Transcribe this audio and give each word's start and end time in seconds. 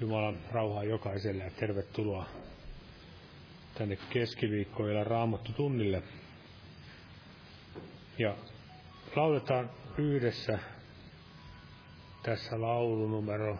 Jumalan 0.00 0.38
rauhaa 0.52 0.84
jokaiselle 0.84 1.44
ja 1.44 1.50
tervetuloa 1.50 2.26
tänne 3.74 3.98
keskiviikkoilla 4.10 5.04
raamattu 5.04 5.52
tunnille. 5.52 6.02
Ja 8.18 8.34
lauletaan 9.16 9.70
yhdessä 9.98 10.58
tässä 12.22 12.60
laulu 12.60 13.08
numero 13.08 13.58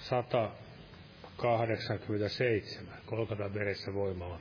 187, 0.00 2.94
Kolkata 3.06 3.54
veressä 3.54 3.94
voima 3.94 4.38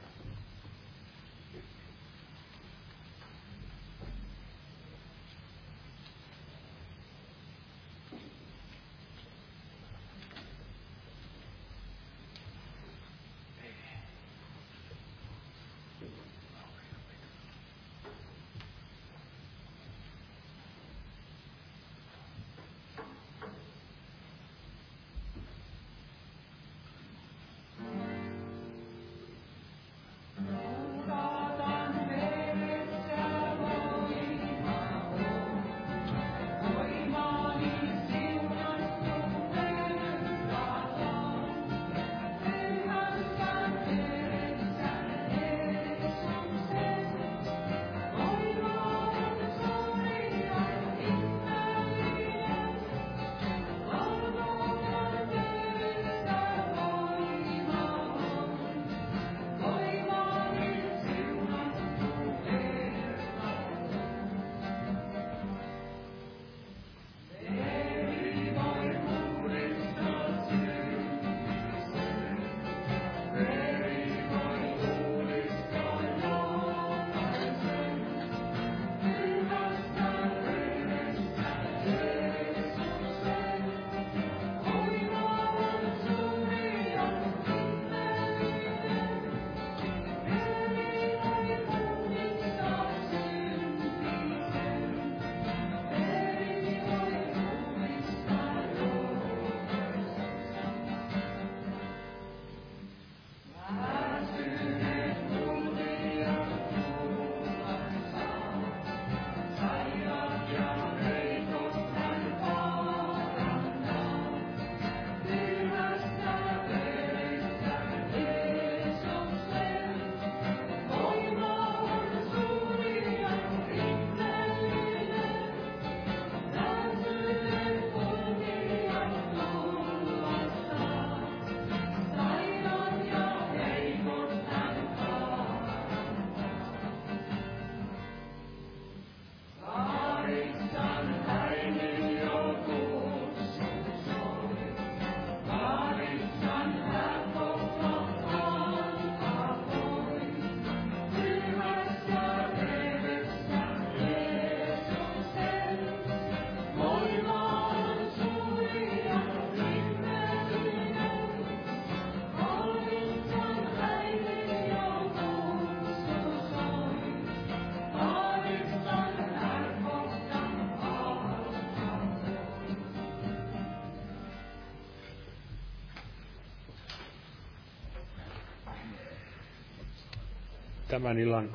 Tämän 180.90 181.20
illan 181.20 181.52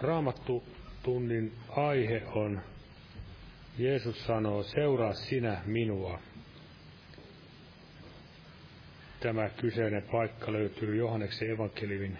raamattu 0.00 0.64
tunnin 1.02 1.52
aihe 1.68 2.22
on 2.26 2.62
Jeesus 3.78 4.26
sanoo, 4.26 4.62
seuraa 4.62 5.14
sinä 5.14 5.62
minua. 5.66 6.20
Tämä 9.20 9.48
kyseinen 9.48 10.02
paikka 10.02 10.52
löytyy 10.52 10.96
Johanneksen 10.96 11.50
evankeliumin 11.50 12.18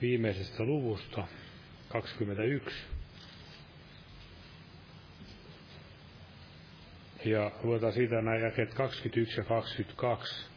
viimeisestä 0.00 0.64
luvusta 0.64 1.26
21. 1.88 2.76
Ja 7.24 7.50
luetaan 7.62 7.92
siitä 7.92 8.14
nämä 8.14 8.36
jakeet 8.36 8.74
21 8.74 9.40
ja 9.40 9.44
22. 9.44 10.49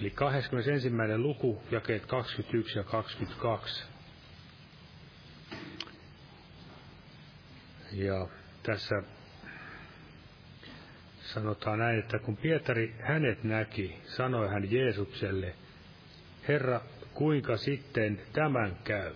Eli 0.00 0.10
21. 0.10 0.90
luku, 1.16 1.62
jakeet 1.70 2.06
21 2.06 2.78
ja 2.78 2.84
22. 2.84 3.84
Ja 7.92 8.26
tässä 8.62 9.02
sanotaan 11.20 11.78
näin, 11.78 11.98
että 11.98 12.18
kun 12.18 12.36
Pietari 12.36 12.94
hänet 13.00 13.44
näki, 13.44 13.96
sanoi 14.04 14.48
hän 14.48 14.72
Jeesukselle, 14.72 15.54
Herra, 16.48 16.80
kuinka 17.14 17.56
sitten 17.56 18.20
tämän 18.32 18.76
käy? 18.84 19.14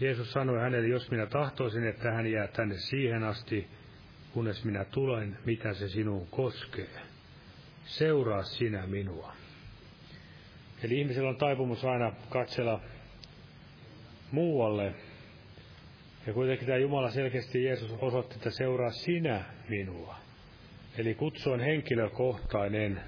Jeesus 0.00 0.32
sanoi 0.32 0.60
hänelle, 0.60 0.88
jos 0.88 1.10
minä 1.10 1.26
tahtoisin, 1.26 1.86
että 1.86 2.12
hän 2.12 2.32
jää 2.32 2.46
tänne 2.46 2.78
siihen 2.78 3.24
asti, 3.24 3.68
kunnes 4.32 4.64
minä 4.64 4.84
tulen, 4.84 5.38
mitä 5.44 5.74
se 5.74 5.88
sinuun 5.88 6.26
koskee 6.26 7.13
seuraa 7.84 8.42
sinä 8.42 8.86
minua. 8.86 9.32
Eli 10.82 11.00
ihmisellä 11.00 11.28
on 11.28 11.36
taipumus 11.36 11.84
aina 11.84 12.12
katsella 12.30 12.80
muualle. 14.30 14.94
Ja 16.26 16.32
kuitenkin 16.32 16.66
tämä 16.66 16.78
Jumala 16.78 17.10
selkeästi 17.10 17.64
Jeesus 17.64 17.90
osoitti, 18.00 18.34
että 18.34 18.50
seuraa 18.50 18.90
sinä 18.90 19.44
minua. 19.68 20.16
Eli 20.98 21.14
kutsu 21.14 21.52
on 21.52 21.60
henkilökohtainen. 21.60 23.00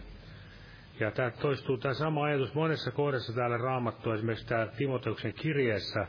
Ja 1.01 1.11
tämä 1.11 1.31
toistuu 1.31 1.79
tämä 1.79 1.95
sama 1.95 2.25
ajatus 2.25 2.55
monessa 2.55 2.91
kohdassa 2.91 3.33
täällä 3.33 3.57
raamattua, 3.59 4.15
esimerkiksi 4.15 4.47
tämä 4.47 4.67
Timoteuksen 4.67 5.35
kirjeessä, 5.35 6.07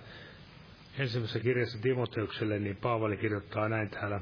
ensimmäisessä 0.99 1.39
kirjassa 1.39 1.79
Timoteukselle, 1.81 2.59
niin 2.59 2.75
Paavali 2.75 3.17
kirjoittaa 3.17 3.69
näin 3.69 3.89
täällä 3.89 4.21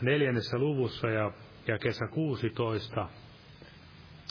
neljännessä 0.00 0.58
luvussa 0.58 1.08
ja 1.10 1.32
ja 1.66 1.78
kesä 1.78 2.06
16. 2.06 3.08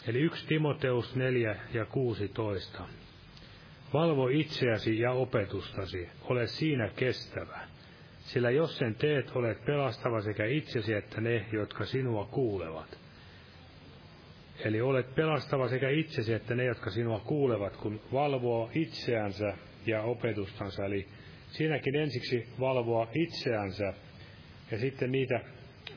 Eli 0.08 0.20
1 0.20 0.48
Timoteus 0.48 1.16
4 1.16 1.56
ja 1.74 1.86
16. 1.86 2.88
Valvo 3.94 4.28
itseäsi 4.28 5.00
ja 5.00 5.12
opetustasi, 5.12 6.10
ole 6.22 6.48
siinä 6.48 6.90
kestävä. 6.96 7.60
Sillä 8.20 8.52
jos 8.52 8.78
sen 8.78 8.96
teet, 8.96 9.32
olet 9.36 9.66
pelastava 9.66 10.22
sekä 10.22 10.46
itsesi 10.46 10.94
että 10.94 11.22
ne, 11.22 11.46
jotka 11.52 11.86
sinua 11.86 12.26
kuulevat. 12.26 13.00
Eli 14.66 14.82
olet 14.82 15.16
pelastava 15.16 15.68
sekä 15.68 15.90
itsesi 15.90 16.34
että 16.34 16.56
ne, 16.56 16.66
jotka 16.66 16.90
sinua 16.90 17.20
kuulevat, 17.20 17.78
kun 17.78 18.02
valvoo 18.14 18.70
itseänsä 18.74 19.54
ja 19.86 20.02
opetustansa. 20.02 20.86
Eli 20.86 21.08
siinäkin 21.48 21.96
ensiksi 21.96 22.48
valvoa 22.60 23.08
itseänsä 23.14 23.94
ja 24.72 24.80
sitten 24.80 25.12
niitä, 25.12 25.40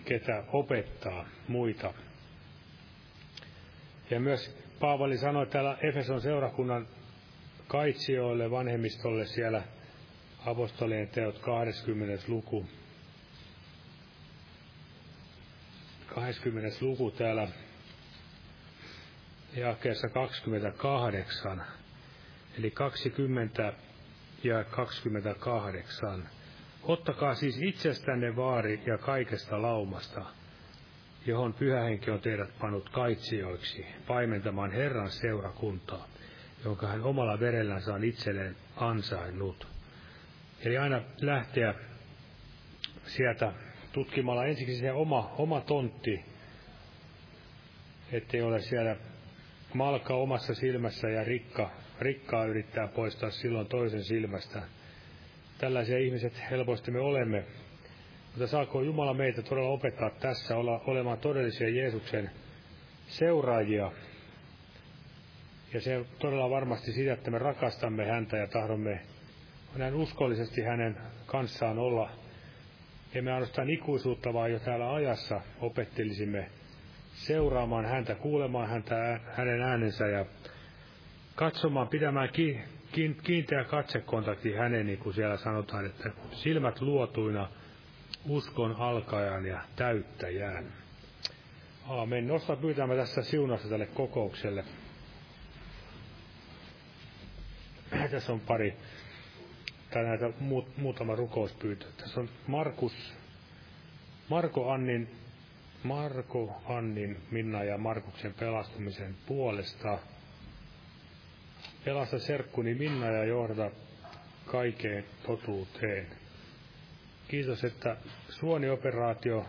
ketä 0.04 0.44
opettaa 0.52 1.26
muita. 1.48 1.94
Ja 4.10 4.20
myös 4.20 4.56
Paavali 4.80 5.18
sanoi 5.18 5.46
täällä 5.46 5.78
Efeson 5.82 6.20
seurakunnan 6.20 6.88
kaitsijoille, 7.68 8.50
vanhemmistolle 8.50 9.26
siellä 9.26 9.62
apostolien 10.46 11.08
teot 11.08 11.38
20. 11.38 12.24
luku. 12.28 12.66
20. 16.14 16.76
luku 16.80 17.10
täällä 17.10 17.48
jakeessa 19.56 20.08
28, 20.08 21.64
eli 22.58 22.70
20 22.70 23.72
ja 24.44 24.64
28. 24.64 26.28
Ottakaa 26.86 27.34
siis 27.34 27.58
itsestänne 27.62 28.36
vaari 28.36 28.82
ja 28.86 28.98
kaikesta 28.98 29.62
laumasta, 29.62 30.24
johon 31.26 31.54
pyhähenki 31.54 32.10
on 32.10 32.20
teidät 32.20 32.58
panut 32.58 32.88
kaitsijoiksi, 32.88 33.86
paimentamaan 34.06 34.72
Herran 34.72 35.10
seurakuntaa, 35.10 36.08
jonka 36.64 36.86
hän 36.86 37.02
omalla 37.02 37.40
verellänsä 37.40 37.94
on 37.94 38.04
itselleen 38.04 38.56
ansainnut. 38.76 39.66
Eli 40.64 40.78
aina 40.78 41.02
lähteä 41.20 41.74
sieltä 43.06 43.52
tutkimalla 43.92 44.44
ensiksi 44.44 44.76
se 44.76 44.92
oma, 44.92 45.34
oma 45.38 45.60
tontti, 45.60 46.24
ettei 48.12 48.42
ole 48.42 48.60
siellä 48.60 48.96
malka 49.74 50.14
omassa 50.14 50.54
silmässä 50.54 51.08
ja 51.08 51.24
rikka, 51.24 51.70
rikkaa 52.00 52.44
yrittää 52.44 52.88
poistaa 52.88 53.30
silloin 53.30 53.66
toisen 53.66 54.04
silmästä. 54.04 54.62
Tällaisia 55.64 55.98
ihmiset 55.98 56.50
helposti 56.50 56.90
me 56.90 57.00
olemme. 57.00 57.44
Mutta 58.26 58.46
saako 58.46 58.82
Jumala 58.82 59.14
meitä 59.14 59.42
todella 59.42 59.68
opettaa 59.68 60.10
tässä 60.10 60.56
olla, 60.56 60.80
olemaan 60.86 61.18
todellisia 61.18 61.68
Jeesuksen 61.68 62.30
seuraajia. 63.06 63.92
Ja 65.74 65.80
se 65.80 66.04
todella 66.18 66.50
varmasti 66.50 66.92
sitä, 66.92 67.12
että 67.12 67.30
me 67.30 67.38
rakastamme 67.38 68.06
häntä 68.06 68.36
ja 68.36 68.46
tahdomme 68.46 69.00
näin 69.76 69.94
uskollisesti 69.94 70.62
hänen 70.62 70.96
kanssaan 71.26 71.78
olla. 71.78 72.10
Emme 73.14 73.32
ainoastaan 73.32 73.70
ikuisuutta, 73.70 74.32
vaan 74.32 74.52
jo 74.52 74.58
täällä 74.58 74.94
ajassa 74.94 75.40
opettelisimme 75.60 76.50
seuraamaan 77.14 77.84
häntä, 77.86 78.14
kuulemaan 78.14 78.68
häntä, 78.68 79.20
hänen 79.36 79.62
äänensä 79.62 80.06
ja 80.06 80.26
katsomaan, 81.34 81.88
ki, 82.32 82.60
kiinteä 83.22 83.64
katsekontakti 83.64 84.52
hänen, 84.54 84.86
niin 84.86 84.98
kuin 84.98 85.14
siellä 85.14 85.36
sanotaan, 85.36 85.86
että 85.86 86.10
silmät 86.32 86.80
luotuina 86.80 87.48
uskon 88.28 88.76
alkajan 88.76 89.46
ja 89.46 89.60
täyttäjään. 89.76 90.72
Aamen. 91.88 92.26
Nosta 92.26 92.56
pyytämään 92.56 92.98
tässä 92.98 93.22
siunasta 93.22 93.68
tälle 93.68 93.86
kokoukselle. 93.86 94.64
Tässä 98.10 98.32
on 98.32 98.40
pari, 98.40 98.76
tai 99.90 100.04
näitä 100.04 100.30
muut, 100.40 100.76
muutama 100.76 101.14
rukouspyyntö. 101.14 101.86
Tässä 101.96 102.20
on 102.20 102.28
Markus, 102.46 103.14
Marko 104.28 104.70
Annin 104.70 105.08
Marko, 105.84 106.62
Annin, 106.68 107.16
Minna 107.30 107.64
ja 107.64 107.78
Markuksen 107.78 108.34
pelastumisen 108.34 109.14
puolesta. 109.26 109.98
Pelasta 111.84 112.18
serkkuni 112.18 112.74
Minna 112.74 113.06
ja 113.06 113.24
johda 113.24 113.70
kaikeen 114.46 115.04
totuuteen. 115.26 116.06
Kiitos, 117.28 117.64
että 117.64 117.96
suonioperaatio 118.28 119.46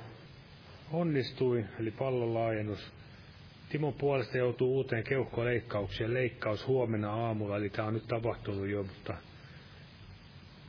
onnistui, 0.92 1.65
eli 1.80 1.92
pallon 1.92 2.34
laajennus. 2.34 2.92
Timon 3.70 3.94
puolesta 3.94 4.38
joutuu 4.38 4.75
uuteen 4.75 5.04
keuhkoleikkaukseen. 5.04 6.13
Leikkaus 6.13 6.68
huomenna 6.68 7.13
aamulla, 7.13 7.58
eli 7.58 7.70
tämä 7.70 7.88
on 7.88 7.94
nyt 7.94 8.08
tapahtunut 8.08 8.68
jo, 8.68 8.84
mutta 8.84 9.18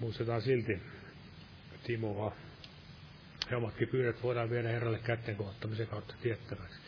muistetaan 0.01 0.43
silti 0.43 0.83
Timoa 1.85 2.33
ja 3.51 3.57
omatkin 3.57 3.89
pyydät 3.89 4.23
voidaan 4.23 4.51
viedä 4.51 4.69
Herralle 4.69 4.99
kätten 4.99 5.37
kohottamisen 5.37 5.87
kautta 5.87 6.15
tiettäväksi. 6.23 6.81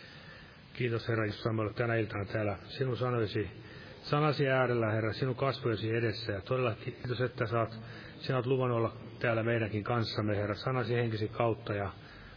Kiitos 0.73 1.09
Herra, 1.09 1.25
olla 1.59 1.73
tänä 1.73 1.95
iltana 1.95 2.25
täällä 2.25 2.59
sinun 2.69 2.97
sanoisi, 2.97 3.51
sanasi 4.11 4.49
äärellä, 4.49 4.91
Herra, 4.91 5.13
sinun 5.13 5.35
kasvojesi 5.35 5.95
edessä. 5.97 6.33
Ja 6.33 6.41
todella 6.41 6.75
kiitos, 6.75 7.21
että 7.21 7.47
saat, 7.47 7.81
sinä 8.19 8.37
olet 8.37 8.47
luvannut 8.47 8.79
olla 8.79 8.97
täällä 9.19 9.43
meidänkin 9.43 9.85
kanssamme, 9.85 10.37
Herra, 10.37 10.55
sanasi 10.55 10.95
henkisi 10.95 11.29
kautta 11.29 11.75
ja 11.75 11.91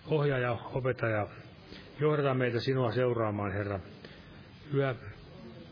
ohjaa 0.07 0.39
ja 0.39 0.51
opeta 0.51 1.07
ja 1.07 1.27
johdata 1.99 2.33
meitä 2.33 2.59
sinua 2.59 2.91
seuraamaan, 2.91 3.51
Herra. 3.51 3.79
Yhä 4.73 4.95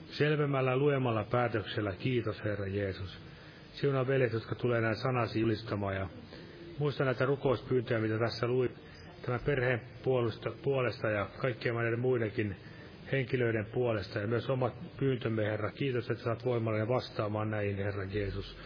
selvemmällä 0.05 0.77
luemalla 0.77 1.23
päätöksellä, 1.23 1.93
kiitos 1.93 2.43
Herra 2.43 2.67
Jeesus. 2.67 3.19
Sinun 3.73 4.07
veljet, 4.07 4.33
jotka 4.33 4.55
tulee 4.55 4.81
näin 4.81 4.95
sanasi 4.95 5.39
julistamaan 5.39 5.95
ja 5.95 6.09
muistan 6.77 7.05
näitä 7.05 7.25
rukouspyyntöjä, 7.25 7.99
mitä 7.99 8.19
tässä 8.19 8.47
luin 8.47 8.71
tämän 9.21 9.39
perheen 9.45 9.81
puolesta, 10.03 10.51
puolesta 10.63 11.09
ja 11.09 11.29
kaikkien 11.37 11.75
näiden 11.75 11.99
muidenkin 11.99 12.55
henkilöiden 13.11 13.65
puolesta. 13.65 14.19
Ja 14.19 14.27
myös 14.27 14.49
omat 14.49 14.73
pyyntömme, 14.97 15.45
Herra. 15.45 15.71
Kiitos, 15.71 16.09
että 16.09 16.23
saat 16.23 16.45
voimallinen 16.45 16.87
vastaamaan 16.87 17.51
näihin, 17.51 17.75
Herra 17.77 18.03
Jeesus. 18.03 18.57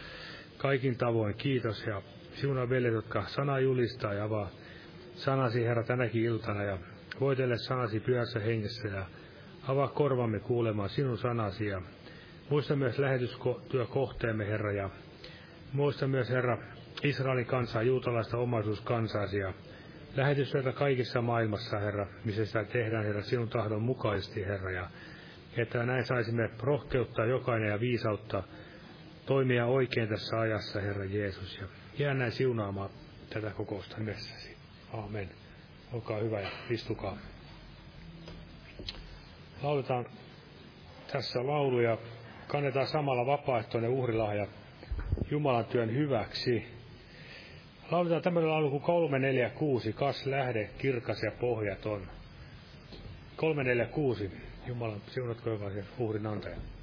Kaikin 0.58 0.96
tavoin 0.96 1.34
kiitos. 1.34 1.86
Ja 1.86 2.02
sinun 2.34 2.70
veljet, 2.70 2.92
jotka 2.92 3.24
sana 3.26 3.58
julistaa 3.58 4.14
ja 4.14 4.24
avaa 4.24 4.50
sanasi, 5.14 5.64
Herra, 5.64 5.82
tänäkin 5.82 6.22
iltana. 6.22 6.62
Ja 6.62 6.78
voitelle 7.20 7.58
sanasi 7.58 8.00
pyhässä 8.00 8.40
hengessä 8.40 8.88
ja 8.88 9.06
avaa 9.68 9.88
korvamme 9.88 10.40
kuulemaan 10.40 10.88
sinun 10.88 11.18
sanasi. 11.18 11.66
Ja 11.66 11.82
muista 12.50 12.76
myös 12.76 12.98
lähetystyökohteemme, 12.98 14.46
Herra, 14.46 14.72
ja 14.72 14.90
muista 15.72 16.06
myös, 16.06 16.30
Herra, 16.30 16.58
Israelin 17.02 17.46
kansaa, 17.46 17.82
juutalaista 17.82 18.38
omaisuuskansaasi. 18.38 19.38
Ja 19.38 19.52
lähetystyötä 20.16 20.72
kaikissa 20.72 21.22
maailmassa, 21.22 21.78
Herra, 21.78 22.06
missä 22.24 22.44
sitä 22.44 22.64
tehdään, 22.64 23.04
Herra, 23.04 23.22
sinun 23.22 23.48
tahdon 23.48 23.82
mukaisesti, 23.82 24.44
Herra, 24.46 24.70
ja 24.70 24.90
että 25.56 25.86
näin 25.86 26.04
saisimme 26.04 26.50
rohkeutta 26.60 27.24
jokainen 27.24 27.68
ja 27.68 27.80
viisautta 27.80 28.42
toimia 29.26 29.66
oikein 29.66 30.08
tässä 30.08 30.40
ajassa, 30.40 30.80
Herra 30.80 31.04
Jeesus, 31.04 31.58
ja 31.60 31.66
jää 31.98 32.14
näin 32.14 32.32
siunaamaan 32.32 32.90
tätä 33.30 33.50
kokousta 33.50 33.98
nimessäsi. 33.98 34.56
Aamen. 34.92 35.30
Olkaa 35.92 36.18
hyvä 36.18 36.40
ja 36.40 36.50
istukaa. 36.70 37.18
Lauletaan 39.62 40.06
tässä 41.12 41.46
laulu 41.46 41.80
ja 41.80 41.98
kannetaan 42.48 42.86
samalla 42.86 43.26
vapaaehtoinen 43.26 43.90
uhrilahja 43.90 44.46
Jumalan 45.30 45.64
työn 45.64 45.94
hyväksi. 45.94 46.73
Lauletaan 47.90 48.22
tämmöinen 48.22 48.50
laulu 48.50 48.70
kuin 48.70 48.82
346, 48.82 49.92
kas 49.92 50.26
lähde, 50.26 50.70
kirkas 50.78 51.22
ja 51.22 51.32
pohjaton. 51.40 52.02
346, 53.36 54.30
Jumalan 54.66 55.00
siunatko 55.06 55.50
jokaisen 55.50 55.84
uhrin 55.98 56.26
antajan. 56.26 56.73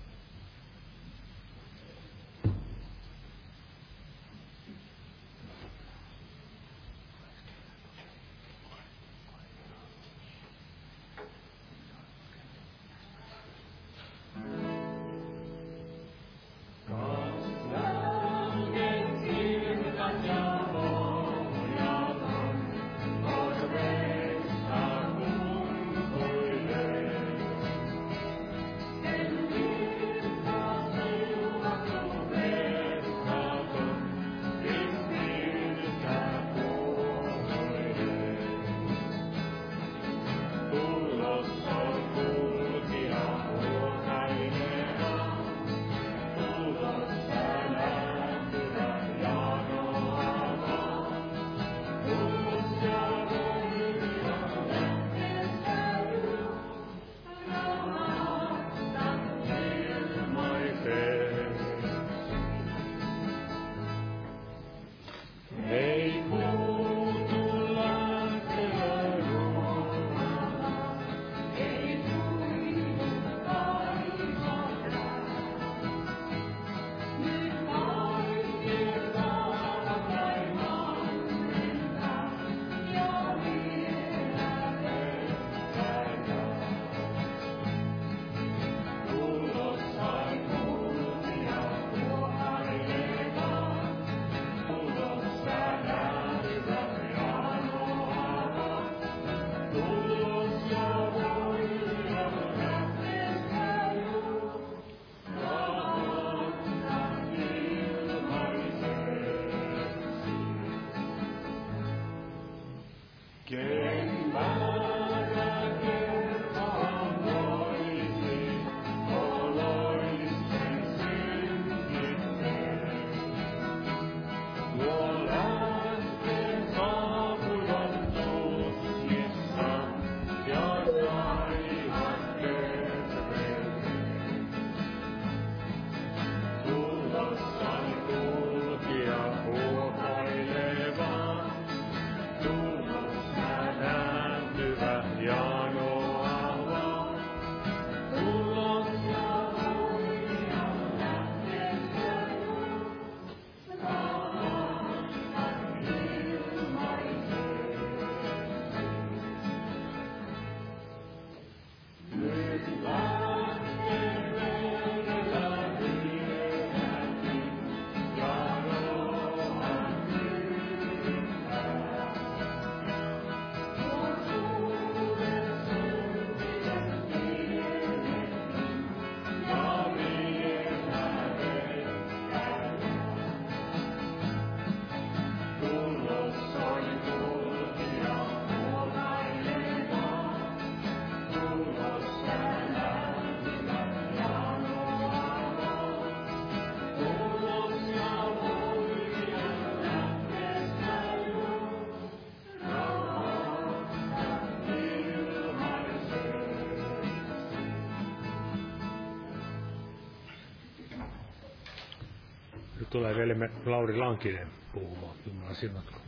Tulee 212.92 213.16
velemme 213.16 213.50
Lauri 213.66 213.98
Lankinen 213.98 214.48
puhumaan. 214.74 215.16
Jumala 215.28 215.54
siunatko. 215.54 216.02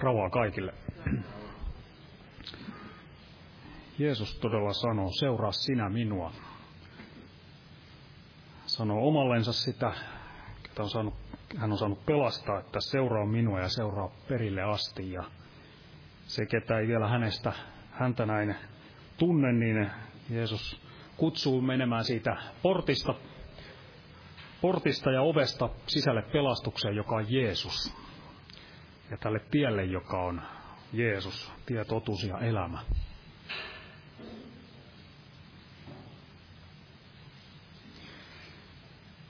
Rauhaa 0.00 0.30
kaikille. 0.30 0.74
Jeesus 3.98 4.34
todella 4.38 4.72
sanoo, 4.72 5.10
seuraa 5.12 5.52
sinä 5.52 5.88
minua. 5.88 6.32
Sanoo 8.66 9.08
omallensa 9.08 9.52
sitä, 9.52 9.92
että 10.64 10.82
on 10.82 10.90
saanut, 10.90 11.14
hän 11.56 11.72
on 11.72 11.78
saanut 11.78 12.06
pelastaa, 12.06 12.58
että 12.60 12.80
seuraa 12.80 13.26
minua 13.26 13.60
ja 13.60 13.68
seuraa 13.68 14.10
perille 14.28 14.62
asti. 14.62 15.12
Ja 15.12 15.24
se, 16.26 16.46
ketä 16.46 16.78
ei 16.78 16.86
vielä 16.88 17.08
hänestä, 17.08 17.52
häntä 17.90 18.26
näin 18.26 18.56
tunne, 19.16 19.52
niin 19.52 19.90
Jeesus 20.30 20.82
kutsuu 21.16 21.60
menemään 21.60 22.04
siitä 22.04 22.36
portista, 22.62 23.14
portista 24.60 25.10
ja 25.10 25.22
ovesta 25.22 25.68
sisälle 25.86 26.22
pelastukseen, 26.22 26.96
joka 26.96 27.16
on 27.16 27.32
Jeesus. 27.32 27.94
Ja 29.10 29.16
tälle 29.16 29.40
tielle, 29.50 29.84
joka 29.84 30.22
on 30.22 30.42
Jeesus, 30.92 31.52
tie, 31.66 31.84
totuus 31.84 32.24
ja 32.24 32.38
elämä. 32.38 32.82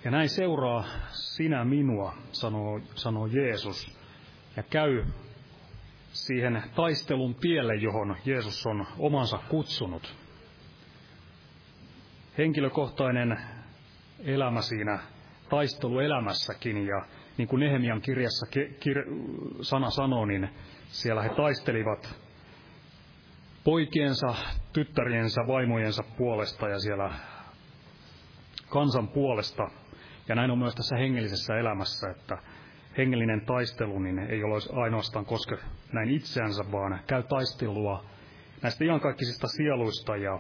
Ja 0.07 0.13
näin 0.13 0.29
seuraa 0.29 0.85
sinä 1.11 1.65
minua, 1.65 2.15
sanoo, 2.33 2.81
sanoo 2.95 3.27
Jeesus, 3.27 3.99
ja 4.57 4.63
käy 4.63 5.05
siihen 6.13 6.63
taistelun 6.77 7.35
tielle, 7.35 7.75
johon 7.75 8.17
Jeesus 8.25 8.67
on 8.67 8.87
omansa 8.99 9.39
kutsunut. 9.49 10.15
Henkilökohtainen 12.39 13.39
elämä 14.25 14.61
siinä 14.61 14.99
taisteluelämässäkin 15.49 16.87
ja 16.87 17.07
niin 17.37 17.49
kuin 17.49 17.61
Nehemian 17.61 18.01
kirjassa 18.01 18.47
kir- 18.51 19.11
sana 19.63 19.91
sanoo, 19.91 20.27
niin 20.27 20.49
siellä 20.89 21.23
he 21.23 21.29
taistelivat 21.29 22.21
poikiensa, 23.65 24.35
tyttäriensä, 24.73 25.41
vaimojensa 25.47 26.03
puolesta 26.19 26.69
ja 26.69 26.79
siellä 26.79 27.11
kansan 28.69 29.09
puolesta. 29.09 29.71
Ja 30.29 30.35
näin 30.35 30.51
on 30.51 30.59
myös 30.59 30.75
tässä 30.75 30.97
hengellisessä 30.97 31.59
elämässä, 31.59 32.11
että 32.11 32.39
hengellinen 32.99 33.41
taistelu 33.47 33.99
niin 33.99 34.19
ei 34.19 34.45
ole 34.45 34.83
ainoastaan 34.83 35.25
koske 35.25 35.57
näin 35.93 36.11
itseänsä, 36.11 36.73
vaan 36.73 37.01
käy 37.07 37.23
taistelua 37.23 38.05
näistä 38.63 38.85
iankaikkisista 38.85 39.49
sieluista 39.49 40.17
ja 40.17 40.39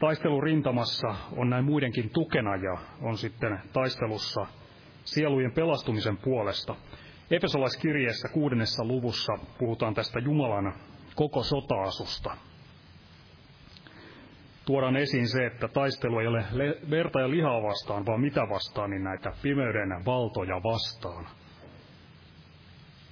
taistelu 0.00 0.40
rintamassa 0.40 1.14
on 1.36 1.50
näin 1.50 1.64
muidenkin 1.64 2.10
tukena 2.10 2.56
ja 2.56 2.78
on 3.02 3.18
sitten 3.18 3.60
taistelussa 3.72 4.46
sielujen 5.04 5.52
pelastumisen 5.52 6.16
puolesta. 6.16 6.74
Efesolaiskirjeessä 7.30 8.28
kuudennessa 8.28 8.84
luvussa 8.84 9.32
puhutaan 9.58 9.94
tästä 9.94 10.18
Jumalan 10.18 10.74
koko 11.14 11.42
sotaasusta 11.42 12.36
tuodaan 14.68 14.96
esiin 14.96 15.28
se, 15.28 15.46
että 15.46 15.68
taistelu 15.68 16.18
ei 16.18 16.26
ole 16.26 16.44
verta 16.90 17.20
ja 17.20 17.30
lihaa 17.30 17.62
vastaan, 17.62 18.06
vaan 18.06 18.20
mitä 18.20 18.40
vastaan, 18.40 18.90
niin 18.90 19.04
näitä 19.04 19.32
pimeyden 19.42 20.04
valtoja 20.06 20.62
vastaan. 20.62 21.26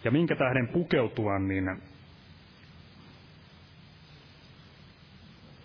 Ja 0.05 0.11
minkä 0.11 0.37
tähden 0.37 0.69
pukeutua, 0.69 1.39
niin 1.39 1.83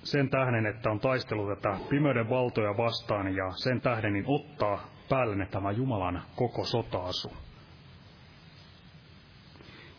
sen 0.04 0.30
tähden, 0.30 0.66
että 0.66 0.92
on 0.92 1.00
taistelu 1.00 1.56
tätä 1.56 1.78
pimeyden 1.90 2.30
valtoja 2.30 2.78
vastaan 2.78 3.36
ja 3.36 3.52
sen 3.64 3.82
tähden 3.82 4.14
niin 4.14 4.26
ottaa 4.28 4.88
päälle 5.10 5.46
tämä 5.46 5.72
Jumalan 5.72 6.24
koko 6.36 6.66
sotaasu. 6.66 7.32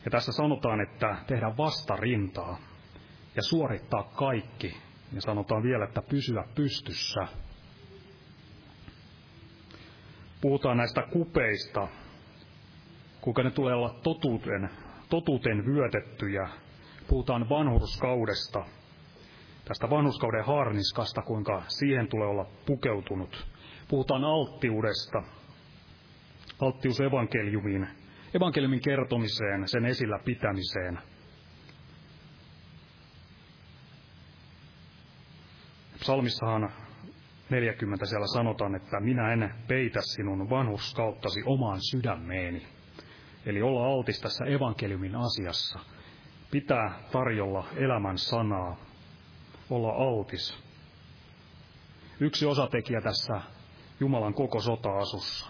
Ja 0.05 0.11
tässä 0.11 0.33
sanotaan, 0.33 0.81
että 0.81 1.17
tehdään 1.27 1.57
vastarintaa 1.57 2.59
ja 3.37 3.43
suorittaa 3.43 4.03
kaikki 4.03 4.92
ja 5.15 5.21
sanotaan 5.21 5.63
vielä, 5.63 5.85
että 5.85 6.03
pysyä 6.03 6.45
pystyssä. 6.55 7.27
Puhutaan 10.41 10.77
näistä 10.77 11.03
kupeista, 11.13 11.89
kuinka 13.21 13.43
ne 13.43 13.51
tulee 13.51 13.75
olla 13.75 14.01
totuuden, 14.03 14.71
totuuden 15.09 15.67
vyötettyjä. 15.67 16.49
Puhutaan 17.09 17.49
vanhurskaudesta, 17.49 18.65
tästä 19.65 19.91
vanhuskauden 19.91 20.45
harniskasta, 20.45 21.23
kuinka 21.23 21.63
siihen 21.69 22.09
tulee 22.09 22.29
olla 22.29 22.47
pukeutunut. 22.67 23.47
Puhutaan 23.89 24.25
alttiudesta, 24.25 25.23
alttius 26.61 27.01
evankeliumiin, 27.01 27.89
evankeliumin 28.35 28.81
kertomiseen, 28.81 29.69
sen 29.69 29.85
esillä 29.85 30.19
pitämiseen– 30.25 30.99
Psalmissahan 36.03 36.73
40 37.51 38.07
siellä 38.07 38.27
sanotaan, 38.27 38.75
että 38.75 39.01
minä 39.01 39.33
en 39.33 39.55
peitä 39.69 40.01
sinun 40.01 40.51
vanhuskauttasi 40.51 41.43
omaan 41.47 41.79
sydämeeni. 41.91 42.67
Eli 43.47 43.63
olla 43.63 43.87
altis 43.87 44.21
tässä 44.21 44.45
evankeliumin 44.45 45.17
asiassa. 45.17 45.79
Pitää 46.51 47.01
tarjolla 47.13 47.67
elämän 47.77 48.19
sanaa. 48.19 48.77
Olla 49.71 49.93
altis. 49.93 50.59
Yksi 52.21 52.47
osatekijä 52.47 53.01
tässä 53.01 53.41
Jumalan 54.01 54.35
koko 54.35 54.61
sota-asussa. 54.61 55.47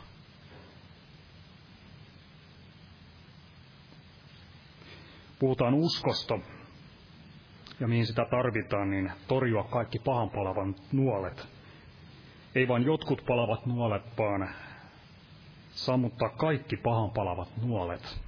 Puhutaan 5.39 5.75
uskosta, 5.75 6.39
ja 7.83 7.89
mihin 7.89 8.07
sitä 8.07 8.25
tarvitaan, 8.31 8.91
niin 8.91 9.13
torjua 9.29 9.65
kaikki 9.65 9.99
pahan 9.99 10.31
palavan 10.31 10.75
nuolet. 10.93 11.47
Ei 12.55 12.69
vain 12.69 12.85
jotkut 12.85 13.25
palavat 13.27 13.67
nuolet, 13.67 14.03
vaan 14.19 14.49
sammuttaa 15.71 16.29
kaikki 16.29 16.77
pahan 16.77 17.11
palavat 17.11 17.49
nuolet. 17.63 18.21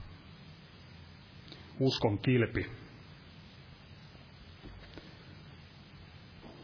Uskon 1.80 2.18
kilpi. 2.18 2.70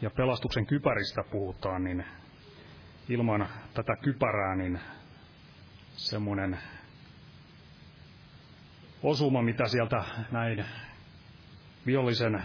Ja 0.01 0.09
pelastuksen 0.09 0.65
kypäristä 0.65 1.23
puhutaan, 1.31 1.83
niin 1.83 2.05
ilman 3.09 3.47
tätä 3.73 3.95
kypärää, 3.95 4.55
niin 4.55 4.79
semmoinen 5.91 6.59
osuma, 9.03 9.41
mitä 9.41 9.67
sieltä 9.67 10.05
näin 10.31 10.65
vihollisen 11.85 12.43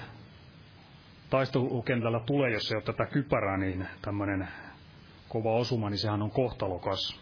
taistelukentällä 1.31 2.21
tulee, 2.21 2.51
jos 2.53 2.73
ei 2.73 2.77
ole 2.77 2.83
tätä 2.83 3.07
kypärää, 3.07 3.57
niin 3.57 3.87
tämmöinen 4.03 4.49
kova 5.29 5.53
osuma, 5.53 5.91
niin 5.91 5.99
sehän 5.99 6.23
on 6.23 6.31
kohtalokas. 6.31 7.21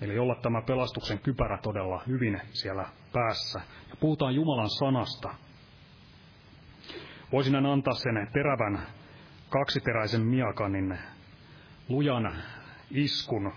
Eli 0.00 0.18
olla 0.18 0.34
tämä 0.42 0.62
pelastuksen 0.62 1.18
kypärä 1.18 1.58
todella 1.62 2.02
hyvin 2.06 2.40
siellä 2.52 2.86
päässä. 3.12 3.60
Ja 3.90 3.96
puhutaan 4.00 4.34
Jumalan 4.34 4.70
sanasta. 4.70 5.34
Voisin 7.32 7.66
antaa 7.66 7.94
sen 7.94 8.28
terävän 8.32 8.86
kaksiteräisen 9.50 10.26
miakan, 10.26 10.72
niin 10.72 10.98
lujan 11.88 12.42
iskun 12.90 13.52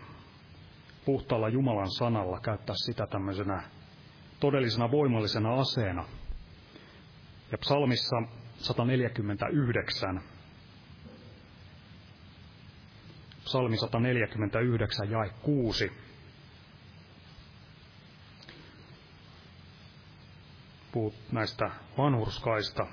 puhtaalla 1.05 1.49
Jumalan 1.49 1.91
sanalla, 1.91 2.39
käyttää 2.39 2.75
sitä 2.85 3.07
tämmöisenä 3.07 3.63
todellisena 4.39 4.91
voimallisena 4.91 5.53
aseena. 5.53 6.05
Ja 7.51 7.57
psalmissa 7.57 8.15
149, 8.61 10.21
psalmi 13.43 13.77
149 13.77 15.11
jae 15.11 15.29
6, 15.41 15.91
puhut 20.91 21.13
näistä 21.31 21.71
vanhurskaista. 21.97 22.87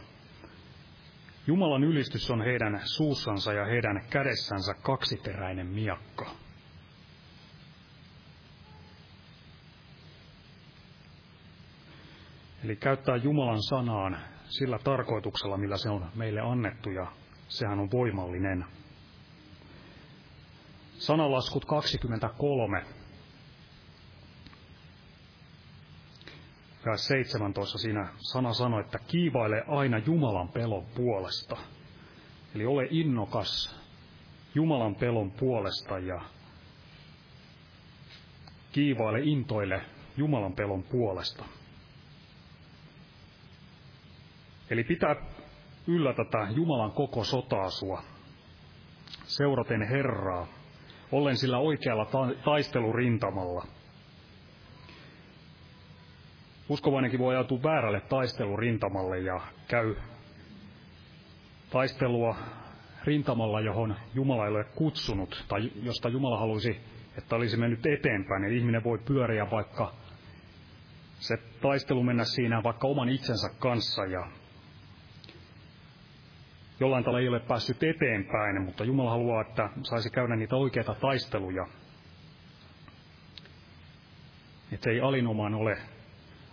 Jumalan 1.47 1.85
ylistys 1.85 2.31
on 2.31 2.43
heidän 2.43 2.81
suussansa 2.85 3.53
ja 3.53 3.65
heidän 3.65 4.07
kädessänsä 4.11 4.75
kaksiteräinen 4.83 5.67
miakka. 5.67 6.31
Eli 12.65 12.77
käyttää 12.77 13.17
Jumalan 13.17 13.63
sanaan 13.63 14.36
sillä 14.49 14.79
tarkoituksella, 14.79 15.57
millä 15.57 15.79
se 15.79 15.91
on 15.91 16.07
meille 16.15 16.41
annettu, 16.41 16.91
ja 16.91 17.07
sehän 17.49 17.79
on 17.79 17.91
voimallinen. 17.91 18.65
Sanalaskut 20.99 21.65
23, 21.65 22.85
ja 26.87 26.97
17 26.97 27.79
siinä 27.79 28.09
sana 28.17 28.53
sanoi, 28.53 28.81
että 28.81 28.99
kiivaile 28.99 29.65
aina 29.69 29.99
Jumalan 29.99 30.49
pelon 30.49 30.87
puolesta. 30.87 31.57
Eli 32.55 32.67
ole 32.67 32.87
innokas 32.91 33.77
Jumalan 34.55 34.95
pelon 34.95 35.31
puolesta 35.31 35.99
ja 35.99 36.21
kiivaile 38.73 39.21
intoille 39.21 39.81
Jumalan 40.17 40.53
pelon 40.53 40.83
puolesta. 40.83 41.45
Eli 44.71 44.85
pitää 44.85 45.17
yllä 45.87 46.13
tätä 46.13 46.49
Jumalan 46.51 46.93
koko 46.93 47.25
sotaasua, 47.25 48.03
seuraten 49.25 49.83
Herraa, 49.83 50.47
ollen 51.13 51.37
sillä 51.37 51.59
oikealla 51.59 52.05
ta- 52.05 52.35
taistelurintamalla. 52.45 53.67
Uskovainenkin 56.69 57.21
voi 57.21 57.35
ajautua 57.35 57.63
väärälle 57.63 58.01
taistelurintamalle 58.01 59.19
ja 59.19 59.41
käy 59.69 59.95
taistelua 61.71 62.37
rintamalla, 63.05 63.61
johon 63.61 63.97
Jumala 64.15 64.45
ei 64.45 64.51
ole 64.51 64.65
kutsunut, 64.65 65.45
tai 65.49 65.71
josta 65.83 66.09
Jumala 66.09 66.39
haluaisi, 66.39 66.81
että 67.19 67.37
olisi 67.37 67.57
mennyt 67.57 67.87
eteenpäin. 67.87 68.45
Eli 68.45 68.57
ihminen 68.57 68.85
voi 68.85 68.99
pyöriä 68.99 69.51
vaikka 69.51 69.93
se 71.19 71.37
taistelu 71.61 72.03
mennä 72.03 72.25
siinä 72.25 72.63
vaikka 72.63 72.89
oman 72.89 73.09
itsensä 73.09 73.49
kanssa 73.59 74.05
ja 74.05 74.27
jollain 76.81 77.05
tavalla 77.05 77.21
ei 77.21 77.29
ole 77.29 77.41
päässyt 77.41 77.83
eteenpäin, 77.83 78.63
mutta 78.63 78.85
Jumala 78.85 79.11
haluaa, 79.11 79.41
että 79.41 79.69
saisi 79.83 80.11
käydä 80.11 80.37
niitä 80.37 80.57
oikeita 80.57 80.95
taisteluja. 80.95 81.67
Että 84.73 84.91
ei 84.91 85.01
alinomaan 85.01 85.55
ole, 85.55 85.79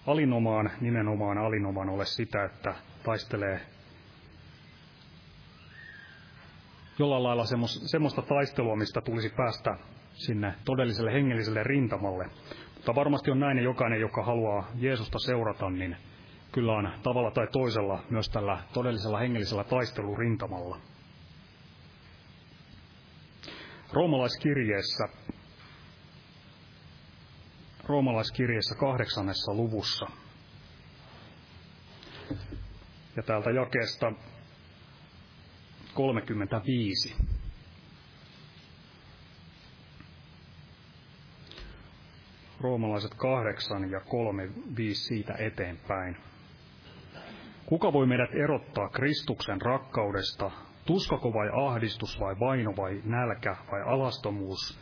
alinomaan, 0.07 0.71
nimenomaan 0.81 1.37
alinomaan 1.37 1.89
ole 1.89 2.05
sitä, 2.05 2.43
että 2.43 2.75
taistelee 3.03 3.61
jollain 6.99 7.23
lailla 7.23 7.45
semmoista 7.91 8.21
taistelua, 8.21 8.75
mistä 8.75 9.01
tulisi 9.01 9.29
päästä 9.37 9.77
sinne 10.13 10.53
todelliselle 10.65 11.13
hengelliselle 11.13 11.63
rintamalle. 11.63 12.25
Mutta 12.75 12.95
varmasti 12.95 13.31
on 13.31 13.39
näin, 13.39 13.63
jokainen, 13.63 14.01
joka 14.01 14.23
haluaa 14.23 14.67
Jeesusta 14.75 15.19
seurata, 15.19 15.69
niin 15.69 15.97
kyllä 16.53 16.73
on 16.73 16.91
tavalla 17.03 17.31
tai 17.31 17.47
toisella 17.51 18.03
myös 18.09 18.29
tällä 18.29 18.63
todellisella 18.73 19.19
hengellisellä 19.19 19.63
taistelurintamalla. 19.63 20.77
Roomalaiskirjeessä, 23.93 25.07
roomalaiskirjeessä 27.85 28.75
kahdeksannessa 28.75 29.53
luvussa. 29.53 30.05
Ja 33.15 33.23
täältä 33.23 33.51
jakeesta 33.51 34.13
35. 35.93 37.15
Roomalaiset 42.61 43.13
kahdeksan 43.13 43.91
ja 43.91 43.99
kolme 43.99 44.49
viisi 44.77 45.01
siitä 45.03 45.33
eteenpäin. 45.39 46.32
Kuka 47.65 47.93
voi 47.93 48.07
meidät 48.07 48.35
erottaa 48.35 48.89
Kristuksen 48.89 49.61
rakkaudesta? 49.61 50.51
Tuskako 50.85 51.33
vai 51.33 51.49
ahdistus 51.53 52.19
vai 52.19 52.35
vaino 52.39 52.73
vai 52.77 53.01
nälkä 53.05 53.55
vai 53.71 53.81
alastomuus 53.81 54.79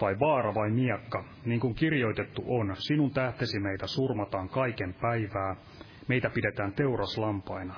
vai 0.00 0.18
vaara 0.20 0.54
vai 0.54 0.70
miekka? 0.70 1.24
Niin 1.44 1.60
kuin 1.60 1.74
kirjoitettu 1.74 2.42
on, 2.46 2.76
sinun 2.78 3.10
tähtesi 3.10 3.60
meitä 3.60 3.86
surmataan 3.86 4.48
kaiken 4.48 4.94
päivää, 4.94 5.56
meitä 6.08 6.30
pidetään 6.30 6.72
teuraslampaina. 6.72 7.74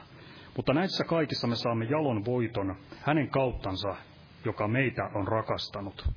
Mutta 0.57 0.74
näissä 0.74 1.05
kaikissa 1.05 1.46
me 1.46 1.57
saamme 1.57 1.85
jalon 1.85 2.24
voiton 2.24 2.77
hänen 3.03 3.29
kauttansa, 3.29 3.96
joka 4.44 4.68
meitä 4.68 5.11
on 5.14 5.29
rakastanut. 5.29 6.09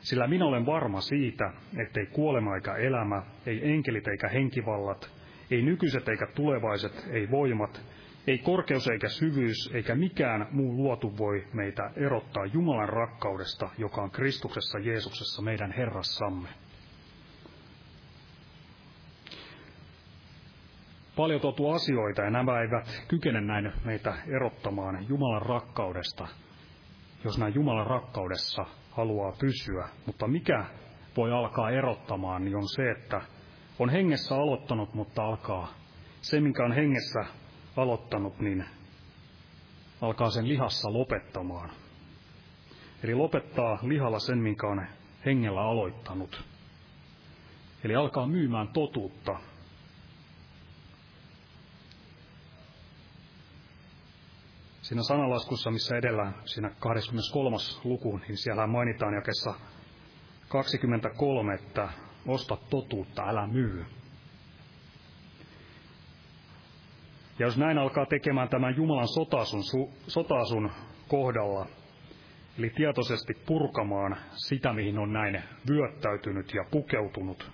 Sillä 0.00 0.26
minä 0.26 0.44
olen 0.44 0.66
varma 0.66 1.00
siitä, 1.00 1.52
ettei 1.76 2.06
kuolema 2.06 2.54
eikä 2.54 2.74
elämä, 2.74 3.22
ei 3.46 3.72
enkelit 3.72 4.08
eikä 4.08 4.28
henkivallat, 4.28 5.17
ei 5.50 5.62
nykyiset 5.62 6.08
eikä 6.08 6.26
tulevaiset, 6.34 7.06
ei 7.10 7.30
voimat, 7.30 7.80
ei 8.26 8.38
korkeus 8.38 8.88
eikä 8.88 9.08
syvyys 9.08 9.70
eikä 9.74 9.94
mikään 9.94 10.46
muu 10.50 10.76
luotu 10.76 11.18
voi 11.18 11.46
meitä 11.52 11.90
erottaa 11.96 12.46
Jumalan 12.46 12.88
rakkaudesta, 12.88 13.68
joka 13.78 14.02
on 14.02 14.10
Kristuksessa 14.10 14.78
Jeesuksessa 14.78 15.42
meidän 15.42 15.72
Herrassamme. 15.72 16.48
Paljon 21.16 21.40
tuotu 21.40 21.70
asioita 21.70 22.22
ja 22.22 22.30
nämä 22.30 22.60
eivät 22.60 23.04
kykene 23.08 23.40
näin 23.40 23.72
meitä 23.84 24.14
erottamaan 24.26 25.08
Jumalan 25.08 25.42
rakkaudesta, 25.42 26.28
jos 27.24 27.38
näin 27.38 27.54
Jumalan 27.54 27.86
rakkaudessa 27.86 28.64
haluaa 28.90 29.32
pysyä. 29.40 29.88
Mutta 30.06 30.28
mikä 30.28 30.64
voi 31.16 31.32
alkaa 31.32 31.70
erottamaan, 31.70 32.44
niin 32.44 32.56
on 32.56 32.68
se, 32.68 32.90
että 32.90 33.20
on 33.78 33.90
hengessä 33.90 34.34
aloittanut, 34.34 34.94
mutta 34.94 35.22
alkaa 35.22 35.74
se, 36.20 36.40
minkä 36.40 36.64
on 36.64 36.72
hengessä 36.72 37.24
aloittanut, 37.76 38.40
niin 38.40 38.64
alkaa 40.00 40.30
sen 40.30 40.48
lihassa 40.48 40.92
lopettamaan. 40.92 41.70
Eli 43.02 43.14
lopettaa 43.14 43.78
lihalla 43.82 44.18
sen, 44.18 44.38
minkä 44.38 44.66
on 44.66 44.86
hengellä 45.26 45.60
aloittanut. 45.60 46.44
Eli 47.84 47.94
alkaa 47.94 48.26
myymään 48.26 48.68
totuutta. 48.68 49.40
Siinä 54.82 55.02
sanalaskussa, 55.02 55.70
missä 55.70 55.96
edellä, 55.96 56.32
siinä 56.44 56.70
23. 56.78 57.56
luku, 57.84 58.18
niin 58.18 58.36
siellä 58.36 58.66
mainitaan 58.66 59.14
jakessa 59.14 59.54
23, 60.48 61.54
että 61.54 61.88
osta 62.28 62.56
totuutta, 62.70 63.28
älä 63.28 63.46
myy. 63.46 63.84
Ja 67.38 67.46
jos 67.46 67.56
näin 67.58 67.78
alkaa 67.78 68.06
tekemään 68.06 68.48
tämän 68.48 68.76
Jumalan 68.76 69.08
sotasun, 69.08 69.64
su, 69.64 69.92
sotasun 70.06 70.70
kohdalla, 71.08 71.66
eli 72.58 72.70
tietoisesti 72.70 73.34
purkamaan 73.46 74.16
sitä, 74.34 74.72
mihin 74.72 74.98
on 74.98 75.12
näin 75.12 75.42
vyöttäytynyt 75.68 76.54
ja 76.54 76.64
pukeutunut, 76.70 77.50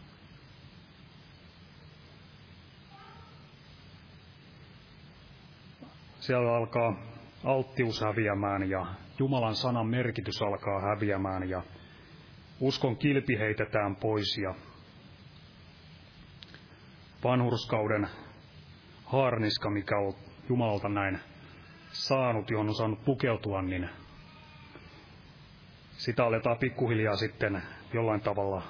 siellä 6.21 6.57
alkaa 6.57 6.97
alttius 7.45 8.01
häviämään 8.01 8.71
ja 8.71 8.87
Jumalan 9.19 9.55
sanan 9.55 9.87
merkitys 9.87 10.43
alkaa 10.43 10.81
häviämään 10.81 11.49
ja 11.49 11.63
uskon 12.61 12.97
kilpi 12.97 13.39
heitetään 13.39 13.97
pois 13.97 14.39
ja 14.39 14.55
vanhurskauden 17.25 18.09
haarniska, 19.05 19.71
mikä 19.71 19.99
on 19.99 20.15
Jumalalta 20.49 20.89
näin 20.89 21.21
saanut, 21.93 22.51
johon 22.51 22.69
on 22.69 22.75
saanut 22.75 23.05
pukeutua, 23.05 23.63
niin 23.63 23.91
sitä 25.97 26.25
aletaan 26.25 26.59
pikkuhiljaa 26.59 27.17
sitten 27.17 27.63
jollain 27.93 28.21
tavalla 28.21 28.63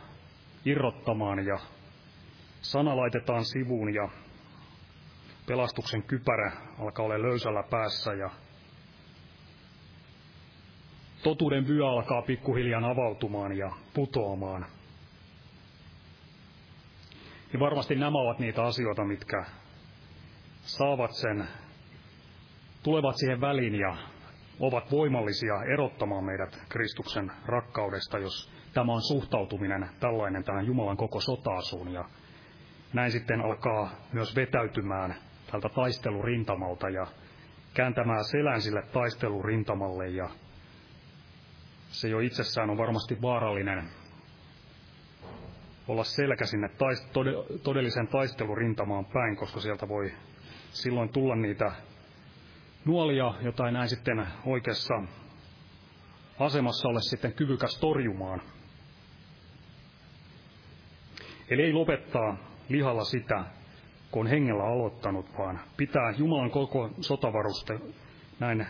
irrottamaan 0.65 1.47
ja 1.47 1.59
sana 2.61 2.97
laitetaan 2.97 3.45
sivuun 3.45 3.95
ja 3.95 4.09
pelastuksen 5.47 6.03
kypärä 6.03 6.53
alkaa 6.79 7.05
olla 7.05 7.23
löysällä 7.23 7.63
päässä 7.71 8.15
ja 8.15 8.31
totuuden 11.25 11.69
vyö 11.69 11.87
alkaa 11.89 12.23
pikkuhiljaa 12.23 12.91
avautumaan 12.91 13.57
ja 13.57 13.71
putoamaan. 13.95 14.67
Ja 17.53 17.61
varmasti 17.61 17.95
nämä 17.95 18.19
ovat 18.19 18.39
niitä 18.39 18.63
asioita, 18.65 19.05
mitkä 19.05 19.45
saavat 20.63 21.13
sen, 21.13 21.49
tulevat 22.83 23.17
siihen 23.17 23.41
väliin 23.41 23.75
ja 23.75 23.97
ovat 24.61 24.91
voimallisia 24.91 25.63
erottamaan 25.73 26.25
meidät 26.25 26.59
Kristuksen 26.69 27.33
rakkaudesta, 27.47 28.19
jos 28.19 28.51
tämä 28.75 28.93
on 28.93 29.03
suhtautuminen 29.03 29.89
tällainen 30.01 30.45
tähän 30.45 30.67
Jumalan 30.67 30.97
koko 30.97 31.21
sotaasuun. 31.21 31.93
Ja 31.93 32.05
näin 32.93 33.11
sitten 33.11 33.41
alkaa 33.41 33.91
myös 34.13 34.37
vetäytymään 34.37 35.15
tältä 35.53 35.69
taistelurintamalta 35.69 36.89
ja 36.89 37.07
kääntämään 37.75 38.25
selän 38.25 38.63
sille 38.63 38.83
taistelurintamalle 38.93 40.09
ja 40.09 40.29
se 41.95 42.09
jo 42.09 42.21
itsessään 42.21 42.71
on 42.71 42.79
varmasti 42.79 43.23
vaarallinen 43.23 43.89
olla 45.89 46.05
selkä 46.05 46.47
sinne 46.47 46.71
todellisen 47.63 48.09
taistelurintamaan 48.09 49.05
päin, 49.05 49.37
koska 49.37 49.61
sieltä 49.61 49.89
voi 49.89 50.13
silloin 50.73 51.09
tulla 51.09 51.37
niitä 51.37 51.73
nuolia, 52.85 53.35
jota 53.43 53.67
ei 53.67 53.73
näin 53.73 53.89
sitten 53.89 54.27
oikeassa 54.47 54.95
asemassa 56.39 56.89
ole 56.89 57.01
sitten 57.01 57.33
kyvykäs 57.33 57.79
torjumaan. 57.81 58.41
Eli 61.51 61.63
ei 61.63 61.73
lopettaa 61.73 62.37
lihalla 62.69 63.05
sitä, 63.05 63.45
kun 64.11 64.21
on 64.21 64.31
hengellä 64.31 64.65
aloittanut, 64.65 65.39
vaan 65.39 65.61
pitää 65.77 66.11
Jumalan 66.19 66.51
koko 66.51 66.91
sotavaruste 67.01 67.81
näin 68.41 68.67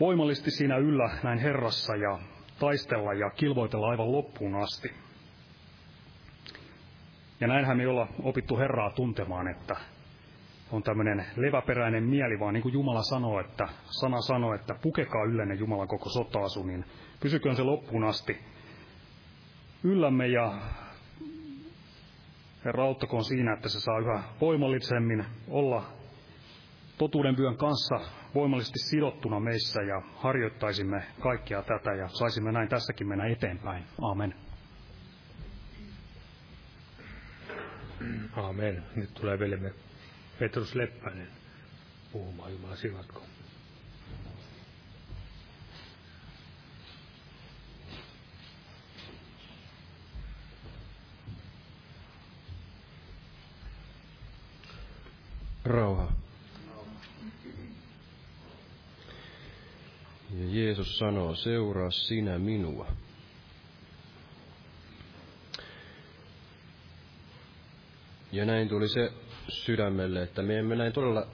voimallisesti 0.00 0.50
siinä 0.50 0.76
yllä 0.76 1.10
näin 1.22 1.38
Herrassa 1.38 1.96
ja 1.96 2.18
taistella 2.58 3.12
ja 3.12 3.30
kilvoitella 3.30 3.88
aivan 3.88 4.12
loppuun 4.12 4.54
asti. 4.54 4.92
Ja 7.40 7.46
näinhän 7.46 7.76
me 7.76 7.88
olla 7.88 8.06
opittu 8.22 8.58
Herraa 8.58 8.90
tuntemaan, 8.90 9.48
että 9.48 9.76
on 10.72 10.82
tämmöinen 10.82 11.26
leväperäinen 11.36 12.04
mieli, 12.04 12.40
vaan 12.40 12.54
niin 12.54 12.62
kuin 12.62 12.72
Jumala 12.72 13.02
sanoo, 13.02 13.40
että 13.40 13.68
sana 14.00 14.20
sanoo, 14.20 14.54
että 14.54 14.74
pukekaa 14.82 15.24
yllenne 15.24 15.54
Jumalan 15.54 15.88
koko 15.88 16.10
sotaasu, 16.10 16.62
niin 16.62 16.84
pysyköön 17.20 17.56
se 17.56 17.62
loppuun 17.62 18.04
asti 18.04 18.38
yllämme 19.84 20.26
ja 20.26 20.58
Herra 22.64 22.84
auttakoon 22.84 23.24
siinä, 23.24 23.52
että 23.52 23.68
se 23.68 23.80
saa 23.80 23.98
yhä 23.98 24.22
voimallisemmin 24.40 25.24
olla 25.48 25.84
totuuden 26.98 27.36
vyön 27.36 27.56
kanssa 27.56 28.00
voimallisesti 28.34 28.78
sidottuna 28.78 29.40
meissä 29.40 29.82
ja 29.82 30.02
harjoittaisimme 30.16 31.02
kaikkea 31.20 31.62
tätä 31.62 31.94
ja 31.94 32.08
saisimme 32.08 32.52
näin 32.52 32.68
tässäkin 32.68 33.08
mennä 33.08 33.26
eteenpäin. 33.26 33.84
Amen. 34.02 34.34
Amen. 38.36 38.84
Nyt 38.96 39.14
tulee 39.14 39.38
veljemme 39.38 39.72
Petrus 40.38 40.74
Leppänen 40.74 41.28
puhumaan. 42.12 42.52
Jumala 42.52 42.76
siunatko. 42.76 43.22
Rauha. 55.64 56.23
Ja 60.38 60.46
Jeesus 60.50 60.98
sanoo, 60.98 61.34
seuraa 61.34 61.90
sinä 61.90 62.38
minua. 62.38 62.86
Ja 68.32 68.44
näin 68.44 68.68
tuli 68.68 68.88
se 68.88 69.12
sydämelle, 69.48 70.22
että 70.22 70.42
me 70.42 70.58
emme 70.58 70.76
näin 70.76 70.92
todella, 70.92 71.26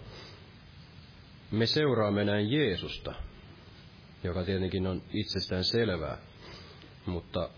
me 1.50 1.66
seuraamme 1.66 2.24
näin 2.24 2.52
Jeesusta, 2.52 3.14
joka 4.24 4.44
tietenkin 4.44 4.86
on 4.86 5.02
itsestään 5.12 5.64
selvää, 5.64 6.18
mutta 7.06 7.50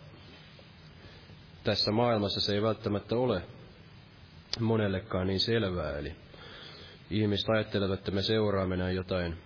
tässä 1.64 1.92
maailmassa 1.92 2.40
se 2.40 2.54
ei 2.54 2.62
välttämättä 2.62 3.16
ole 3.16 3.42
monellekaan 4.60 5.26
niin 5.26 5.40
selvää, 5.40 5.98
eli 5.98 6.12
ihmiset 7.10 7.48
ajattelevat, 7.48 7.98
että 7.98 8.10
me 8.10 8.22
seuraamme 8.22 8.76
näin 8.76 8.96
jotain 8.96 9.36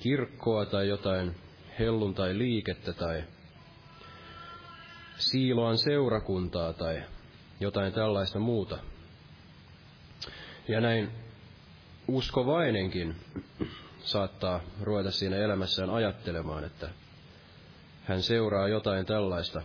kirkkoa 0.00 0.66
tai 0.66 0.88
jotain 0.88 1.36
hellun 1.78 2.14
tai 2.14 2.38
liikettä 2.38 2.92
tai 2.92 3.24
siiloan 5.16 5.78
seurakuntaa 5.78 6.72
tai 6.72 7.02
jotain 7.60 7.92
tällaista 7.92 8.38
muuta. 8.38 8.78
Ja 10.68 10.80
näin 10.80 11.10
uskovainenkin 12.08 13.16
saattaa 13.98 14.60
ruveta 14.80 15.10
siinä 15.10 15.36
elämässään 15.36 15.90
ajattelemaan, 15.90 16.64
että 16.64 16.88
hän 18.04 18.22
seuraa 18.22 18.68
jotain 18.68 19.06
tällaista 19.06 19.62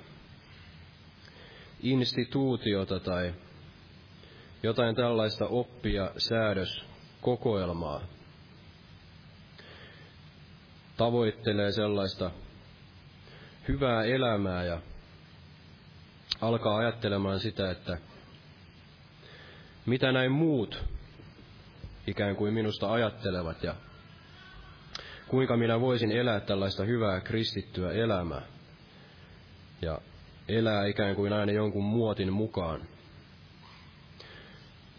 instituutiota 1.83 2.99
tai 2.99 3.33
jotain 4.63 4.95
tällaista 4.95 5.47
oppia, 5.47 6.11
säädöskokoelmaa, 6.17 8.01
tavoittelee 10.97 11.71
sellaista 11.71 12.31
hyvää 13.67 14.03
elämää 14.03 14.63
ja 14.63 14.81
alkaa 16.41 16.77
ajattelemaan 16.77 17.39
sitä, 17.39 17.71
että 17.71 17.97
mitä 19.85 20.11
näin 20.11 20.31
muut 20.31 20.83
ikään 22.07 22.35
kuin 22.35 22.53
minusta 22.53 22.91
ajattelevat 22.91 23.63
ja 23.63 23.75
kuinka 25.27 25.57
minä 25.57 25.79
voisin 25.81 26.11
elää 26.11 26.39
tällaista 26.39 26.83
hyvää 26.83 27.21
kristittyä 27.21 27.91
elämää 27.91 28.41
ja 29.81 29.99
elää 30.47 30.85
ikään 30.85 31.15
kuin 31.15 31.33
aina 31.33 31.51
jonkun 31.51 31.83
muotin 31.83 32.33
mukaan. 32.33 32.81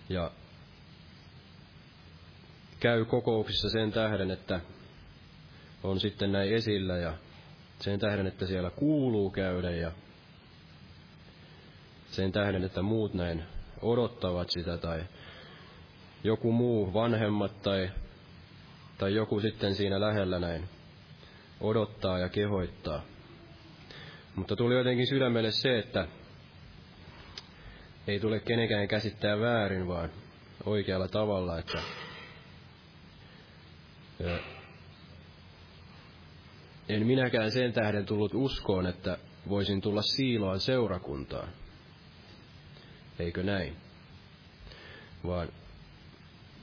Ja 0.09 0.31
käy 2.81 3.05
kokouksissa 3.05 3.71
sen 3.71 3.93
tähden, 3.93 4.31
että 4.31 4.61
on 5.83 6.01
sitten 6.01 6.33
näin 6.33 6.55
esillä 6.55 6.97
ja 6.97 7.15
sen 7.81 8.01
tähden, 8.01 8.27
että 8.27 8.47
siellä 8.47 8.71
kuuluu 8.71 9.31
käydä 9.31 9.71
ja 9.71 9.93
sen 12.11 12.33
tähden, 12.33 12.65
että 12.65 12.83
muut 12.83 13.15
näin 13.15 13.43
odottavat 13.83 14.49
sitä 14.51 14.79
tai 14.79 15.05
joku 16.25 16.53
muu, 16.53 16.95
vanhemmat 16.95 17.63
tai, 17.63 17.91
tai 18.99 19.15
joku 19.15 19.41
sitten 19.41 19.75
siinä 19.75 20.01
lähellä 20.01 20.39
näin 20.39 20.69
odottaa 21.61 22.19
ja 22.19 22.29
kehoittaa. 22.29 23.03
Mutta 24.35 24.57
tuli 24.57 24.75
jotenkin 24.75 25.07
sydämelle 25.07 25.51
se, 25.51 25.79
että 25.79 26.09
ei 28.07 28.21
tule 28.21 28.41
kenenkään 28.41 28.89
käsittää 28.89 29.41
väärin, 29.41 29.89
vaan 29.89 30.11
oikealla 30.65 31.09
tavalla, 31.09 31.59
että 31.59 31.79
en 36.89 37.07
minäkään 37.07 37.51
sen 37.51 37.73
tähden 37.73 38.07
tullut 38.07 38.35
uskoon, 38.35 38.87
että 38.87 39.19
voisin 39.49 39.81
tulla 39.81 40.03
siiloan 40.03 40.61
seurakuntaan. 40.61 41.49
Eikö 43.19 43.43
näin? 43.43 43.77
Vaan 45.27 45.49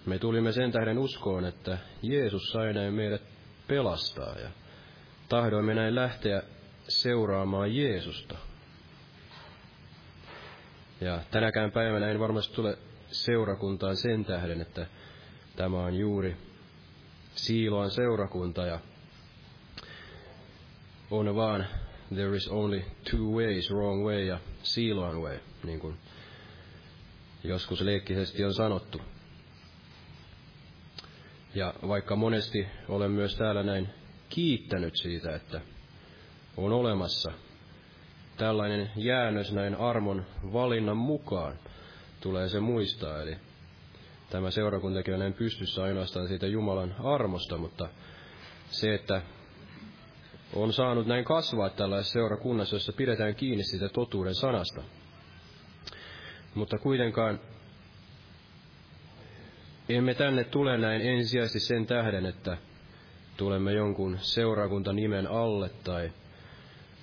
Me 0.06 0.20
tulimme 0.20 0.52
sen 0.52 0.72
tähden 0.72 0.98
uskoon, 0.98 1.46
että 1.46 1.78
Jeesus 2.02 2.52
sai 2.52 2.74
näin 2.74 2.94
meidät 2.94 3.22
pelastaa 3.68 4.40
ja 4.40 4.50
tahdoimme 5.30 5.74
näin 5.74 5.96
lähteä 5.96 6.44
seuraamaan 6.88 7.76
Jeesusta. 7.76 8.36
Ja 11.02 11.20
tänäkään 11.32 11.72
päivänä 11.72 12.08
en 12.08 12.20
varmasti 12.20 12.56
tule 12.56 12.78
seurakuntaan 13.08 13.96
sen 13.98 14.26
tähden, 14.26 14.62
että 14.62 14.88
tämä 15.56 15.78
on 15.78 15.96
juuri 15.96 16.38
Siiloan 17.36 17.92
seurakunta 17.92 18.66
ja 18.66 18.80
on 21.20 21.36
vaan 21.36 21.66
there 22.16 22.36
is 22.36 22.48
only 22.48 22.82
two 23.12 23.32
ways, 23.36 23.72
wrong 23.72 24.06
way 24.06 24.26
ja 24.26 24.40
Siiloan 24.64 25.22
way, 25.22 25.40
niin 25.64 25.80
kuin 25.80 25.98
joskus 27.44 27.82
leikkisesti 27.82 28.46
on 28.46 28.54
sanottu. 28.54 29.02
Ja 31.56 31.74
vaikka 31.88 32.16
monesti 32.16 32.68
olen 32.90 33.12
myös 33.12 33.36
täällä 33.36 33.64
näin 33.64 33.90
kiittänyt 34.30 34.96
siitä, 34.96 35.36
että 35.36 35.62
on 36.58 36.74
olemassa 36.74 37.32
tällainen 38.38 38.92
jäännös 38.96 39.52
näin 39.52 39.76
armon 39.76 40.26
valinnan 40.54 40.98
mukaan, 40.98 41.60
tulee 42.22 42.50
se 42.50 42.60
muistaa. 42.60 43.22
Eli 43.22 43.36
tämä 44.30 44.52
seurakuntakin 44.52 45.14
on 45.14 45.20
näin 45.20 45.34
pystyssä 45.34 45.84
ainoastaan 45.84 46.28
siitä 46.28 46.48
Jumalan 46.48 46.96
armosta, 47.04 47.58
mutta 47.58 47.90
se, 48.70 48.94
että 48.94 49.22
on 50.56 50.74
saanut 50.74 51.08
näin 51.08 51.26
kasvaa 51.26 51.70
tällaisessa 51.70 52.14
seurakunnassa, 52.14 52.76
jossa 52.76 52.94
pidetään 52.94 53.36
kiinni 53.36 53.64
siitä 53.64 53.90
totuuden 53.90 54.36
sanasta. 54.36 54.82
Mutta 56.56 56.78
kuitenkaan 56.78 57.40
emme 59.90 60.14
tänne 60.14 60.44
tule 60.44 60.78
näin 60.78 61.02
ensisijaisesti 61.02 61.60
sen 61.60 61.86
tähden, 61.86 62.26
että 62.26 62.58
tulemme 63.38 63.72
jonkun 63.74 64.18
seurakuntanimen 64.22 65.28
alle 65.28 65.70
tai 65.84 66.12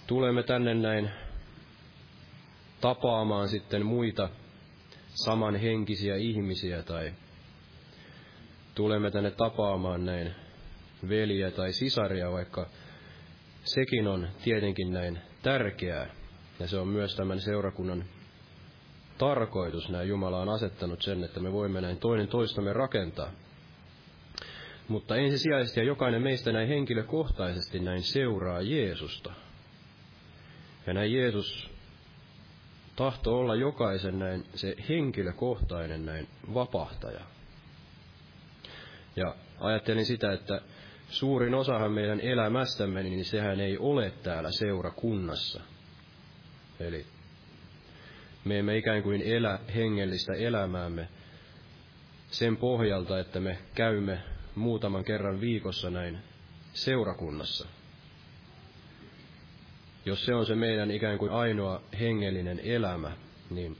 tulemme 0.07 0.43
tänne 0.43 0.75
näin 0.75 1.11
tapaamaan 2.81 3.49
sitten 3.49 3.87
muita 3.87 4.29
samanhenkisiä 5.15 6.17
ihmisiä 6.17 6.83
tai 6.83 7.13
tulemme 8.75 9.11
tänne 9.11 9.31
tapaamaan 9.31 10.05
näin 10.05 10.35
veliä 11.09 11.51
tai 11.51 11.73
sisaria, 11.73 12.33
vaikka 12.33 12.67
sekin 13.75 14.09
on 14.09 14.29
tietenkin 14.45 14.93
näin 14.93 15.19
tärkeää. 15.43 16.07
Ja 16.59 16.69
se 16.69 16.79
on 16.79 16.89
myös 16.89 17.17
tämän 17.17 17.41
seurakunnan 17.41 18.05
tarkoitus. 19.19 19.89
Näin 19.89 20.09
Jumala 20.09 20.41
on 20.41 20.49
asettanut 20.49 21.03
sen, 21.03 21.25
että 21.25 21.41
me 21.41 21.53
voimme 21.53 21.81
näin 21.81 21.99
toinen 21.99 22.29
toistamme 22.29 22.73
rakentaa. 22.73 23.31
Mutta 24.89 25.17
ensisijaisesti 25.17 25.81
ja 25.81 25.87
jokainen 25.87 26.23
meistä 26.23 26.53
näin 26.53 26.69
henkilökohtaisesti 26.69 27.81
näin 27.81 28.03
seuraa 28.03 28.61
Jeesusta. 28.61 29.33
Ja 30.87 30.95
näin 30.95 31.13
Jeesus 31.13 31.71
tahto 32.97 33.39
olla 33.39 33.55
jokaisen 33.55 34.19
näin 34.19 34.45
se 34.55 34.77
henkilökohtainen 34.89 36.07
näin 36.07 36.29
vapahtaja. 36.55 37.21
Ja 39.17 39.35
ajattelin 39.61 40.07
sitä, 40.07 40.33
että 40.33 40.61
suurin 41.11 41.55
osahan 41.55 41.93
meidän 41.93 42.21
elämästämme, 42.21 43.03
niin 43.03 43.25
sehän 43.25 43.61
ei 43.61 43.79
ole 43.79 44.13
täällä 44.23 44.51
seurakunnassa. 44.51 45.61
Eli 46.81 47.07
me 48.45 48.59
emme 48.59 48.77
ikään 48.77 49.03
kuin 49.03 49.23
elä 49.23 49.59
hengellistä 49.75 50.33
elämäämme 50.33 51.09
sen 52.31 52.57
pohjalta, 52.57 53.21
että 53.21 53.41
me 53.41 53.59
käymme 53.75 54.21
muutaman 54.55 55.05
kerran 55.05 55.41
viikossa 55.41 55.91
näin 55.91 56.19
seurakunnassa. 56.73 57.69
Jos 60.07 60.25
se 60.25 60.35
on 60.35 60.47
se 60.47 60.55
meidän 60.55 60.91
ikään 60.91 61.19
kuin 61.19 61.33
ainoa 61.33 61.83
hengellinen 62.01 62.61
elämä, 62.61 63.13
niin 63.51 63.77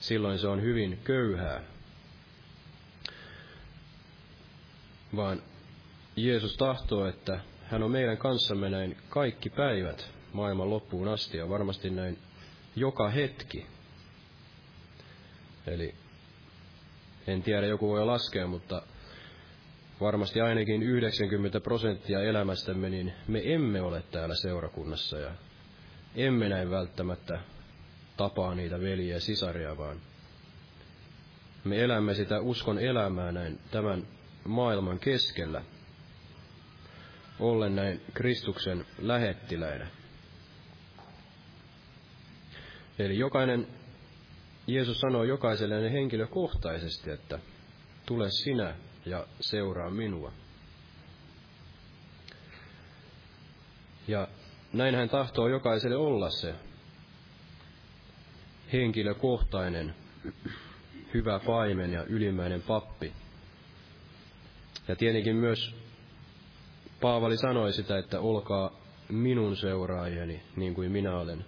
silloin 0.00 0.38
se 0.38 0.48
on 0.48 0.62
hyvin 0.62 0.98
köyhää. 1.04 1.62
Vaan 5.16 5.42
Jeesus 6.24 6.56
tahtoo, 6.56 7.06
että 7.06 7.40
hän 7.64 7.82
on 7.82 7.90
meidän 7.90 8.16
kanssamme 8.16 8.70
näin 8.70 8.96
kaikki 9.08 9.50
päivät 9.50 10.10
maailman 10.32 10.70
loppuun 10.70 11.08
asti 11.08 11.38
ja 11.38 11.48
varmasti 11.48 11.90
näin 11.90 12.18
joka 12.76 13.08
hetki. 13.08 13.66
Eli 15.66 15.94
en 17.26 17.42
tiedä, 17.42 17.66
joku 17.66 17.88
voi 17.88 18.04
laskea, 18.04 18.46
mutta 18.46 18.82
varmasti 20.00 20.40
ainakin 20.40 20.82
90 20.82 21.60
prosenttia 21.60 22.22
elämästämme, 22.22 22.90
niin 22.90 23.12
me 23.28 23.42
emme 23.44 23.82
ole 23.82 24.02
täällä 24.10 24.34
seurakunnassa 24.34 25.18
ja 25.18 25.30
emme 26.14 26.48
näin 26.48 26.70
välttämättä 26.70 27.40
tapaa 28.16 28.54
niitä 28.54 28.80
veljiä 28.80 29.14
ja 29.14 29.20
sisaria, 29.20 29.76
vaan 29.76 30.00
me 31.64 31.82
elämme 31.82 32.14
sitä 32.14 32.40
uskon 32.40 32.78
elämää 32.78 33.32
näin 33.32 33.58
tämän 33.70 34.06
maailman 34.44 34.98
keskellä, 34.98 35.62
ollen 37.40 37.76
näin 37.76 38.00
Kristuksen 38.14 38.86
lähettiläinä. 38.98 39.86
Eli 42.98 43.18
jokainen, 43.18 43.66
Jeesus 44.66 45.00
sanoo 45.00 45.24
jokaiselle 45.24 45.92
henkilökohtaisesti, 45.92 47.10
että 47.10 47.38
tule 48.06 48.30
sinä 48.30 48.74
ja 49.06 49.26
seuraa 49.40 49.90
minua. 49.90 50.32
Ja 54.08 54.28
näin 54.72 54.94
hän 54.94 55.08
tahtoo 55.08 55.48
jokaiselle 55.48 55.96
olla 55.96 56.30
se 56.30 56.54
henkilökohtainen, 58.72 59.94
hyvä 61.14 61.40
paimen 61.46 61.92
ja 61.92 62.04
ylimmäinen 62.04 62.62
pappi. 62.62 63.12
Ja 64.88 64.96
tietenkin 64.96 65.36
myös 65.36 65.74
Paavali 67.00 67.36
sanoi 67.36 67.72
sitä, 67.72 67.98
että 67.98 68.20
olkaa 68.20 68.80
minun 69.08 69.56
seuraajani, 69.56 70.42
niin 70.56 70.74
kuin 70.74 70.92
minä 70.92 71.16
olen 71.16 71.44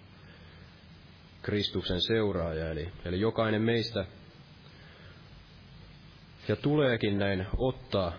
Kristuksen 1.42 2.00
seuraaja. 2.00 2.70
Eli, 2.70 2.88
eli 3.04 3.20
jokainen 3.20 3.62
meistä 3.62 4.04
ja 6.48 6.56
tuleekin 6.56 7.18
näin 7.18 7.46
ottaa 7.56 8.12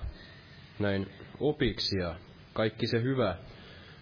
näin 0.79 1.11
opiksi 1.39 1.97
ja 1.97 2.15
kaikki 2.53 2.87
se 2.87 3.01
hyvä, 3.01 3.37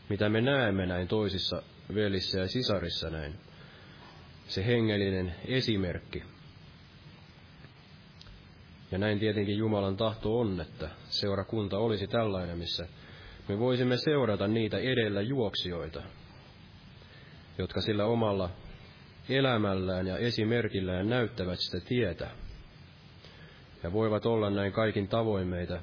mitä 0.09 0.29
me 0.29 0.41
näemme 0.41 0.85
näin 0.85 1.07
toisissa 1.07 1.63
velissä 1.95 2.39
ja 2.39 2.47
sisarissa 2.47 3.09
näin, 3.09 3.39
se 4.47 4.65
hengellinen 4.65 5.35
esimerkki. 5.45 6.23
Ja 8.91 8.97
näin 8.97 9.19
tietenkin 9.19 9.57
Jumalan 9.57 9.97
tahto 9.97 10.39
on, 10.39 10.61
että 10.61 10.89
seurakunta 11.09 11.77
olisi 11.77 12.07
tällainen, 12.07 12.57
missä 12.57 12.87
me 13.47 13.59
voisimme 13.59 13.97
seurata 13.97 14.47
niitä 14.47 14.77
edellä 14.77 15.21
juoksijoita, 15.21 16.03
jotka 17.57 17.81
sillä 17.81 18.05
omalla 18.05 18.49
elämällään 19.29 20.07
ja 20.07 20.17
esimerkillään 20.17 21.09
näyttävät 21.09 21.59
sitä 21.59 21.85
tietä 21.87 22.29
ja 23.83 23.93
voivat 23.93 24.25
olla 24.25 24.49
näin 24.49 24.71
kaikin 24.71 25.07
tavoin 25.07 25.47
meitä 25.47 25.81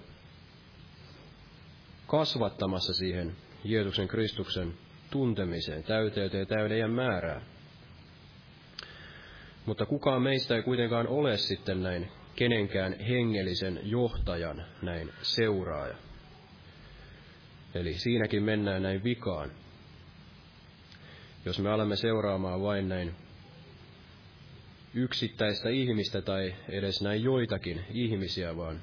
kasvattamassa 2.06 2.94
siihen 2.94 3.36
Jeesuksen 3.64 4.08
Kristuksen 4.08 4.74
tuntemiseen, 5.10 5.84
täyteyteen 5.84 6.40
ja 6.40 6.46
täyden 6.46 6.90
määrää. 6.90 7.40
Mutta 9.66 9.86
kukaan 9.86 10.22
meistä 10.22 10.56
ei 10.56 10.62
kuitenkaan 10.62 11.08
ole 11.08 11.36
sitten 11.36 11.82
näin 11.82 12.08
kenenkään 12.36 12.98
hengellisen 12.98 13.80
johtajan 13.82 14.64
näin 14.82 15.12
seuraaja. 15.22 16.07
Eli 17.74 17.94
siinäkin 17.94 18.42
mennään 18.42 18.82
näin 18.82 19.04
vikaan. 19.04 19.50
Jos 21.44 21.58
me 21.58 21.70
alamme 21.70 21.96
seuraamaan 21.96 22.62
vain 22.62 22.88
näin 22.88 23.14
yksittäistä 24.94 25.68
ihmistä 25.68 26.22
tai 26.22 26.54
edes 26.68 27.02
näin 27.02 27.22
joitakin 27.22 27.84
ihmisiä, 27.90 28.56
vaan 28.56 28.80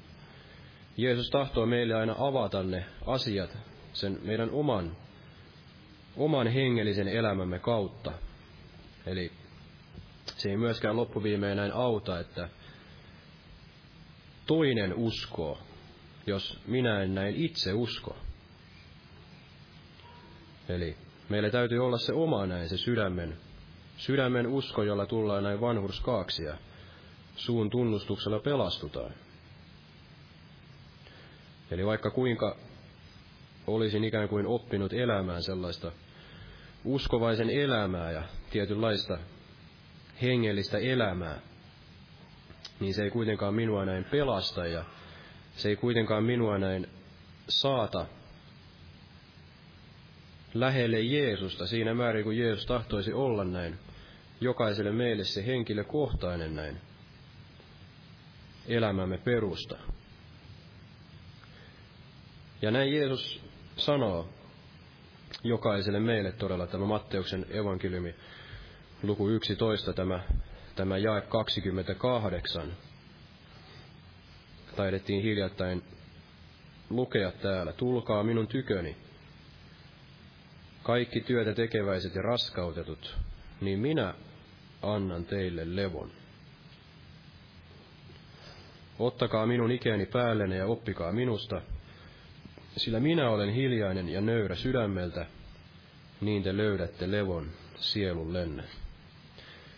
Jeesus 0.96 1.30
tahtoo 1.30 1.66
meille 1.66 1.94
aina 1.94 2.14
avata 2.18 2.62
ne 2.62 2.86
asiat 3.06 3.58
sen 3.92 4.18
meidän 4.22 4.50
oman, 4.50 4.96
oman 6.16 6.46
hengellisen 6.46 7.08
elämämme 7.08 7.58
kautta. 7.58 8.12
Eli 9.06 9.32
se 10.36 10.50
ei 10.50 10.56
myöskään 10.56 10.96
loppuviimeen 10.96 11.56
näin 11.56 11.72
auta, 11.72 12.20
että 12.20 12.48
toinen 14.46 14.94
uskoo, 14.94 15.58
jos 16.26 16.60
minä 16.66 17.02
en 17.02 17.14
näin 17.14 17.36
itse 17.36 17.72
usko. 17.72 18.16
Eli 20.68 20.96
meillä 21.28 21.50
täytyy 21.50 21.84
olla 21.84 21.98
se 21.98 22.12
oma 22.12 22.46
näin, 22.46 22.68
se 22.68 22.76
sydämen 22.76 23.36
Sydämen 23.96 24.46
usko, 24.46 24.82
jolla 24.82 25.06
tullaan 25.06 25.42
näin 25.42 25.60
vanhurskaaksi 25.60 26.44
ja 26.44 26.56
suun 27.36 27.70
tunnustuksella 27.70 28.38
pelastutaan. 28.38 29.12
Eli 31.70 31.86
vaikka 31.86 32.10
kuinka 32.10 32.56
olisin 33.66 34.04
ikään 34.04 34.28
kuin 34.28 34.46
oppinut 34.46 34.92
elämään 34.92 35.42
sellaista 35.42 35.92
uskovaisen 36.84 37.50
elämää 37.50 38.10
ja 38.10 38.22
tietynlaista 38.50 39.18
hengellistä 40.22 40.78
elämää, 40.78 41.40
niin 42.80 42.94
se 42.94 43.02
ei 43.02 43.10
kuitenkaan 43.10 43.54
minua 43.54 43.84
näin 43.84 44.04
pelasta 44.04 44.66
ja 44.66 44.84
se 45.56 45.68
ei 45.68 45.76
kuitenkaan 45.76 46.24
minua 46.24 46.58
näin 46.58 46.88
saata 47.48 48.06
lähelle 50.54 51.00
Jeesusta 51.00 51.66
siinä 51.66 51.94
määrin, 51.94 52.24
kun 52.24 52.38
Jeesus 52.38 52.66
tahtoisi 52.66 53.12
olla 53.12 53.44
näin. 53.44 53.78
Jokaiselle 54.40 54.92
meille 54.92 55.24
se 55.24 55.46
henkilökohtainen 55.46 56.56
näin 56.56 56.80
elämämme 58.68 59.18
perusta. 59.18 59.78
Ja 62.62 62.70
näin 62.70 62.94
Jeesus 62.94 63.40
sanoo 63.76 64.28
jokaiselle 65.44 66.00
meille 66.00 66.32
todella 66.32 66.66
tämä 66.66 66.86
Matteuksen 66.86 67.46
evankeliumi, 67.50 68.14
luku 69.02 69.28
11, 69.28 69.92
tämä, 69.92 70.20
tämä 70.76 70.98
jae 70.98 71.20
28. 71.20 72.72
Taidettiin 74.76 75.22
hiljattain 75.22 75.82
lukea 76.90 77.32
täällä, 77.32 77.72
tulkaa 77.72 78.22
minun 78.22 78.48
tyköni, 78.48 78.96
kaikki 80.86 81.20
työtä 81.20 81.54
tekeväiset 81.54 82.14
ja 82.14 82.22
raskautetut, 82.22 83.16
niin 83.60 83.78
minä 83.78 84.14
annan 84.82 85.24
teille 85.24 85.76
levon. 85.76 86.10
Ottakaa 88.98 89.46
minun 89.46 89.70
ikäni 89.70 90.06
päällenne 90.06 90.56
ja 90.56 90.66
oppikaa 90.66 91.12
minusta, 91.12 91.62
sillä 92.76 93.00
minä 93.00 93.30
olen 93.30 93.50
hiljainen 93.50 94.08
ja 94.08 94.20
nöyrä 94.20 94.54
sydämeltä, 94.54 95.26
niin 96.20 96.42
te 96.42 96.56
löydätte 96.56 97.10
levon 97.10 97.52
lenne. 98.32 98.62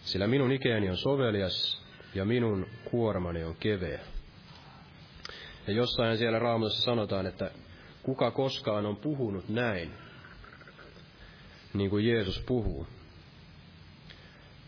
Sillä 0.03 0.26
minun 0.26 0.53
ikäni 0.53 0.91
on 0.91 0.97
sovelias 0.97 1.82
ja 2.14 2.24
minun 2.24 2.66
kuormani 2.91 3.45
on 3.45 3.57
keveä. 3.57 4.01
Ja 5.66 5.72
jossain 5.72 6.18
siellä 6.18 6.39
raamatussa 6.39 6.85
sanotaan, 6.85 7.26
että 7.26 7.51
kuka 8.03 8.30
koskaan 8.30 8.87
on 8.87 8.97
puhunut 8.97 9.49
näin, 9.49 10.07
niin 11.75 11.91
kuin 11.91 12.07
Jeesus 12.07 12.43
puhuu. 12.47 12.87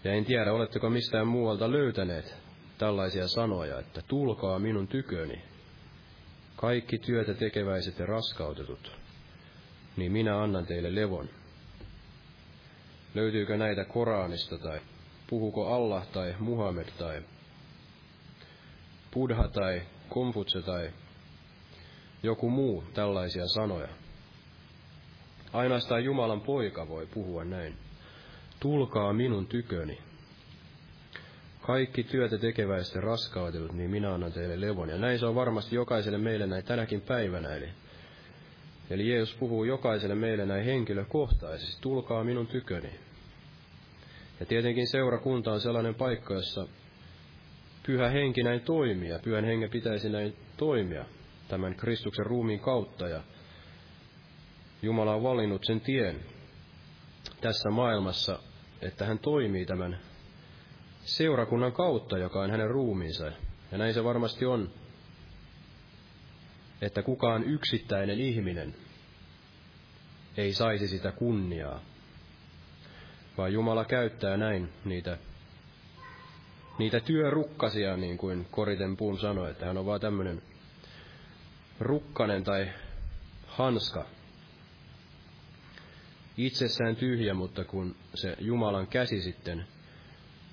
Ja 0.04 0.12
en 0.12 0.24
tiedä, 0.24 0.52
oletteko 0.52 0.90
mistään 0.90 1.26
muualta 1.26 1.72
löytäneet 1.72 2.36
tällaisia 2.78 3.28
sanoja, 3.28 3.78
että 3.78 4.02
tulkaa 4.08 4.58
minun 4.58 4.88
tyköni, 4.88 5.42
kaikki 6.56 6.98
työtä 6.98 7.34
tekeväiset 7.34 7.98
ja 7.98 8.06
raskautetut, 8.06 8.96
niin 9.96 10.12
minä 10.12 10.42
annan 10.42 10.66
teille 10.66 10.94
levon. 10.94 11.28
Löytyykö 13.14 13.56
näitä 13.56 13.84
Koranista 13.84 14.58
tai 14.58 14.80
puhuko 15.26 15.74
Allah 15.74 16.06
tai 16.06 16.34
Muhammed 16.38 16.88
tai 16.98 17.22
Buddha 19.14 19.48
tai 19.48 19.82
Konfutse 20.08 20.62
tai 20.62 20.90
joku 22.22 22.50
muu 22.50 22.84
tällaisia 22.94 23.46
sanoja. 23.46 23.88
Ainoastaan 25.52 26.04
Jumalan 26.04 26.40
poika 26.40 26.88
voi 26.88 27.06
puhua 27.06 27.44
näin. 27.44 27.74
Tulkaa 28.60 29.12
minun 29.12 29.46
tyköni. 29.46 29.98
Kaikki 31.60 32.04
työtä 32.04 32.38
tekeväistä 32.38 33.00
raskautetut, 33.00 33.72
niin 33.72 33.90
minä 33.90 34.14
annan 34.14 34.32
teille 34.32 34.60
levon. 34.60 34.88
Ja 34.88 34.98
näin 34.98 35.18
se 35.18 35.26
on 35.26 35.34
varmasti 35.34 35.76
jokaiselle 35.76 36.18
meille 36.18 36.46
näin 36.46 36.64
tänäkin 36.64 37.00
päivänä. 37.00 37.56
Eli, 37.56 37.68
eli 38.90 39.10
Jeesus 39.10 39.36
puhuu 39.36 39.64
jokaiselle 39.64 40.14
meille 40.14 40.46
näin 40.46 40.64
henkilökohtaisesti. 40.64 41.82
Tulkaa 41.82 42.24
minun 42.24 42.46
tyköni. 42.46 42.90
Ja 44.40 44.46
tietenkin 44.46 44.86
seurakunta 44.88 45.52
on 45.52 45.60
sellainen 45.60 45.94
paikka, 45.94 46.34
jossa 46.34 46.66
pyhä 47.86 48.08
henki 48.08 48.42
näin 48.42 48.60
toimii, 48.60 49.08
ja 49.08 49.18
pyhän 49.18 49.44
hengen 49.44 49.70
pitäisi 49.70 50.08
näin 50.08 50.36
toimia 50.56 51.04
tämän 51.48 51.74
Kristuksen 51.74 52.26
ruumiin 52.26 52.60
kautta, 52.60 53.08
ja 53.08 53.22
Jumala 54.82 55.14
on 55.14 55.22
valinnut 55.22 55.64
sen 55.64 55.80
tien 55.80 56.20
tässä 57.40 57.70
maailmassa, 57.70 58.38
että 58.82 59.04
hän 59.04 59.18
toimii 59.18 59.66
tämän 59.66 59.98
seurakunnan 61.04 61.72
kautta, 61.72 62.18
joka 62.18 62.40
on 62.40 62.50
hänen 62.50 62.70
ruumiinsa. 62.70 63.32
Ja 63.72 63.78
näin 63.78 63.94
se 63.94 64.04
varmasti 64.04 64.46
on, 64.46 64.70
että 66.82 67.02
kukaan 67.02 67.44
yksittäinen 67.44 68.20
ihminen 68.20 68.74
ei 70.36 70.52
saisi 70.52 70.88
sitä 70.88 71.12
kunniaa, 71.12 71.80
vaan 73.38 73.52
Jumala 73.52 73.84
käyttää 73.84 74.36
näin 74.36 74.68
niitä, 74.84 75.18
niitä 76.78 77.00
työrukkasia, 77.00 77.96
niin 77.96 78.18
kuin 78.18 78.46
Koriten 78.50 78.96
Puun 78.96 79.18
sanoi, 79.18 79.50
että 79.50 79.66
hän 79.66 79.78
on 79.78 79.86
vaan 79.86 80.00
tämmöinen 80.00 80.42
rukkanen 81.80 82.44
tai 82.44 82.70
hanska, 83.46 84.06
itsessään 86.46 86.96
tyhjä, 86.96 87.34
mutta 87.34 87.64
kun 87.64 87.96
se 88.14 88.36
Jumalan 88.40 88.86
käsi 88.86 89.20
sitten 89.22 89.64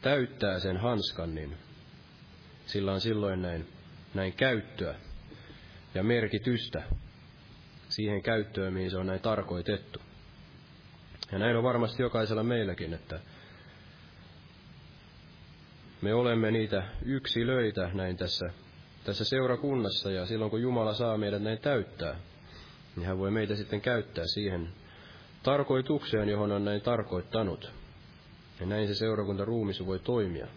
täyttää 0.01 0.59
sen 0.59 0.77
hanskan, 0.77 1.35
niin 1.35 1.57
sillä 2.65 2.93
on 2.93 3.01
silloin 3.01 3.41
näin, 3.41 3.67
näin 4.13 4.33
käyttöä 4.33 4.95
ja 5.95 6.03
merkitystä 6.03 6.83
siihen 7.89 8.21
käyttöön, 8.21 8.73
mihin 8.73 8.91
se 8.91 8.97
on 8.97 9.07
näin 9.07 9.21
tarkoitettu. 9.21 10.01
Ja 11.31 11.39
näin 11.39 11.57
on 11.57 11.63
varmasti 11.63 12.03
jokaisella 12.03 12.43
meilläkin, 12.43 12.93
että 12.93 13.19
me 16.01 16.13
olemme 16.13 16.51
niitä 16.51 16.83
yksilöitä 17.05 17.91
näin 17.93 18.17
tässä, 18.17 18.45
tässä 19.03 19.25
seurakunnassa, 19.25 20.11
ja 20.11 20.25
silloin 20.25 20.51
kun 20.51 20.61
Jumala 20.61 20.93
saa 20.93 21.17
meidät 21.17 21.41
näin 21.41 21.59
täyttää, 21.59 22.15
niin 22.95 23.05
hän 23.07 23.17
voi 23.17 23.31
meitä 23.31 23.55
sitten 23.55 23.81
käyttää 23.81 24.25
siihen 24.27 24.69
tarkoitukseen, 25.47 26.29
johon 26.29 26.51
on 26.51 26.65
näin 26.65 26.81
tarkoittanut. 26.81 27.71
Ja 28.59 28.65
näin 28.65 28.87
se 28.87 28.95
seurakunta 28.95 29.45
ruumissa 29.45 29.85
voi 29.85 29.99
toimia. 29.99 30.47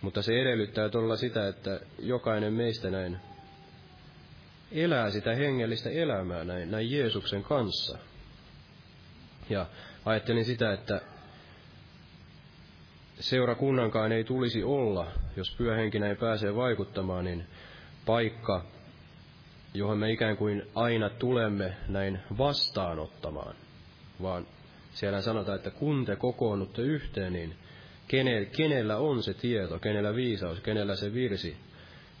Mutta 0.00 0.22
se 0.22 0.40
edellyttää 0.40 0.88
todella 0.88 1.16
sitä, 1.16 1.48
että 1.48 1.80
jokainen 1.98 2.52
meistä 2.52 2.90
näin 2.90 3.18
elää 4.72 5.10
sitä 5.10 5.34
hengellistä 5.34 5.90
elämää 5.90 6.44
näin, 6.44 6.70
näin 6.70 6.90
Jeesuksen 6.90 7.42
kanssa. 7.42 7.98
Ja 9.50 9.66
ajattelin 10.04 10.44
sitä, 10.44 10.72
että 10.72 11.00
seurakunnankaan 13.20 14.12
ei 14.12 14.24
tulisi 14.24 14.62
olla, 14.62 15.12
jos 15.36 15.54
pyöhenki 15.58 15.98
näin 15.98 16.16
pääsee 16.16 16.56
vaikuttamaan, 16.56 17.24
niin 17.24 17.46
paikka, 18.06 18.64
johon 19.78 19.98
me 19.98 20.12
ikään 20.12 20.36
kuin 20.36 20.62
aina 20.74 21.10
tulemme 21.10 21.76
näin 21.88 22.18
vastaanottamaan, 22.38 23.54
vaan 24.22 24.46
siellä 24.92 25.20
sanotaan, 25.20 25.56
että 25.56 25.70
kun 25.70 26.04
te 26.04 26.16
kokoonnutte 26.16 26.82
yhteen, 26.82 27.32
niin 27.32 27.54
kenellä 28.56 28.96
on 28.96 29.22
se 29.22 29.34
tieto, 29.34 29.78
kenellä 29.78 30.14
viisaus, 30.14 30.60
kenellä 30.60 30.96
se 30.96 31.14
virsi, 31.14 31.56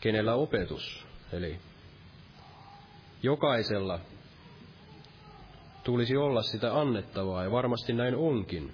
kenellä 0.00 0.34
opetus. 0.34 1.06
Eli 1.32 1.58
jokaisella 3.22 4.00
tulisi 5.84 6.16
olla 6.16 6.42
sitä 6.42 6.80
annettavaa, 6.80 7.44
ja 7.44 7.50
varmasti 7.50 7.92
näin 7.92 8.16
onkin. 8.16 8.72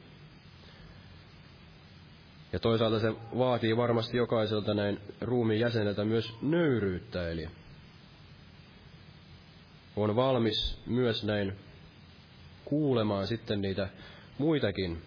Ja 2.53 2.61
toisaalta 2.61 3.01
se 3.01 3.13
vaatii 3.39 3.77
varmasti 3.77 4.17
jokaiselta 4.17 4.75
näin 4.75 5.01
ruumiin 5.21 5.61
jäseneltä 5.61 6.05
myös 6.05 6.35
nöyryyttä, 6.43 7.29
eli 7.29 7.49
on 9.97 10.17
valmis 10.17 10.79
myös 10.87 11.25
näin 11.25 11.53
kuulemaan 12.65 13.27
sitten 13.27 13.61
niitä 13.61 13.89
muitakin 14.39 15.03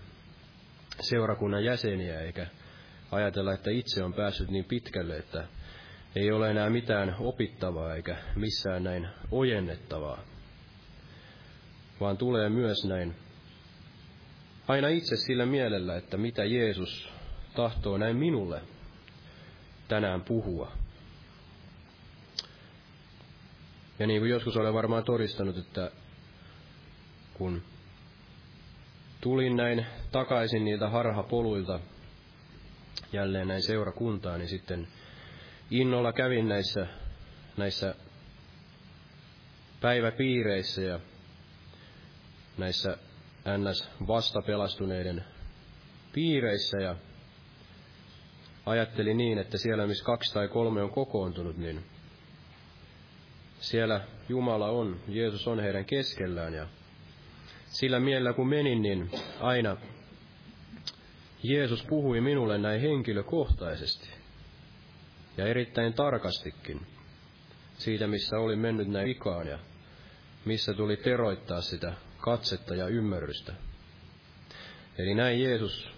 seurakunnan 1.01 1.63
jäseniä, 1.65 2.21
eikä 2.21 2.47
ajatella, 3.11 3.53
että 3.53 3.71
itse 3.71 4.03
on 4.03 4.13
päässyt 4.13 4.49
niin 4.49 4.65
pitkälle, 4.65 5.17
että 5.17 5.47
ei 6.15 6.31
ole 6.31 6.51
enää 6.51 6.69
mitään 6.69 7.15
opittavaa 7.19 7.95
eikä 7.95 8.17
missään 8.35 8.83
näin 8.83 9.07
ojennettavaa, 9.31 10.19
vaan 11.99 12.17
tulee 12.17 12.49
myös 12.49 12.85
näin 12.85 13.15
aina 14.67 14.87
itse 14.87 15.15
sillä 15.15 15.45
mielellä, 15.45 15.97
että 15.97 16.17
mitä 16.17 16.45
Jeesus 16.45 17.09
tahtoo 17.55 17.97
näin 17.97 18.17
minulle 18.17 18.61
tänään 19.87 20.21
puhua. 20.21 20.71
Ja 23.99 24.07
niin 24.07 24.21
kuin 24.21 24.31
joskus 24.31 24.57
olen 24.57 24.73
varmaan 24.73 25.03
todistanut, 25.03 25.57
että 25.57 25.91
kun 27.33 27.61
tulin 29.21 29.55
näin 29.55 29.85
takaisin 30.11 30.65
niiltä 30.65 30.89
harhapoluilta 30.89 31.79
jälleen 33.13 33.47
näin 33.47 33.63
seurakuntaan, 33.63 34.39
niin 34.39 34.49
sitten 34.49 34.87
innolla 35.71 36.13
kävin 36.13 36.47
näissä, 36.47 36.87
näissä 37.57 37.95
päiväpiireissä 39.81 40.81
ja 40.81 40.99
näissä 42.57 42.97
ns. 43.57 43.89
vastapelastuneiden 44.07 45.25
piireissä 46.13 46.77
ja 46.77 46.95
ajattelin 48.65 49.17
niin, 49.17 49.37
että 49.37 49.57
siellä 49.57 49.87
missä 49.87 50.05
kaksi 50.05 50.33
tai 50.33 50.47
kolme 50.47 50.83
on 50.83 50.91
kokoontunut, 50.91 51.57
niin 51.57 51.83
siellä 53.59 54.01
Jumala 54.29 54.69
on, 54.69 54.99
Jeesus 55.07 55.47
on 55.47 55.59
heidän 55.59 55.85
keskellään 55.85 56.53
ja 56.53 56.67
sillä 57.67 57.99
mielellä 57.99 58.33
kun 58.33 58.47
menin, 58.47 58.81
niin 58.81 59.11
aina 59.39 59.77
Jeesus 61.43 61.83
puhui 61.83 62.21
minulle 62.21 62.57
näin 62.57 62.81
henkilökohtaisesti 62.81 64.09
ja 65.37 65.45
erittäin 65.45 65.93
tarkastikin 65.93 66.87
siitä, 67.77 68.07
missä 68.07 68.39
oli 68.39 68.55
mennyt 68.55 68.87
näin 68.87 69.07
vikaan 69.07 69.47
ja 69.47 69.59
missä 70.45 70.73
tuli 70.73 70.97
teroittaa 70.97 71.61
sitä 71.61 71.93
katsetta 72.17 72.75
ja 72.75 72.87
ymmärrystä. 72.87 73.53
Eli 74.97 75.15
näin 75.15 75.43
Jeesus, 75.43 75.89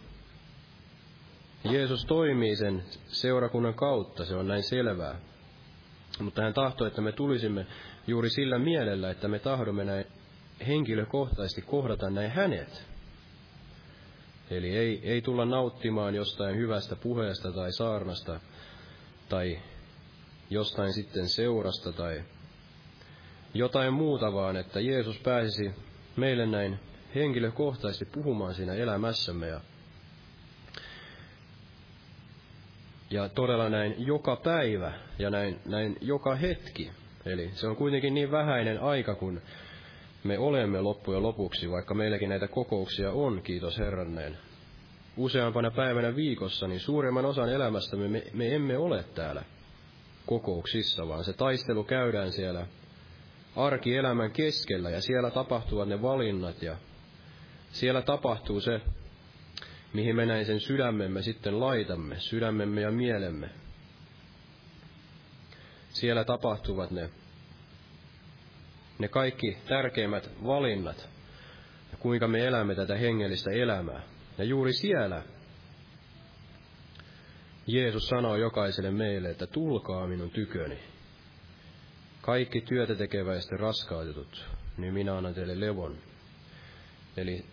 Jeesus 1.64 2.06
toimii 2.06 2.56
sen 2.56 2.84
seurakunnan 3.08 3.74
kautta, 3.74 4.26
se 4.26 4.36
on 4.36 4.48
näin 4.48 4.64
selvää. 4.64 5.20
Mutta 6.20 6.42
hän 6.42 6.54
tahtoi, 6.54 6.88
että 6.88 7.02
me 7.02 7.12
tulisimme 7.12 7.66
juuri 8.08 8.30
sillä 8.30 8.60
mielellä, 8.60 9.10
että 9.12 9.28
me 9.28 9.40
tahdomme 9.40 9.84
näin 9.86 10.06
henkilökohtaisesti 10.68 11.62
kohdata 11.62 12.10
näin 12.10 12.32
hänet. 12.32 12.86
Eli 14.50 14.78
ei, 14.78 15.02
ei 15.04 15.22
tulla 15.22 15.46
nauttimaan 15.46 16.16
jostain 16.16 16.56
hyvästä 16.58 16.96
puheesta 16.96 17.52
tai 17.52 17.72
saarnasta 17.72 18.40
tai 19.30 19.60
jostain 20.50 20.94
sitten 20.94 21.30
seurasta 21.30 21.92
tai 21.92 22.24
jotain 23.54 23.94
muuta, 23.94 24.34
vaan 24.34 24.58
että 24.58 24.80
Jeesus 24.80 25.20
pääsisi 25.20 25.72
meille 26.16 26.46
näin 26.46 26.80
henkilökohtaisesti 27.16 28.06
puhumaan 28.06 28.54
siinä 28.56 28.74
elämässämme 28.74 29.48
ja, 29.48 29.62
ja 33.10 33.30
todella 33.30 33.70
näin 33.70 33.96
joka 33.98 34.36
päivä 34.36 34.94
ja 35.20 35.30
näin, 35.30 35.60
näin 35.66 35.98
joka 36.02 36.36
hetki. 36.36 36.92
Eli 37.26 37.50
se 37.54 37.68
on 37.68 37.76
kuitenkin 37.76 38.14
niin 38.14 38.32
vähäinen 38.32 38.82
aika, 38.82 39.16
kun 39.16 39.42
me 40.24 40.38
olemme 40.38 40.82
loppujen 40.82 41.24
lopuksi, 41.24 41.72
vaikka 41.72 41.94
meilläkin 41.94 42.30
näitä 42.30 42.48
kokouksia 42.48 43.12
on, 43.12 43.42
kiitos 43.42 43.78
Herranneen, 43.78 44.38
useampana 45.18 45.72
päivänä 45.72 46.16
viikossa, 46.16 46.68
niin 46.68 46.80
suurimman 46.80 47.26
osan 47.26 47.50
elämästämme 47.50 48.08
me, 48.08 48.24
me 48.34 48.56
emme 48.56 48.78
ole 48.78 49.04
täällä 49.16 49.44
kokouksissa, 50.26 51.08
vaan 51.08 51.24
se 51.24 51.34
taistelu 51.34 51.84
käydään 51.84 52.32
siellä 52.32 52.68
arkielämän 53.56 54.32
keskellä 54.32 54.90
ja 54.90 55.02
siellä 55.02 55.32
tapahtuvat 55.32 55.88
ne 55.88 56.02
valinnat 56.02 56.62
ja 56.62 56.76
siellä 57.72 58.02
tapahtuu 58.02 58.62
se, 58.62 58.82
mihin 59.94 60.16
me 60.16 60.26
näin 60.26 60.46
sen 60.46 60.60
sydämemme 60.60 61.22
sitten 61.22 61.60
laitamme, 61.60 62.16
sydämemme 62.20 62.82
ja 62.82 62.92
mielemme. 62.92 63.50
Siellä 65.90 66.24
tapahtuvat 66.24 66.92
ne, 66.92 67.10
ne 69.00 69.08
kaikki 69.08 69.58
tärkeimmät 69.68 70.30
valinnat, 70.46 71.10
ja 71.92 71.98
kuinka 71.98 72.28
me 72.28 72.46
elämme 72.46 72.76
tätä 72.76 72.96
hengellistä 72.96 73.52
elämää. 73.52 74.02
Ja 74.38 74.44
juuri 74.44 74.74
siellä 74.74 75.24
Jeesus 77.68 78.08
sanoo 78.08 78.36
jokaiselle 78.36 78.92
meille, 78.92 79.30
että 79.30 79.48
tulkaa 79.48 80.08
minun 80.08 80.30
tyköni. 80.30 80.80
Kaikki 82.22 82.62
työtä 82.62 82.96
tekeväistä 82.96 83.58
raskautetut, 83.58 84.46
niin 84.78 84.94
minä 84.94 85.18
annan 85.18 85.34
teille 85.34 85.60
levon. 85.60 85.98
Eli 87.18 87.46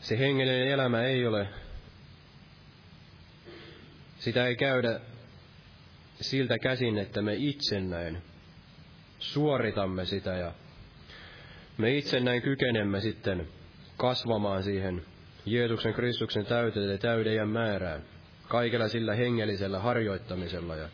se 0.00 0.18
hengellinen 0.18 0.68
elämä 0.68 1.02
ei 1.02 1.26
ole, 1.26 1.48
sitä 4.18 4.46
ei 4.46 4.56
käydä 4.56 5.00
siltä 6.20 6.58
käsin, 6.58 6.98
että 6.98 7.22
me 7.22 7.34
itse 7.34 7.80
näin 7.80 8.22
suoritamme 9.18 10.04
sitä 10.04 10.30
ja 10.30 10.52
me 11.78 11.96
itse 11.96 12.20
näin 12.20 12.42
kykenemme 12.42 13.00
sitten 13.00 13.48
kasvamaan 13.96 14.62
siihen 14.62 15.02
Jeesuksen 15.46 15.94
Kristuksen 15.94 16.46
täyteen 16.46 16.90
ja 16.90 16.98
täyden 16.98 17.48
määrään, 17.48 18.02
kaikella 18.48 18.88
sillä 18.88 19.14
hengellisellä 19.14 19.78
harjoittamisella 19.78 20.76
ja 20.76 20.88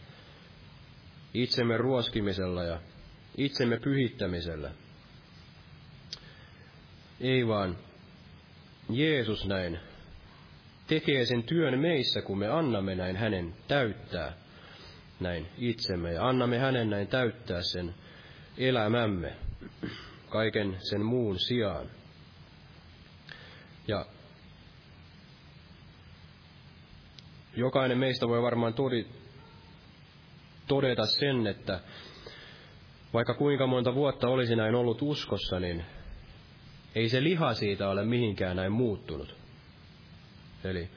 itsemme 1.35 1.77
ruoskimisella 1.77 2.65
ja 2.65 2.81
itsemme 3.37 3.81
pyhittämisellä. 3.81 4.71
Ei 7.21 7.47
vaan 7.47 7.77
Jeesus 8.91 9.47
näin 9.47 9.79
tekee 10.87 11.25
sen 11.25 11.43
työn 11.43 11.79
meissä, 11.79 12.23
kun 12.23 12.39
me 12.39 12.49
annamme 12.49 12.95
näin 12.95 13.17
hänen 13.17 13.55
täyttää 13.69 14.33
näin 15.21 15.47
itsemme 15.59 16.13
ja 16.13 16.29
annamme 16.29 16.59
hänen 16.59 16.91
näin 16.91 17.09
täyttää 17.09 17.63
sen 17.63 17.95
elämämme 18.59 19.33
kaiken 20.29 20.77
sen 20.91 21.05
muun 21.05 21.39
sijaan. 21.39 21.87
Ja 23.89 24.07
jokainen 27.57 27.99
meistä 27.99 28.29
voi 28.29 28.43
varmaan 28.43 28.75
todi, 28.75 29.07
todeta 30.67 31.07
sen, 31.07 31.47
että 31.47 31.81
vaikka 33.13 33.35
kuinka 33.35 33.67
monta 33.67 33.95
vuotta 33.95 34.29
olisi 34.29 34.57
näin 34.57 34.75
ollut 34.75 35.03
uskossa, 35.03 35.61
niin 35.61 35.85
ei 36.97 37.09
se 37.09 37.23
liha 37.23 37.55
siitä 37.55 37.89
ole 37.89 38.05
mihinkään 38.05 38.57
näin 38.57 38.73
muuttunut. 38.73 39.37
Eli 40.65 40.89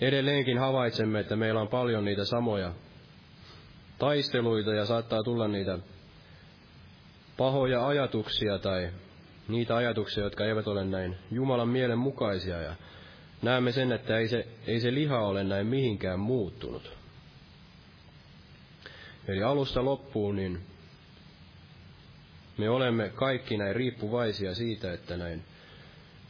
edelleenkin 0.00 0.58
havaitsemme, 0.58 1.20
että 1.20 1.36
meillä 1.36 1.60
on 1.60 1.68
paljon 1.68 2.04
niitä 2.04 2.24
samoja 2.24 2.72
taisteluita 3.98 4.74
ja 4.74 4.86
saattaa 4.86 5.22
tulla 5.22 5.48
niitä 5.48 5.78
pahoja 7.36 7.86
ajatuksia 7.86 8.58
tai 8.58 8.90
niitä 9.48 9.76
ajatuksia, 9.76 10.24
jotka 10.24 10.44
eivät 10.44 10.66
ole 10.66 10.84
näin 10.84 11.16
Jumalan 11.30 11.68
mielen 11.68 11.98
mukaisia. 11.98 12.60
Ja 12.62 12.74
näemme 13.42 13.72
sen, 13.72 13.92
että 13.92 14.18
ei 14.18 14.28
se, 14.28 14.48
ei 14.66 14.80
se 14.80 14.94
liha 14.94 15.18
ole 15.18 15.44
näin 15.44 15.66
mihinkään 15.66 16.20
muuttunut. 16.20 16.92
Eli 19.28 19.42
alusta 19.42 19.84
loppuun, 19.84 20.36
niin 20.36 20.69
me 22.60 22.70
olemme 22.70 23.08
kaikki 23.14 23.56
näin 23.56 23.76
riippuvaisia 23.76 24.54
siitä, 24.54 24.92
että 24.92 25.16
näin 25.16 25.44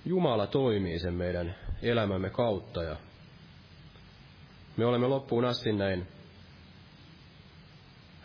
Jumala 0.05 0.47
toimii 0.47 0.99
sen 0.99 1.14
meidän 1.14 1.55
elämämme 1.83 2.31
kautta 2.31 2.83
ja 2.83 2.97
me 4.76 4.87
olemme 4.87 5.07
loppuun 5.07 5.45
asti 5.45 5.72
näin 5.72 6.07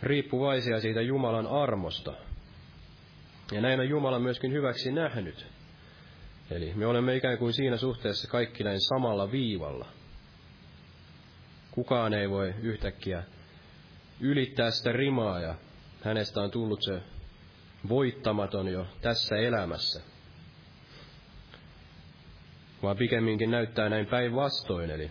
riippuvaisia 0.02 0.80
siitä 0.80 1.00
Jumalan 1.00 1.46
armosta. 1.46 2.12
Ja 3.52 3.60
näin 3.60 3.80
on 3.80 3.88
Jumala 3.88 4.18
myöskin 4.18 4.52
hyväksi 4.52 4.92
nähnyt. 4.92 5.46
Eli 6.50 6.72
me 6.74 6.86
olemme 6.86 7.16
ikään 7.16 7.38
kuin 7.38 7.52
siinä 7.52 7.76
suhteessa 7.76 8.28
kaikki 8.30 8.64
näin 8.64 8.80
samalla 8.80 9.32
viivalla. 9.32 9.86
Kukaan 11.70 12.14
ei 12.14 12.30
voi 12.30 12.54
yhtäkkiä 12.62 13.22
ylittää 14.20 14.70
sitä 14.70 14.92
rimaa 14.92 15.40
ja 15.40 15.54
hänestä 16.02 16.40
on 16.40 16.50
tullut 16.50 16.82
se 16.82 17.15
voittamaton 17.88 18.68
jo 18.68 18.86
tässä 19.00 19.36
elämässä. 19.36 20.02
Vaan 22.82 22.96
pikemminkin 22.96 23.50
näyttää 23.50 23.88
näin 23.88 24.06
päinvastoin, 24.06 24.90
eli 24.90 25.10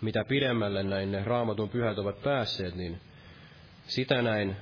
mitä 0.00 0.24
pidemmälle 0.24 0.82
näin 0.82 1.12
ne 1.12 1.24
raamatun 1.24 1.68
pyhät 1.68 1.98
ovat 1.98 2.22
päässeet, 2.22 2.74
niin 2.74 3.00
sitä 3.86 4.22
näin 4.22 4.56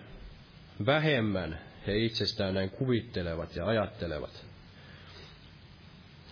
vähemmän 0.87 1.61
he 1.87 1.97
itsestään 1.97 2.55
näin 2.55 2.71
kuvittelevat 2.71 3.57
ja 3.57 3.67
ajattelevat. 3.67 4.47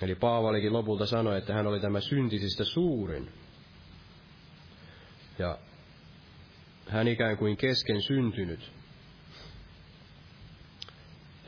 Eli 0.02 0.14
Paavalikin 0.14 0.72
lopulta 0.72 1.06
sanoi, 1.06 1.38
että 1.38 1.54
hän 1.54 1.66
oli 1.66 1.80
tämä 1.80 2.00
syntisistä 2.00 2.64
suurin. 2.64 3.32
Ja 5.38 5.58
hän 6.88 7.08
ikään 7.08 7.36
kuin 7.36 7.56
kesken 7.56 8.02
syntynyt. 8.02 8.77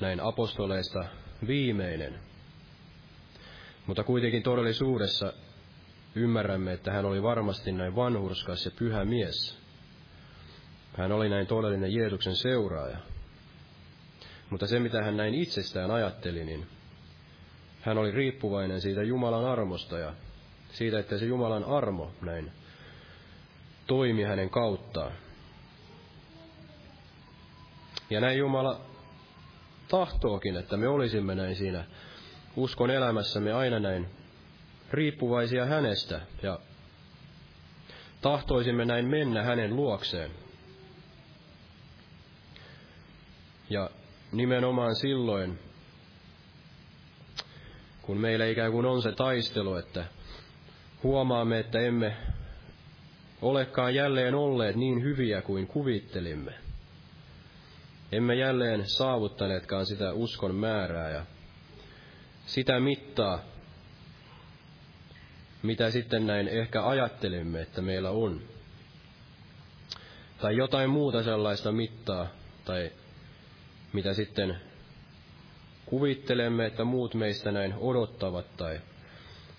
Näin 0.00 0.20
apostoleista 0.20 1.04
viimeinen. 1.46 2.20
Mutta 3.86 4.04
kuitenkin 4.04 4.42
todellisuudessa 4.42 5.32
ymmärrämme, 6.14 6.72
että 6.72 6.92
hän 6.92 7.04
oli 7.04 7.22
varmasti 7.22 7.72
näin 7.72 7.96
vanhurskas 7.96 8.64
ja 8.64 8.70
pyhä 8.78 9.04
mies. 9.04 9.58
Hän 10.96 11.12
oli 11.12 11.28
näin 11.28 11.46
todellinen 11.46 11.94
Jeesuksen 11.94 12.36
seuraaja. 12.36 12.96
Mutta 14.50 14.66
se, 14.66 14.80
mitä 14.80 15.02
hän 15.02 15.16
näin 15.16 15.34
itsestään 15.34 15.90
ajatteli, 15.90 16.44
niin 16.44 16.66
hän 17.80 17.98
oli 17.98 18.10
riippuvainen 18.10 18.80
siitä 18.80 19.02
Jumalan 19.02 19.44
armosta 19.44 19.98
ja 19.98 20.14
siitä, 20.72 20.98
että 20.98 21.18
se 21.18 21.24
Jumalan 21.24 21.64
armo 21.64 22.12
näin 22.22 22.52
toimi 23.86 24.22
hänen 24.22 24.50
kauttaan. 24.50 25.12
Ja 28.10 28.20
näin 28.20 28.38
Jumala 28.38 28.80
tahtookin, 29.90 30.56
että 30.56 30.76
me 30.76 30.88
olisimme 30.88 31.34
näin 31.34 31.56
siinä 31.56 31.84
uskon 32.56 32.90
elämässämme 32.90 33.52
aina 33.52 33.78
näin 33.78 34.06
riippuvaisia 34.90 35.66
hänestä 35.66 36.20
ja 36.42 36.58
tahtoisimme 38.20 38.84
näin 38.84 39.08
mennä 39.08 39.42
hänen 39.42 39.76
luokseen. 39.76 40.30
Ja 43.70 43.90
nimenomaan 44.32 44.96
silloin, 44.96 45.58
kun 48.02 48.16
meillä 48.16 48.46
ikään 48.46 48.72
kuin 48.72 48.86
on 48.86 49.02
se 49.02 49.12
taistelu, 49.12 49.74
että 49.74 50.04
huomaamme, 51.02 51.58
että 51.58 51.80
emme 51.80 52.16
olekaan 53.42 53.94
jälleen 53.94 54.34
olleet 54.34 54.76
niin 54.76 55.02
hyviä 55.02 55.42
kuin 55.42 55.66
kuvittelimme. 55.66 56.69
Emme 58.12 58.34
jälleen 58.34 58.88
saavuttaneetkaan 58.88 59.86
sitä 59.86 60.12
uskon 60.12 60.54
määrää 60.54 61.10
ja 61.10 61.26
sitä 62.46 62.80
mittaa, 62.80 63.40
mitä 65.62 65.90
sitten 65.90 66.26
näin 66.26 66.48
ehkä 66.48 66.86
ajattelimme, 66.86 67.60
että 67.60 67.82
meillä 67.82 68.10
on. 68.10 68.40
Tai 70.40 70.56
jotain 70.56 70.90
muuta 70.90 71.22
sellaista 71.22 71.72
mittaa, 71.72 72.26
tai 72.64 72.92
mitä 73.92 74.14
sitten 74.14 74.56
kuvittelemme, 75.86 76.66
että 76.66 76.84
muut 76.84 77.14
meistä 77.14 77.52
näin 77.52 77.74
odottavat, 77.78 78.56
tai 78.56 78.80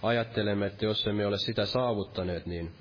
ajattelemme, 0.04 0.66
että 0.66 0.86
jos 0.86 1.08
emme 1.08 1.26
ole 1.26 1.38
sitä 1.38 1.66
saavuttaneet, 1.66 2.46
niin 2.46 2.72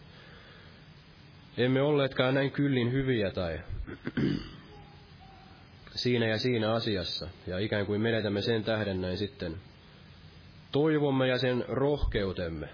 emme 1.57 1.83
olleetkaan 1.83 2.35
näin 2.35 2.51
kyllin 2.51 2.93
hyviä 2.93 3.31
tai 3.31 3.61
siinä 6.03 6.26
ja 6.26 6.38
siinä 6.38 6.72
asiassa. 6.72 7.28
Ja 7.46 7.59
ikään 7.59 7.86
kuin 7.86 8.01
menetämme 8.01 8.42
sen 8.42 8.64
tähden 8.64 9.01
näin 9.01 9.18
sitten 9.18 9.57
toivomme 10.72 11.28
ja 11.28 11.38
sen 11.38 11.64
rohkeutemme. 11.68 12.68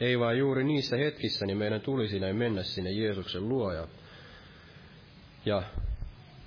Ei 0.00 0.18
vaan 0.18 0.38
juuri 0.38 0.64
niissä 0.64 0.96
hetkissä, 0.96 1.46
niin 1.46 1.58
meidän 1.58 1.80
tulisi 1.80 2.20
näin 2.20 2.36
mennä 2.36 2.62
sinne 2.62 2.90
Jeesuksen 2.90 3.48
luo 3.48 3.72
ja, 3.72 3.88
ja 5.44 5.62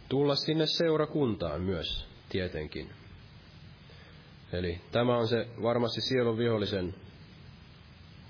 tulla 0.09 0.35
sinne 0.35 0.65
seurakuntaan 0.65 1.61
myös 1.61 2.07
tietenkin. 2.29 2.89
Eli 4.53 4.81
tämä 4.91 5.17
on 5.17 5.27
se 5.27 5.47
varmasti 5.61 6.01
sielun 6.01 6.37
vihollisen 6.37 6.95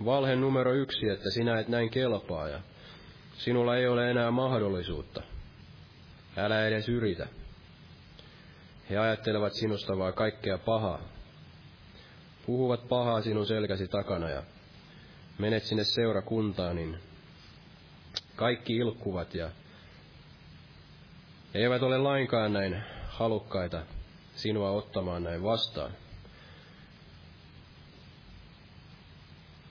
valhe 0.06 0.36
numero 0.36 0.74
yksi, 0.74 1.10
että 1.10 1.30
sinä 1.30 1.60
et 1.60 1.68
näin 1.68 1.90
kelpaa 1.90 2.50
ja 2.50 2.60
sinulla 3.38 3.78
ei 3.78 3.88
ole 3.88 4.12
enää 4.12 4.32
mahdollisuutta. 4.32 5.35
Älä 6.38 6.68
edes 6.68 6.90
yritä. 6.90 7.28
He 8.90 8.98
ajattelevat 8.98 9.54
sinusta 9.54 9.98
vain 9.98 10.14
kaikkea 10.14 10.58
pahaa. 10.58 11.00
Puhuvat 12.46 12.88
pahaa 12.88 13.22
sinun 13.22 13.46
selkäsi 13.46 13.88
takana 13.88 14.30
ja 14.30 14.44
menet 15.38 15.64
sinne 15.64 15.84
seurakuntaan, 15.84 16.76
niin 16.76 17.00
kaikki 18.36 18.76
ilkkuvat 18.76 19.36
ja 19.36 19.50
eivät 21.54 21.84
ole 21.84 21.98
lainkaan 21.98 22.54
näin 22.54 22.84
halukkaita 23.08 23.86
sinua 24.36 24.72
ottamaan 24.72 25.24
näin 25.24 25.44
vastaan. 25.44 25.92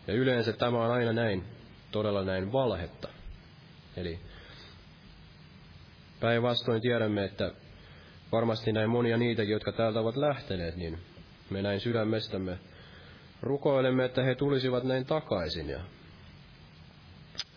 Ja 0.07 0.15
yleensä 0.15 0.53
tämä 0.53 0.85
on 0.85 0.91
aina 0.91 1.13
näin, 1.13 1.45
todella 1.91 2.25
näin 2.25 2.53
valhetta. 2.53 3.09
Eli 3.97 4.21
päinvastoin 6.25 6.83
tiedämme, 6.83 7.25
että 7.25 7.53
varmasti 8.33 8.73
näin 8.73 8.91
monia 8.91 9.17
niitäkin, 9.17 9.53
jotka 9.53 9.73
täältä 9.73 10.01
ovat 10.01 10.17
lähteneet, 10.17 10.77
niin 10.77 10.99
me 11.51 11.63
näin 11.63 11.81
sydämestämme 11.81 12.59
rukoilemme, 13.43 14.05
että 14.05 14.23
he 14.23 14.35
tulisivat 14.35 14.85
näin 14.85 15.07
takaisin 15.07 15.69
ja 15.69 15.81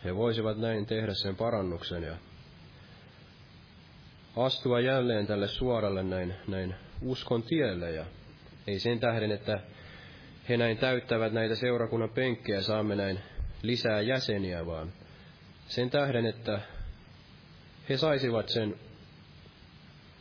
he 0.04 0.16
voisivat 0.16 0.58
näin 0.58 0.86
tehdä 0.86 1.14
sen 1.14 1.36
parannuksen 1.36 2.04
ja 2.04 2.16
astua 4.36 4.80
jälleen 4.80 5.28
tälle 5.28 5.48
suoralle 5.48 6.04
näin, 6.04 6.34
näin 6.48 6.76
uskon 7.02 7.44
tielle. 7.44 7.92
Ja 7.92 8.06
ei 8.68 8.80
sen 8.80 9.00
tähden, 9.00 9.32
että 9.32 9.60
he 10.50 10.58
näin 10.58 10.78
täyttävät 10.78 11.34
näitä 11.34 11.56
seurakunnan 11.56 12.10
penkkejä, 12.10 12.62
saamme 12.62 12.96
näin 12.96 13.20
lisää 13.62 14.02
jäseniä, 14.02 14.66
vaan 14.66 14.94
sen 15.68 15.90
tähden, 15.90 16.26
että 16.26 16.62
he 17.90 17.98
saisivat 17.98 18.50
sen 18.50 18.76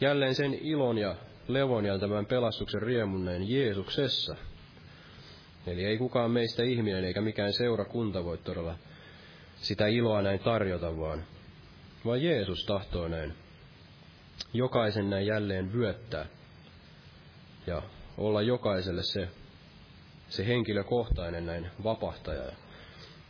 jälleen 0.00 0.34
sen 0.34 0.54
ilon 0.54 0.98
ja 0.98 1.14
levon 1.48 1.84
ja 1.84 1.98
tämän 1.98 2.26
pelastuksen 2.26 2.82
riemun 2.82 3.24
näin 3.24 3.50
Jeesuksessa. 3.50 4.36
Eli 5.66 5.84
ei 5.84 5.98
kukaan 5.98 6.30
meistä 6.30 6.62
ihminen 6.62 7.04
eikä 7.04 7.20
mikään 7.20 7.52
seurakunta 7.52 8.24
voi 8.24 8.38
todella 8.38 8.78
sitä 9.56 9.86
iloa 9.86 10.22
näin 10.22 10.38
tarjota, 10.38 10.98
vaan, 10.98 11.24
vaan 12.04 12.22
Jeesus 12.22 12.64
tahtoo 12.66 13.08
näin 13.08 13.34
jokaisen 14.52 15.10
näin 15.10 15.26
jälleen 15.26 15.72
vyöttää 15.72 16.26
ja 17.66 17.82
olla 18.18 18.42
jokaiselle 18.42 19.02
se, 19.02 19.28
se 20.28 20.46
henkilökohtainen 20.46 21.46
näin 21.46 21.70
vapahtaja. 21.84 22.42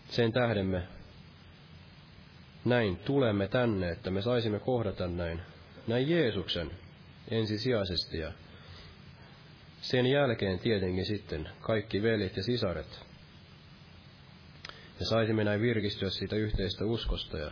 Sen 0.08 0.32
tähden 0.32 0.66
me 0.66 0.82
näin 2.66 2.96
tulemme 2.96 3.48
tänne, 3.48 3.90
että 3.90 4.10
me 4.10 4.22
saisimme 4.22 4.58
kohdata 4.58 5.06
näin, 5.08 5.42
näin 5.86 6.10
Jeesuksen 6.10 6.70
ensisijaisesti 7.30 8.18
ja 8.18 8.32
sen 9.80 10.06
jälkeen 10.06 10.58
tietenkin 10.58 11.06
sitten 11.06 11.48
kaikki 11.60 12.02
veljet 12.02 12.36
ja 12.36 12.42
sisaret. 12.42 13.06
Ja 15.00 15.06
saisimme 15.06 15.44
näin 15.44 15.60
virkistyä 15.60 16.10
siitä 16.10 16.36
yhteistä 16.36 16.84
uskosta 16.84 17.38
ja 17.38 17.50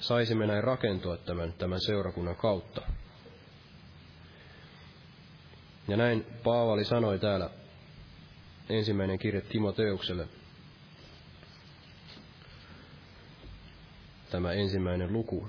saisimme 0.00 0.46
näin 0.46 0.64
rakentua 0.64 1.16
tämän, 1.16 1.52
tämän 1.52 1.80
seurakunnan 1.80 2.36
kautta. 2.36 2.82
Ja 5.88 5.96
näin 5.96 6.26
Paavali 6.44 6.84
sanoi 6.84 7.18
täällä 7.18 7.50
ensimmäinen 8.68 9.18
kirje 9.18 9.40
Timoteukselle, 9.40 10.28
tämä 14.34 14.52
ensimmäinen 14.52 15.12
luku. 15.12 15.48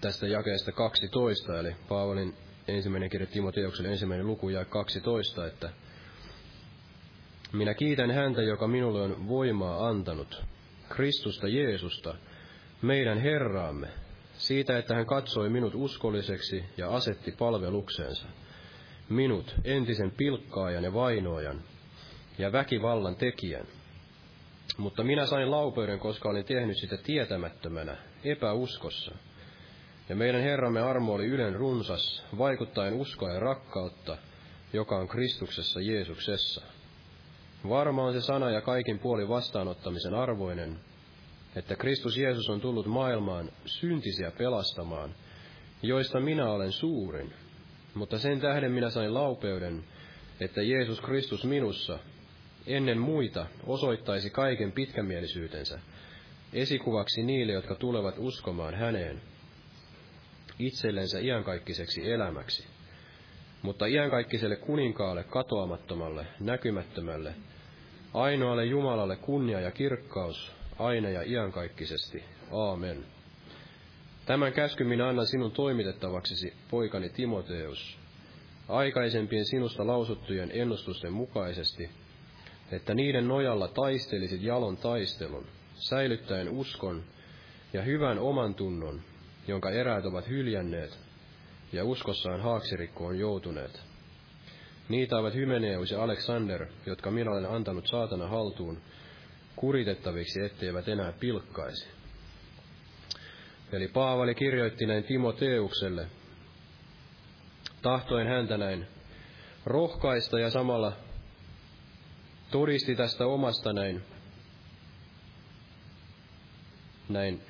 Tästä 0.00 0.26
jakeesta 0.26 0.72
12, 0.72 1.60
eli 1.60 1.76
Paavalin 1.88 2.34
ensimmäinen 2.68 3.10
kirja 3.10 3.26
Timoteukselle 3.26 3.90
ensimmäinen 3.90 4.26
luku 4.26 4.48
ja 4.48 4.64
12, 4.64 5.46
että 5.46 5.70
minä 7.52 7.74
kiitän 7.74 8.10
häntä, 8.10 8.42
joka 8.42 8.68
minulle 8.68 9.02
on 9.02 9.28
voimaa 9.28 9.88
antanut, 9.88 10.42
Kristusta 10.88 11.48
Jeesusta, 11.48 12.14
meidän 12.82 13.18
Herraamme, 13.18 13.88
siitä, 14.32 14.78
että 14.78 14.94
hän 14.94 15.06
katsoi 15.06 15.48
minut 15.48 15.74
uskolliseksi 15.74 16.64
ja 16.76 16.90
asetti 16.90 17.32
palvelukseensa. 17.32 18.26
Minut, 19.10 19.54
entisen 19.64 20.10
pilkkaajan 20.10 20.84
ja 20.84 20.94
vainoajan 20.94 21.62
ja 22.38 22.52
väkivallan 22.52 23.16
tekijän. 23.16 23.66
Mutta 24.78 25.04
minä 25.04 25.26
sain 25.26 25.50
laupeuden, 25.50 25.98
koska 25.98 26.28
olin 26.28 26.44
tehnyt 26.44 26.76
sitä 26.76 26.96
tietämättömänä, 26.96 27.96
epäuskossa. 28.24 29.14
Ja 30.08 30.16
meidän 30.16 30.42
Herramme 30.42 30.80
armo 30.80 31.12
oli 31.12 31.26
ylen 31.26 31.54
runsas, 31.54 32.22
vaikuttaen 32.38 32.94
uskoa 32.94 33.32
ja 33.32 33.40
rakkautta, 33.40 34.16
joka 34.72 34.96
on 34.96 35.08
Kristuksessa 35.08 35.80
Jeesuksessa. 35.80 36.62
Varma 37.68 38.04
on 38.04 38.12
se 38.12 38.20
sana 38.20 38.50
ja 38.50 38.60
kaikin 38.60 38.98
puoli 38.98 39.28
vastaanottamisen 39.28 40.14
arvoinen, 40.14 40.80
että 41.56 41.76
Kristus 41.76 42.16
Jeesus 42.16 42.48
on 42.50 42.60
tullut 42.60 42.86
maailmaan 42.86 43.50
syntisiä 43.66 44.30
pelastamaan, 44.30 45.14
joista 45.82 46.20
minä 46.20 46.50
olen 46.50 46.72
suurin. 46.72 47.32
Mutta 47.94 48.18
sen 48.18 48.40
tähden 48.40 48.72
minä 48.72 48.90
sain 48.90 49.14
laupeuden, 49.14 49.84
että 50.40 50.62
Jeesus 50.62 51.00
Kristus 51.00 51.44
minussa, 51.44 51.98
ennen 52.66 52.98
muita, 52.98 53.46
osoittaisi 53.66 54.30
kaiken 54.30 54.72
pitkämielisyytensä, 54.72 55.80
esikuvaksi 56.52 57.22
niille, 57.22 57.52
jotka 57.52 57.74
tulevat 57.74 58.14
uskomaan 58.18 58.74
häneen, 58.74 59.22
itsellensä 60.58 61.18
iankaikkiseksi 61.18 62.10
elämäksi 62.12 62.66
mutta 63.62 63.86
iankaikkiselle 63.86 64.56
kuninkaalle, 64.56 65.24
katoamattomalle, 65.24 66.26
näkymättömälle, 66.40 67.34
ainoalle 68.14 68.64
Jumalalle 68.64 69.16
kunnia 69.16 69.60
ja 69.60 69.70
kirkkaus, 69.70 70.52
aina 70.78 71.08
ja 71.08 71.22
iankaikkisesti. 71.22 72.24
Aamen. 72.52 73.04
Tämän 74.30 74.52
käsky 74.52 74.84
minä 74.84 75.08
annan 75.08 75.26
sinun 75.26 75.52
toimitettavaksesi, 75.52 76.54
poikani 76.70 77.08
Timoteus, 77.08 77.98
aikaisempien 78.68 79.44
sinusta 79.44 79.86
lausuttujen 79.86 80.50
ennustusten 80.52 81.12
mukaisesti, 81.12 81.90
että 82.72 82.94
niiden 82.94 83.28
nojalla 83.28 83.68
taistelisit 83.68 84.42
jalon 84.42 84.76
taistelun, 84.76 85.46
säilyttäen 85.74 86.48
uskon 86.48 87.04
ja 87.72 87.82
hyvän 87.82 88.18
oman 88.18 88.54
tunnon, 88.54 89.00
jonka 89.48 89.70
eräät 89.70 90.04
ovat 90.04 90.28
hyljänneet 90.28 90.98
ja 91.72 91.84
uskossaan 91.84 92.40
haaksirikkoon 92.40 93.18
joutuneet. 93.18 93.80
Niitä 94.88 95.18
ovat 95.18 95.34
Hymeneus 95.34 95.90
ja 95.90 96.02
Alexander, 96.02 96.66
jotka 96.86 97.10
minä 97.10 97.30
olen 97.30 97.50
antanut 97.50 97.86
saatana 97.86 98.28
haltuun, 98.28 98.78
kuritettaviksi, 99.56 100.40
etteivät 100.40 100.88
enää 100.88 101.12
pilkkaisi. 101.20 101.99
Eli 103.72 103.88
Paavali 103.88 104.34
kirjoitti 104.34 104.86
näin 104.86 105.04
Timoteukselle, 105.04 106.06
tahtoen 107.82 108.26
häntä 108.26 108.58
näin 108.58 108.86
rohkaista 109.66 110.38
ja 110.38 110.50
samalla 110.50 110.92
todisti 112.50 112.96
tästä 112.96 113.26
omasta 113.26 113.72
näin, 113.72 114.02
näin 117.08 117.42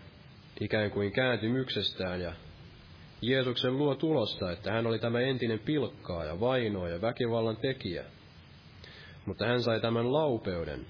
ikään 0.60 0.90
kuin 0.90 1.12
kääntymyksestään 1.12 2.20
ja 2.20 2.32
Jeesuksen 3.22 3.78
luo 3.78 3.94
tulosta, 3.94 4.52
että 4.52 4.72
hän 4.72 4.86
oli 4.86 4.98
tämä 4.98 5.20
entinen 5.20 5.58
pilkkaa 5.58 6.24
ja 6.24 6.40
vainoa 6.40 6.88
ja 6.88 7.00
väkivallan 7.00 7.56
tekijä. 7.56 8.04
Mutta 9.26 9.46
hän 9.46 9.62
sai 9.62 9.80
tämän 9.80 10.12
laupeuden. 10.12 10.86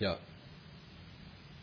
Ja 0.00 0.18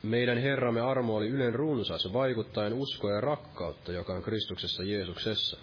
meidän 0.03 0.37
Herramme 0.37 0.81
armo 0.81 1.15
oli 1.15 1.27
ylen 1.27 1.55
runsas, 1.55 2.13
vaikuttaen 2.13 2.73
uskoa 2.73 3.11
ja 3.11 3.21
rakkautta, 3.21 3.91
joka 3.91 4.13
on 4.13 4.23
Kristuksessa 4.23 4.83
Jeesuksessa. 4.83 5.57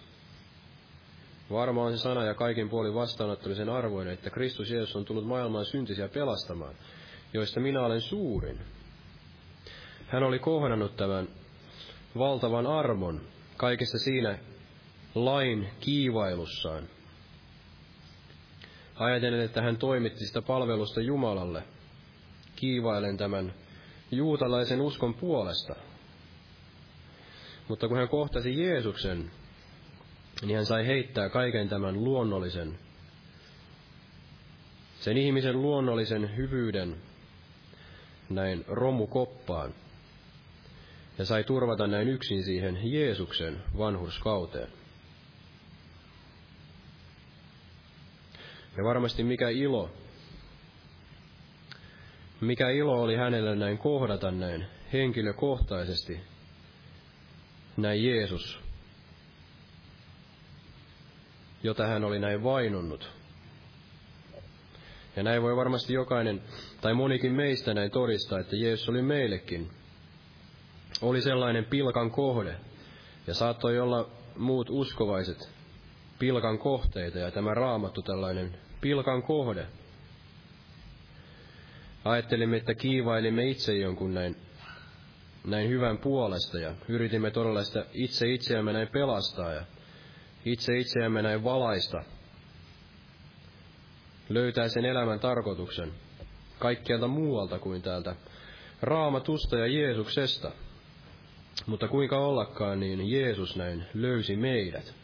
Varma 1.51 1.84
on 1.84 1.97
se 1.97 2.03
sana 2.03 2.24
ja 2.24 2.34
kaikin 2.34 2.68
puolin 2.68 2.95
vastaanottamisen 2.95 3.68
arvoinen, 3.68 4.14
että 4.14 4.30
Kristus 4.30 4.70
Jeesus 4.70 4.97
on 4.97 5.05
tullut 5.05 5.26
maailmaan 5.26 5.64
syntisiä 5.64 6.09
pelastamaan, 6.09 6.74
joista 7.32 7.61
minä 7.61 7.80
olen 7.80 8.01
suurin. 8.01 8.59
Hän 10.07 10.22
oli 10.22 10.39
kohdannut 10.39 10.97
tämän 10.97 11.28
valtavan 12.18 12.66
armon 12.66 13.20
kaikessa 13.57 13.99
siinä 13.99 14.39
lain 15.14 15.68
kiivailussaan. 15.80 16.89
Ajatellen, 18.95 19.41
että 19.41 19.62
hän 19.62 19.76
toimitti 19.76 20.26
sitä 20.26 20.43
palvelusta 20.43 21.01
Jumalalle, 21.01 21.62
kiivailen 22.57 23.16
tämän 23.16 23.55
juutalaisen 24.11 24.80
uskon 24.80 25.14
puolesta. 25.14 25.74
Mutta 27.68 27.88
kun 27.88 27.96
hän 27.96 28.09
kohtasi 28.09 28.62
Jeesuksen, 28.62 29.30
niin 30.42 30.56
hän 30.56 30.66
sai 30.66 30.86
heittää 30.86 31.28
kaiken 31.28 31.68
tämän 31.68 32.04
luonnollisen, 32.04 32.78
sen 35.00 35.16
ihmisen 35.16 35.62
luonnollisen 35.62 36.36
hyvyyden 36.36 36.96
näin 38.30 38.64
romukoppaan 38.68 39.74
ja 41.18 41.24
sai 41.24 41.44
turvata 41.44 41.86
näin 41.86 42.09
yksin 42.09 42.44
siihen 42.44 42.78
Jeesuksen 42.82 43.62
vanhurskauteen. 43.78 44.68
Ja 48.76 48.84
varmasti 48.84 49.24
mikä 49.24 49.48
ilo, 49.48 49.90
mikä 52.41 52.70
ilo 52.70 53.03
oli 53.03 53.16
hänelle 53.16 53.57
näin 53.57 53.78
kohdata 53.78 54.30
näin 54.30 54.66
henkilökohtaisesti 54.93 56.20
näin 57.76 58.05
Jeesus, 58.05 58.61
jota 61.62 61.86
hän 61.86 62.05
oli 62.05 62.18
näin 62.18 62.45
vainonnut. 62.45 63.11
Ja 65.16 65.22
näin 65.22 65.43
voi 65.43 65.57
varmasti 65.57 65.93
jokainen, 65.93 66.43
tai 66.80 66.95
monikin 66.95 67.32
meistä 67.32 67.74
näin 67.74 67.91
todistaa, 67.91 68.39
että 68.39 68.57
Jeesus 68.57 68.89
oli 68.89 69.03
meillekin 69.03 69.70
oli 71.03 71.20
sellainen 71.20 71.64
pilkan 71.64 72.11
kohde, 72.11 72.57
ja 73.26 73.34
saattoi 73.34 73.80
olla 73.80 74.11
muut 74.36 74.70
uskovaiset 74.70 75.51
pilkan 76.18 76.59
kohteita, 76.59 77.18
ja 77.18 77.30
tämä 77.30 77.55
raamattu 77.55 78.03
tällainen 78.03 78.59
pilkan 78.80 79.22
kohde. 79.22 79.66
Ajattelimme, 82.09 82.56
että 82.56 82.74
kiivailimme 82.74 83.48
itse 83.48 83.74
jonkun 83.74 84.14
näin, 84.14 84.36
näin 85.46 85.68
hyvän 85.68 85.98
puolesta, 85.98 86.59
ja 86.59 86.74
yritimme 86.88 87.30
todella 87.30 87.64
sitä 87.64 87.84
itse 87.92 88.32
itseämme 88.32 88.72
näin 88.72 88.88
pelastaa, 88.88 89.52
ja 89.52 89.62
itse 90.44 90.78
itseämme 90.78 91.22
näin 91.22 91.44
valaista, 91.44 92.04
löytää 94.28 94.68
sen 94.68 94.84
elämän 94.84 95.20
tarkoituksen 95.20 95.92
kaikkialta 96.59 97.09
muualta 97.09 97.59
kuin 97.59 97.82
täältä 97.82 98.16
raamatusta 98.82 99.56
ja 99.56 99.66
Jeesuksesta– 99.66 100.52
mutta 101.66 101.88
kuinka 101.88 102.18
ollakaan, 102.18 102.80
niin 102.80 103.11
Jeesus 103.11 103.56
näin 103.56 103.84
löysi 103.94 104.36
meidät. 104.36 104.94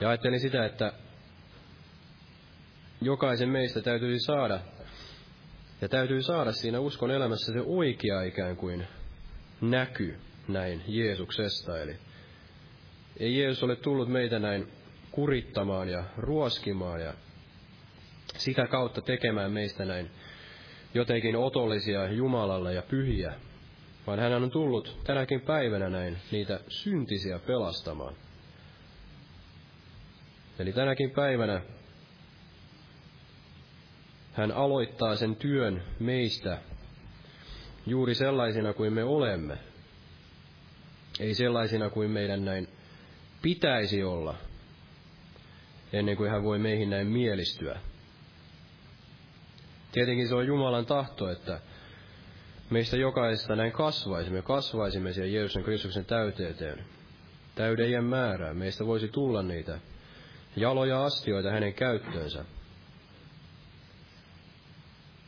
Ja 0.00 0.08
ajattelin 0.08 0.40
sitä, 0.40 0.64
että 0.64 0.92
jokaisen 3.00 3.48
meistä 3.48 3.80
täytyisi 3.80 4.24
saada, 4.24 4.60
ja 5.80 5.88
täytyy 5.88 6.22
saada 6.22 6.52
siinä 6.52 6.80
uskon 6.80 7.10
elämässä 7.10 7.52
se 7.52 7.60
oikea 7.66 8.22
ikään 8.22 8.56
kuin 8.56 8.86
näky 9.60 10.16
näin 10.48 10.82
Jeesuksesta. 10.88 11.80
Eli 11.80 11.96
ei 13.16 13.38
Jeesus 13.38 13.62
ole 13.62 13.76
tullut 13.76 14.08
meitä 14.08 14.38
näin 14.38 14.68
kurittamaan 15.10 15.88
ja 15.88 16.04
ruoskimaan 16.16 17.00
ja 17.00 17.14
sitä 18.36 18.66
kautta 18.66 19.00
tekemään 19.00 19.52
meistä 19.52 19.84
näin 19.84 20.10
jotenkin 20.94 21.36
otollisia 21.36 22.10
Jumalalle 22.12 22.74
ja 22.74 22.82
pyhiä, 22.82 23.34
vaan 24.06 24.18
hän 24.18 24.32
on 24.32 24.50
tullut 24.50 25.00
tänäkin 25.04 25.40
päivänä 25.40 25.88
näin 25.88 26.18
niitä 26.32 26.60
syntisiä 26.68 27.38
pelastamaan. 27.38 28.14
Eli 30.58 30.72
tänäkin 30.72 31.10
päivänä 31.10 31.60
hän 34.36 34.52
aloittaa 34.52 35.16
sen 35.16 35.36
työn 35.36 35.82
meistä 35.98 36.58
juuri 37.86 38.14
sellaisina 38.14 38.72
kuin 38.72 38.92
me 38.92 39.04
olemme. 39.04 39.58
Ei 41.20 41.34
sellaisina 41.34 41.90
kuin 41.90 42.10
meidän 42.10 42.44
näin 42.44 42.68
pitäisi 43.42 44.02
olla, 44.04 44.34
ennen 45.92 46.16
kuin 46.16 46.30
hän 46.30 46.42
voi 46.42 46.58
meihin 46.58 46.90
näin 46.90 47.06
mielistyä. 47.06 47.80
Tietenkin 49.92 50.28
se 50.28 50.34
on 50.34 50.46
Jumalan 50.46 50.86
tahto, 50.86 51.30
että 51.30 51.60
meistä 52.70 52.96
jokaisesta 52.96 53.56
näin 53.56 53.72
kasvaisimme, 53.72 54.42
kasvaisimme 54.42 55.12
siihen 55.12 55.32
Jeesuksen 55.32 55.64
Kristuksen 55.64 56.04
täyteyteen, 56.04 56.84
täyden 57.54 58.04
määrään. 58.04 58.56
Meistä 58.56 58.86
voisi 58.86 59.08
tulla 59.08 59.42
niitä 59.42 59.78
jaloja 60.56 61.04
astioita 61.04 61.50
hänen 61.50 61.74
käyttöönsä. 61.74 62.44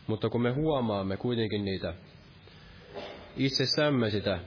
Mutta 0.09 0.28
kun 0.28 0.42
me 0.42 0.50
huomaamme 0.50 1.16
kuitenkin 1.16 1.64
niitä 1.64 1.94
itsessämme 3.36 4.11
sitä 4.11 4.38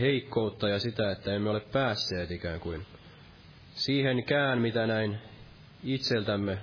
heikkoutta 0.00 0.68
ja 0.68 0.78
sitä, 0.78 1.10
että 1.10 1.34
emme 1.34 1.50
ole 1.50 1.60
päässeet 1.60 2.30
ikään 2.30 2.60
kuin 2.60 2.86
siihenkään, 3.74 4.60
mitä 4.60 4.86
näin 4.86 5.18
itseltämme 5.84 6.58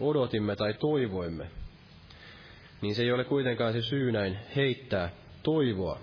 odotimme 0.00 0.56
tai 0.56 0.74
toivoimme, 0.74 1.50
niin 2.82 2.94
se 2.94 3.02
ei 3.02 3.12
ole 3.12 3.24
kuitenkaan 3.24 3.72
se 3.72 3.82
syy 3.82 4.12
näin 4.12 4.38
heittää 4.56 5.10
toivoa. 5.42 6.00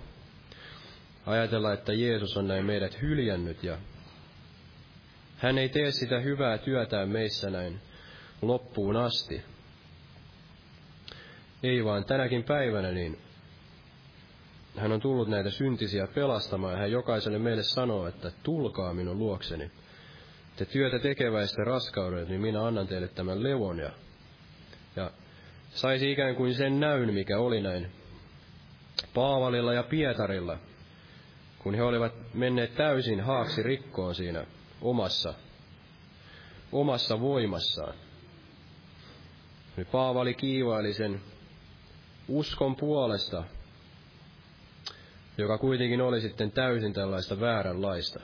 Ajatella, 1.26 1.72
että 1.72 1.92
Jeesus 1.92 2.36
on 2.36 2.48
näin 2.48 2.64
meidät 2.64 3.02
hyljännyt 3.02 3.62
ja 3.64 3.78
hän 5.36 5.58
ei 5.58 5.68
tee 5.68 5.90
sitä 5.90 6.20
hyvää 6.20 6.58
työtään 6.58 7.08
meissä 7.08 7.50
näin 7.50 7.80
loppuun 8.42 8.96
asti. 8.96 9.53
Ei 11.64 11.84
vaan 11.84 12.04
tänäkin 12.04 12.44
päivänä 12.44 12.92
niin 12.92 13.18
hän 14.76 14.92
on 14.92 15.00
tullut 15.00 15.28
näitä 15.28 15.50
syntisiä 15.50 16.06
pelastamaan 16.06 16.72
ja 16.72 16.78
hän 16.78 16.90
jokaiselle 16.90 17.38
meille 17.38 17.62
sanoo, 17.62 18.06
että 18.06 18.30
tulkaa 18.42 18.94
minun 18.94 19.18
luokseni. 19.18 19.70
Te 20.56 20.64
työtä 20.64 20.98
tekeväistä 20.98 21.64
raskaudet, 21.64 22.28
niin 22.28 22.40
minä 22.40 22.66
annan 22.66 22.86
teille 22.86 23.08
tämän 23.08 23.42
levon 23.42 23.78
ja, 23.78 23.90
ja 24.96 25.10
saisi 25.70 26.12
ikään 26.12 26.36
kuin 26.36 26.54
sen 26.54 26.80
näyn, 26.80 27.14
mikä 27.14 27.38
oli 27.38 27.60
näin 27.60 27.90
Paavalilla 29.14 29.72
ja 29.72 29.82
Pietarilla, 29.82 30.58
kun 31.58 31.74
he 31.74 31.82
olivat 31.82 32.12
menneet 32.34 32.74
täysin 32.74 33.20
haaksi 33.20 33.62
rikkoon 33.62 34.14
siinä 34.14 34.46
omassa, 34.82 35.34
omassa 36.72 37.20
voimassaan. 37.20 37.94
Nyt 39.76 39.90
Paavali 39.90 40.34
kiivaili 40.34 40.94
sen 40.94 41.20
uskon 42.28 42.76
puolesta, 42.76 43.44
joka 45.38 45.58
kuitenkin 45.58 46.00
oli 46.00 46.20
sitten 46.20 46.52
täysin 46.52 46.92
tällaista 46.92 47.40
vääränlaista. 47.40 48.20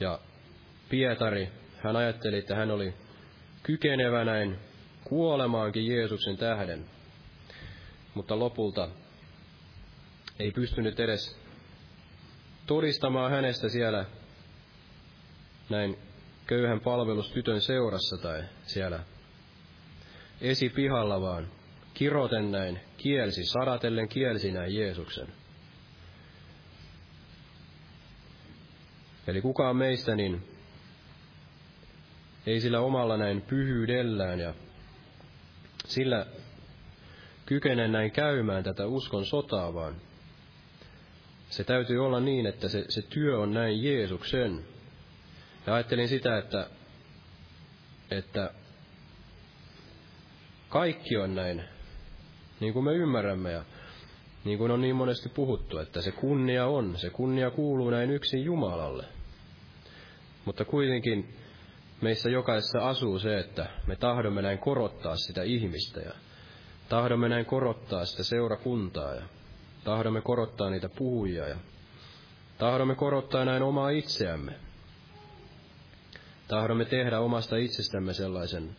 Ja 0.00 0.18
Pietari, 0.88 1.48
hän 1.82 1.96
ajatteli, 1.96 2.38
että 2.38 2.54
hän 2.54 2.70
oli 2.70 2.94
kykenevä 3.62 4.24
näin 4.24 4.58
kuolemaankin 5.04 5.86
Jeesuksen 5.86 6.36
tähden, 6.36 6.86
mutta 8.14 8.38
lopulta 8.38 8.88
ei 10.38 10.50
pystynyt 10.50 11.00
edes 11.00 11.38
todistamaan 12.66 13.30
hänestä 13.30 13.68
siellä 13.68 14.04
näin 15.70 15.98
köyhän 16.46 16.80
palvelustytön 16.80 17.60
seurassa 17.60 18.16
tai 18.22 18.44
siellä 18.66 19.00
esipihalla, 20.40 21.20
vaan 21.20 21.48
kiroten 21.94 22.52
näin 22.52 22.80
kielsi, 22.96 23.44
sadatellen 23.44 24.08
kielsi 24.08 24.52
näin 24.52 24.74
Jeesuksen. 24.74 25.28
Eli 29.26 29.40
kukaan 29.40 29.76
meistä 29.76 30.14
niin 30.14 30.42
ei 32.46 32.60
sillä 32.60 32.80
omalla 32.80 33.16
näin 33.16 33.42
pyhyydellään 33.42 34.40
ja 34.40 34.54
sillä 35.84 36.26
kykene 37.46 37.88
näin 37.88 38.10
käymään 38.10 38.64
tätä 38.64 38.86
uskon 38.86 39.26
sotaa, 39.26 39.74
vaan 39.74 39.94
se 41.50 41.64
täytyy 41.64 42.04
olla 42.04 42.20
niin, 42.20 42.46
että 42.46 42.68
se, 42.68 42.84
se 42.88 43.02
työ 43.02 43.38
on 43.38 43.54
näin 43.54 43.84
Jeesuksen. 43.84 44.64
Ja 45.66 45.74
ajattelin 45.74 46.08
sitä, 46.08 46.38
että, 46.38 46.70
että 48.10 48.50
kaikki 50.74 51.16
on 51.16 51.34
näin, 51.34 51.64
niin 52.60 52.72
kuin 52.72 52.84
me 52.84 52.92
ymmärrämme 52.92 53.52
ja 53.52 53.64
niin 54.44 54.58
kuin 54.58 54.70
on 54.70 54.80
niin 54.80 54.96
monesti 54.96 55.28
puhuttu, 55.28 55.78
että 55.78 56.00
se 56.00 56.12
kunnia 56.12 56.66
on, 56.66 56.96
se 56.96 57.10
kunnia 57.10 57.50
kuuluu 57.50 57.90
näin 57.90 58.10
yksin 58.10 58.44
Jumalalle. 58.44 59.04
Mutta 60.44 60.64
kuitenkin 60.64 61.36
meissä 62.00 62.30
jokaisessa 62.30 62.88
asuu 62.88 63.18
se, 63.18 63.38
että 63.38 63.66
me 63.86 63.96
tahdomme 63.96 64.42
näin 64.42 64.58
korottaa 64.58 65.16
sitä 65.16 65.42
ihmistä 65.42 66.00
ja 66.00 66.12
tahdomme 66.88 67.28
näin 67.28 67.46
korottaa 67.46 68.04
sitä 68.04 68.24
seurakuntaa 68.24 69.14
ja 69.14 69.22
tahdomme 69.84 70.20
korottaa 70.20 70.70
niitä 70.70 70.88
puhujia 70.88 71.48
ja 71.48 71.56
tahdomme 72.58 72.94
korottaa 72.94 73.44
näin 73.44 73.62
omaa 73.62 73.90
itseämme. 73.90 74.52
Tahdomme 76.48 76.84
tehdä 76.84 77.20
omasta 77.20 77.56
itsestämme 77.56 78.14
sellaisen 78.14 78.76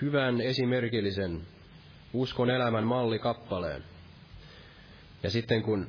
hyvän 0.00 0.40
esimerkillisen 0.40 1.40
uskon 2.12 2.50
elämän 2.50 2.84
mallikappaleen. 2.84 3.84
Ja 5.22 5.30
sitten 5.30 5.62
kun 5.62 5.86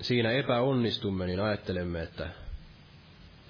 siinä 0.00 0.30
epäonnistumme, 0.30 1.26
niin 1.26 1.40
ajattelemme, 1.40 2.02
että, 2.02 2.28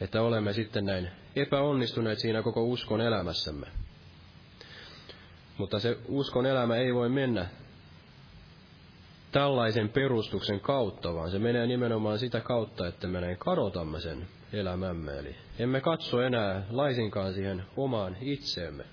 että 0.00 0.22
olemme 0.22 0.52
sitten 0.52 0.84
näin 0.84 1.08
epäonnistuneet 1.36 2.18
siinä 2.18 2.42
koko 2.42 2.64
uskon 2.64 3.00
elämässämme. 3.00 3.66
Mutta 5.58 5.80
se 5.80 5.98
uskon 6.08 6.46
elämä 6.46 6.76
ei 6.76 6.94
voi 6.94 7.08
mennä 7.08 7.46
tällaisen 9.32 9.88
perustuksen 9.88 10.60
kautta, 10.60 11.14
vaan 11.14 11.30
se 11.30 11.38
menee 11.38 11.66
nimenomaan 11.66 12.18
sitä 12.18 12.40
kautta, 12.40 12.86
että 12.86 13.06
me 13.06 13.20
näin 13.20 13.36
kadotamme 13.36 14.00
sen 14.00 14.28
elämämme. 14.52 15.18
Eli 15.18 15.36
emme 15.58 15.80
katso 15.80 16.22
enää 16.22 16.66
laisinkaan 16.70 17.34
siihen 17.34 17.64
omaan 17.76 18.16
itseemme. 18.20 18.84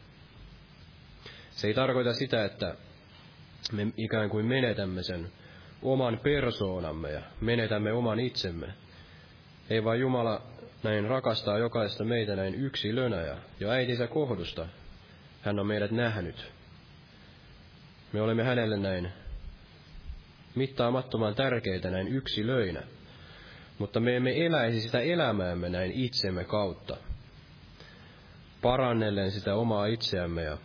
Se 1.56 1.68
ei 1.68 1.74
tarkoita 1.74 2.14
sitä, 2.14 2.46
että 2.46 2.76
me 3.72 3.88
ikään 3.98 4.30
kuin 4.30 4.46
menetämme 4.46 5.04
sen 5.04 5.32
oman 5.82 6.20
persoonamme 6.24 7.12
ja 7.12 7.22
menetämme 7.42 7.92
oman 7.92 8.20
itsemme. 8.20 8.68
Ei 9.70 9.84
vaan 9.84 10.00
Jumala 10.00 10.42
näin 10.84 11.06
rakastaa 11.06 11.58
jokaista 11.58 12.04
meitä 12.04 12.36
näin 12.36 12.56
yksilönä 12.56 13.22
ja 13.22 13.38
jo 13.60 13.70
äitinsä 13.70 14.08
kohdusta 14.08 14.68
hän 15.42 15.60
on 15.60 15.68
meidät 15.68 15.92
nähnyt. 15.92 16.52
Me 18.14 18.22
olemme 18.22 18.44
hänelle 18.44 18.78
näin 18.78 19.12
mittaamattoman 20.56 21.36
tärkeitä 21.36 21.90
näin 21.90 22.08
yksilöinä, 22.08 22.84
mutta 23.78 24.00
me 24.00 24.16
emme 24.16 24.46
eläisi 24.46 24.82
sitä 24.82 25.00
elämäämme 25.00 25.70
näin 25.70 25.92
itsemme 25.92 26.44
kautta, 26.44 26.98
parannellen 28.62 29.32
sitä 29.32 29.56
omaa 29.56 29.86
itseämme 29.86 30.44
ja 30.44 30.58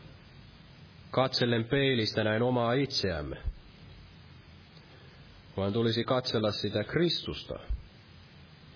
katsellen 1.11 1.65
peilistä 1.65 2.25
näin 2.25 2.43
omaa 2.43 2.73
itseämme, 2.73 3.37
vaan 5.57 5.73
tulisi 5.73 6.05
katsella 6.05 6.51
sitä 6.51 6.85
Kristusta, 6.85 7.59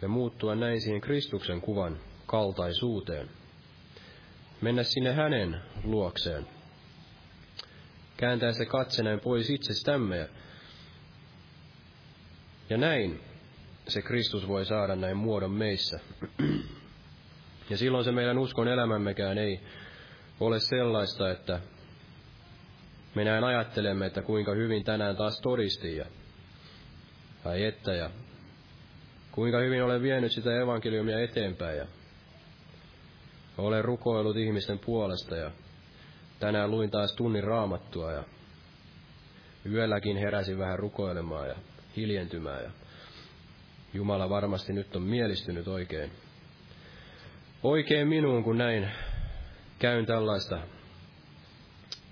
ja 0.03 0.09
muuttua 0.09 0.55
näin 0.55 0.81
siihen 0.81 1.01
Kristuksen 1.01 1.61
kuvan 1.61 2.01
kaltaisuuteen. 2.27 3.29
Mennä 4.61 4.83
sinne 4.83 5.13
hänen 5.13 5.61
luokseen. 5.85 6.47
Kääntää 8.17 8.53
se 8.53 8.67
katse 8.67 9.03
näin 9.03 9.21
pois 9.21 9.51
itsestämme 9.51 10.29
ja, 12.71 12.77
näin 12.77 13.21
se 13.89 14.03
Kristus 14.03 14.49
voi 14.49 14.65
saada 14.65 14.97
näin 14.97 15.17
muodon 15.17 15.51
meissä. 15.51 16.01
Ja 17.71 17.77
silloin 17.77 18.05
se 18.05 18.13
meidän 18.13 18.39
uskon 18.39 18.69
elämämmekään 18.69 19.39
ei 19.39 19.61
ole 20.41 20.61
sellaista, 20.61 21.31
että 21.31 21.61
me 23.15 23.25
näin 23.25 23.45
ajattelemme, 23.45 24.07
että 24.07 24.23
kuinka 24.23 24.55
hyvin 24.55 24.85
tänään 24.85 25.17
taas 25.17 25.41
todisti 25.41 25.97
ja, 25.97 26.05
tai 27.45 27.65
että 27.65 27.95
ja 27.95 28.11
kuinka 29.33 29.59
hyvin 29.59 29.85
olen 29.85 30.03
vienyt 30.03 30.33
sitä 30.33 30.61
evankeliumia 30.61 31.21
eteenpäin 31.21 31.79
ja 31.79 31.87
olen 33.59 33.85
rukoillut 33.85 34.37
ihmisten 34.37 34.79
puolesta 34.79 35.37
ja 35.37 35.51
tänään 36.41 36.71
luin 36.71 36.91
taas 36.91 37.13
tunnin 37.15 37.45
raamattua 37.45 38.13
ja 38.13 38.25
yölläkin 39.67 40.17
heräsin 40.17 40.59
vähän 40.59 40.79
rukoilemaan 40.79 41.49
ja 41.49 41.55
hiljentymään 41.97 42.63
ja 42.63 42.71
Jumala 43.95 44.31
varmasti 44.31 44.73
nyt 44.73 44.97
on 44.97 45.03
mielistynyt 45.03 45.69
oikein. 45.69 46.13
Oikein 47.63 48.09
minuun, 48.09 48.45
kun 48.45 48.59
näin 48.59 48.89
käyn 49.79 50.07
tällaista 50.07 50.59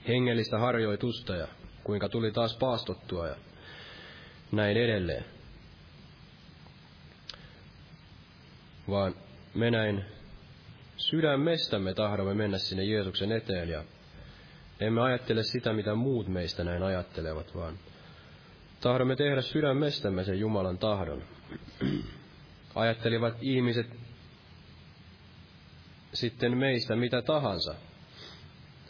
hengellistä 0.08 0.58
harjoitusta 0.58 1.36
ja 1.36 1.48
kuinka 1.84 2.08
tuli 2.08 2.32
taas 2.32 2.56
paastottua 2.56 3.26
ja 3.26 3.36
näin 4.52 4.76
edelleen. 4.76 5.24
vaan 8.90 9.14
me 9.54 9.70
näin 9.70 10.04
sydämestämme 10.96 11.94
tahdomme 11.94 12.34
mennä 12.34 12.58
sinne 12.58 12.84
Jeesuksen 12.84 13.32
eteen 13.32 13.68
ja 13.68 13.84
emme 14.80 15.00
ajattele 15.00 15.42
sitä, 15.42 15.72
mitä 15.72 15.94
muut 15.94 16.28
meistä 16.28 16.64
näin 16.64 16.82
ajattelevat, 16.82 17.54
vaan 17.54 17.78
tahdomme 18.80 19.16
tehdä 19.16 19.42
sydämestämme 19.42 20.24
sen 20.24 20.38
Jumalan 20.38 20.78
tahdon. 20.78 21.22
Ajattelivat 22.74 23.34
ihmiset 23.40 23.86
sitten 26.12 26.56
meistä 26.56 26.96
mitä 26.96 27.22
tahansa. 27.22 27.74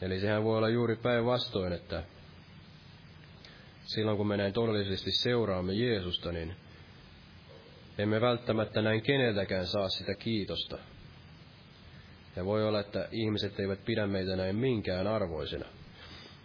Eli 0.02 0.20
sehän 0.20 0.44
voi 0.44 0.58
olla 0.58 0.68
juuri 0.68 0.96
päinvastoin, 0.96 1.72
että 1.72 2.02
silloin 3.84 4.16
kun 4.16 4.26
me 4.26 4.36
näin 4.36 4.52
todellisesti 4.52 5.10
seuraamme 5.12 5.72
Jeesusta, 5.72 6.32
niin 6.32 6.56
emme 7.98 8.20
välttämättä 8.20 8.82
näin 8.82 9.02
keneltäkään 9.02 9.66
saa 9.66 9.88
sitä 9.88 10.14
kiitosta. 10.14 10.78
Ja 12.36 12.44
voi 12.44 12.68
olla, 12.68 12.80
että 12.80 13.08
ihmiset 13.10 13.60
eivät 13.60 13.84
pidä 13.84 14.06
meitä 14.06 14.36
näin 14.36 14.56
minkään 14.56 15.06
arvoisena, 15.06 15.66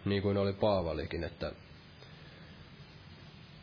niin 0.04 0.22
kuin 0.22 0.36
oli 0.36 0.52
Paavalikin, 0.52 1.24
että 1.24 1.52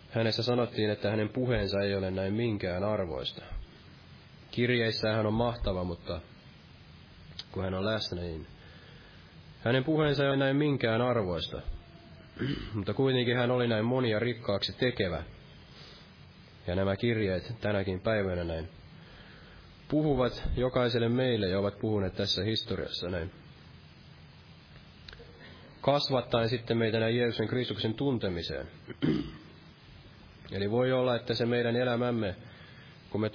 hänessä 0.10 0.44
sanottiin, 0.44 0.89
että 0.89 1.10
hänen 1.10 1.30
puheensa 1.30 1.80
ei 1.80 1.96
ole 1.96 2.12
näin 2.12 2.34
minkään 2.34 2.84
arvoista. 2.84 3.41
Kirjeissä 4.52 5.12
hän 5.14 5.26
on 5.26 5.34
mahtava, 5.34 5.84
mutta 5.84 6.22
kun 7.52 7.64
hän 7.64 7.74
on 7.74 7.86
läsnä, 7.86 8.22
niin 8.22 8.48
hänen 9.64 9.84
puheensa 9.84 10.24
ei 10.24 10.30
ole 10.30 10.38
näin 10.38 10.55
minkään 10.55 11.01
arvoista. 11.01 11.61
mutta 12.74 12.93
kuitenkin 12.93 13.38
hän 13.38 13.51
oli 13.51 13.68
näin 13.68 13.86
monia 13.86 14.20
rikkaaksi 14.20 14.74
tekevä 14.74 15.24
ja 16.68 16.76
nämä 16.76 16.95
kirjeet 16.95 17.53
tänäkin 17.61 17.99
päivänä 17.99 18.43
näin 18.43 18.70
puhuvat 19.93 20.43
jokaiselle 20.57 21.09
meille 21.09 21.47
ja 21.47 21.59
ovat 21.59 21.80
puhuneet 21.80 22.14
tässä 22.16 22.43
historiassa 22.43 23.09
näin. 23.09 23.32
Kasvattaen 25.82 26.49
sitten 26.49 26.78
meitä 26.78 26.99
näin 26.99 27.18
Jeesuksen 27.18 27.47
Kristuksen 27.47 27.93
tuntemiseen. 27.93 28.68
Eli 30.51 30.72
voi 30.72 30.91
olla, 30.91 31.16
että 31.16 31.34
se 31.34 31.45
meidän 31.45 31.76
elämämme, 31.76 32.36
kun 33.09 33.22
me 33.22 33.30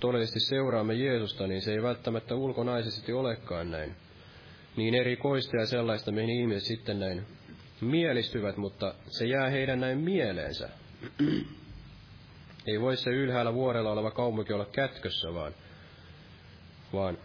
todellisesti 0.00 0.40
seuraamme 0.40 0.94
Jeesusta, 0.94 1.46
niin 1.46 1.62
se 1.62 1.72
ei 1.72 1.82
välttämättä 1.82 2.34
ulkonaisesti 2.34 3.12
olekaan 3.12 3.70
näin. 3.70 3.96
Niin 4.78 4.94
erikoista 4.94 5.56
ja 5.56 5.66
sellaista, 5.66 6.12
mihin 6.12 6.30
ihmiset 6.30 6.62
sitten 6.68 7.00
näin 7.00 7.26
mielistyvät, 7.80 8.56
mutta 8.56 8.94
se 9.06 9.26
jää 9.26 9.50
heidän 9.50 9.80
näin 9.80 9.98
mieleensä 9.98 10.68
Ei 12.66 12.80
voi 12.80 12.96
se 12.96 13.10
ylhäällä 13.10 13.54
vuorella 13.54 13.92
oleva 13.92 14.10
kaupunki 14.10 14.52
olla 14.52 14.64
kätkössä, 14.64 15.34
vaan, 15.34 15.54
vaan 16.92 17.18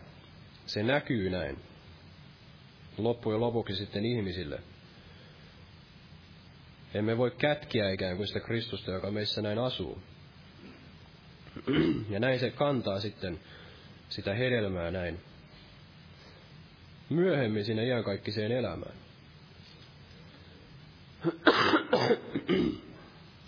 se 0.65 0.83
näkyy 0.83 1.29
näin 1.29 1.59
loppujen 2.97 3.41
lopuksi 3.41 3.75
sitten 3.75 4.05
ihmisille. 4.05 4.59
Emme 6.93 7.17
voi 7.17 7.31
kätkiä 7.31 7.89
ikään 7.89 8.17
kuin 8.17 8.27
sitä 8.27 8.39
Kristusta, 8.39 8.91
joka 8.91 9.11
meissä 9.11 9.41
näin 9.41 9.59
asuu. 9.59 10.01
Ja 12.09 12.19
näin 12.19 12.39
se 12.39 12.51
kantaa 12.51 12.99
sitten 12.99 13.39
sitä 14.09 14.33
hedelmää 14.33 14.91
näin 14.91 15.19
myöhemmin 17.13 17.65
sinne 17.65 17.85
iankaikkiseen 17.85 18.51
elämään. 18.51 18.95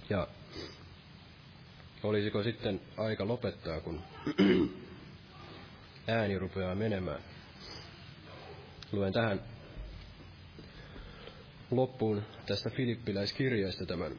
Ja 0.09 0.27
olisiko 2.03 2.43
sitten 2.43 2.81
aika 2.97 3.27
lopettaa, 3.27 3.79
kun 3.81 4.01
ääni 6.07 6.39
rupeaa 6.39 6.75
menemään. 6.75 7.19
Luen 8.91 9.13
tähän 9.13 9.41
loppuun 11.71 12.23
tästä 12.45 12.69
Filippiläiskirjeestä 12.69 13.85
tämän 13.85 14.11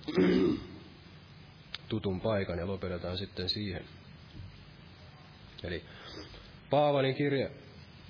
tutun 1.89 2.21
paikan 2.21 2.59
ja 2.59 2.67
lopetetaan 2.67 3.19
sitten 3.19 3.49
siihen. 3.49 3.85
Eli 5.65 5.85
Paavalin 6.71 7.15
kirja 7.15 7.51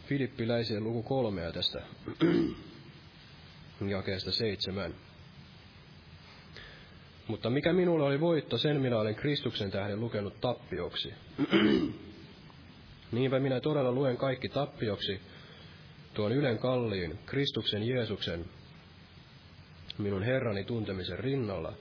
Filippiläiseen 0.07 0.85
luku 0.85 1.03
kolmea 1.03 1.53
tästä 1.53 1.83
jakeesta 3.89 4.33
seitsemän. 4.33 4.95
Mutta 7.29 7.51
mikä 7.51 7.73
minulle 7.73 8.05
oli 8.05 8.21
voitto, 8.21 8.59
sen 8.59 8.81
minä 8.81 8.99
olen 8.99 9.15
Kristuksen 9.15 9.71
tähden 9.71 10.01
lukenut 10.01 10.41
tappioksi. 10.41 11.15
Niinpä 13.13 13.39
minä 13.41 13.61
todella 13.61 13.93
luen 13.93 14.17
kaikki 14.17 14.49
tappioksi 14.49 15.21
tuon 16.15 16.33
ylen 16.33 16.59
kalliin 16.59 17.19
Kristuksen 17.27 17.89
Jeesuksen 17.89 18.45
minun 19.99 20.23
Herrani 20.23 20.65
tuntemisen 20.65 21.19
rinnalla, 21.19 21.73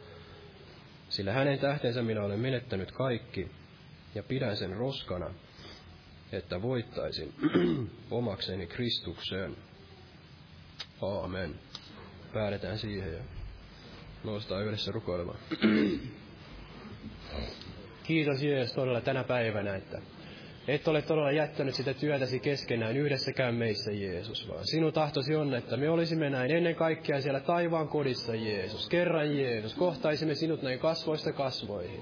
sillä 1.10 1.34
hänen 1.34 1.60
tähtensä 1.60 2.02
minä 2.02 2.24
olen 2.24 2.40
menettänyt 2.40 2.92
kaikki 2.92 3.52
ja 4.16 4.24
pidän 4.24 4.58
sen 4.58 4.76
roskana, 4.76 5.34
että 6.32 6.62
voittaisin 6.62 7.34
omakseni 8.12 8.68
Kristukseen. 8.68 9.56
Aamen. 11.02 11.56
Päädetään 12.34 12.78
siihen 12.80 13.14
ja 13.14 13.20
noustaan 14.24 14.66
yhdessä 14.66 14.92
rukoilemaan. 14.92 15.40
Kiitos 18.04 18.44
Jeesus 18.44 18.76
todella 18.76 19.02
tänä 19.02 19.24
päivänä, 19.24 19.76
että 19.76 20.02
et 20.68 20.88
ole 20.88 21.02
todella 21.02 21.32
jättänyt 21.32 21.76
sitä 21.76 21.94
työtäsi 21.94 22.40
keskenään 22.40 22.98
yhdessäkään 22.98 23.56
meissä, 23.56 23.92
Jeesus, 23.92 24.50
vaan 24.50 24.68
sinun 24.68 24.94
tahtosi 24.94 25.36
on, 25.36 25.56
että 25.56 25.78
me 25.78 25.90
olisimme 25.90 26.30
näin 26.30 26.52
ennen 26.52 26.76
kaikkea 26.76 27.22
siellä 27.22 27.40
taivaan 27.40 27.88
kodissa, 27.88 28.36
Jeesus. 28.36 28.90
Kerran, 28.90 29.38
Jeesus, 29.38 29.74
kohtaisimme 29.76 30.36
sinut 30.36 30.62
näin 30.62 30.80
kasvoista 30.80 31.32
kasvoihin. 31.34 32.02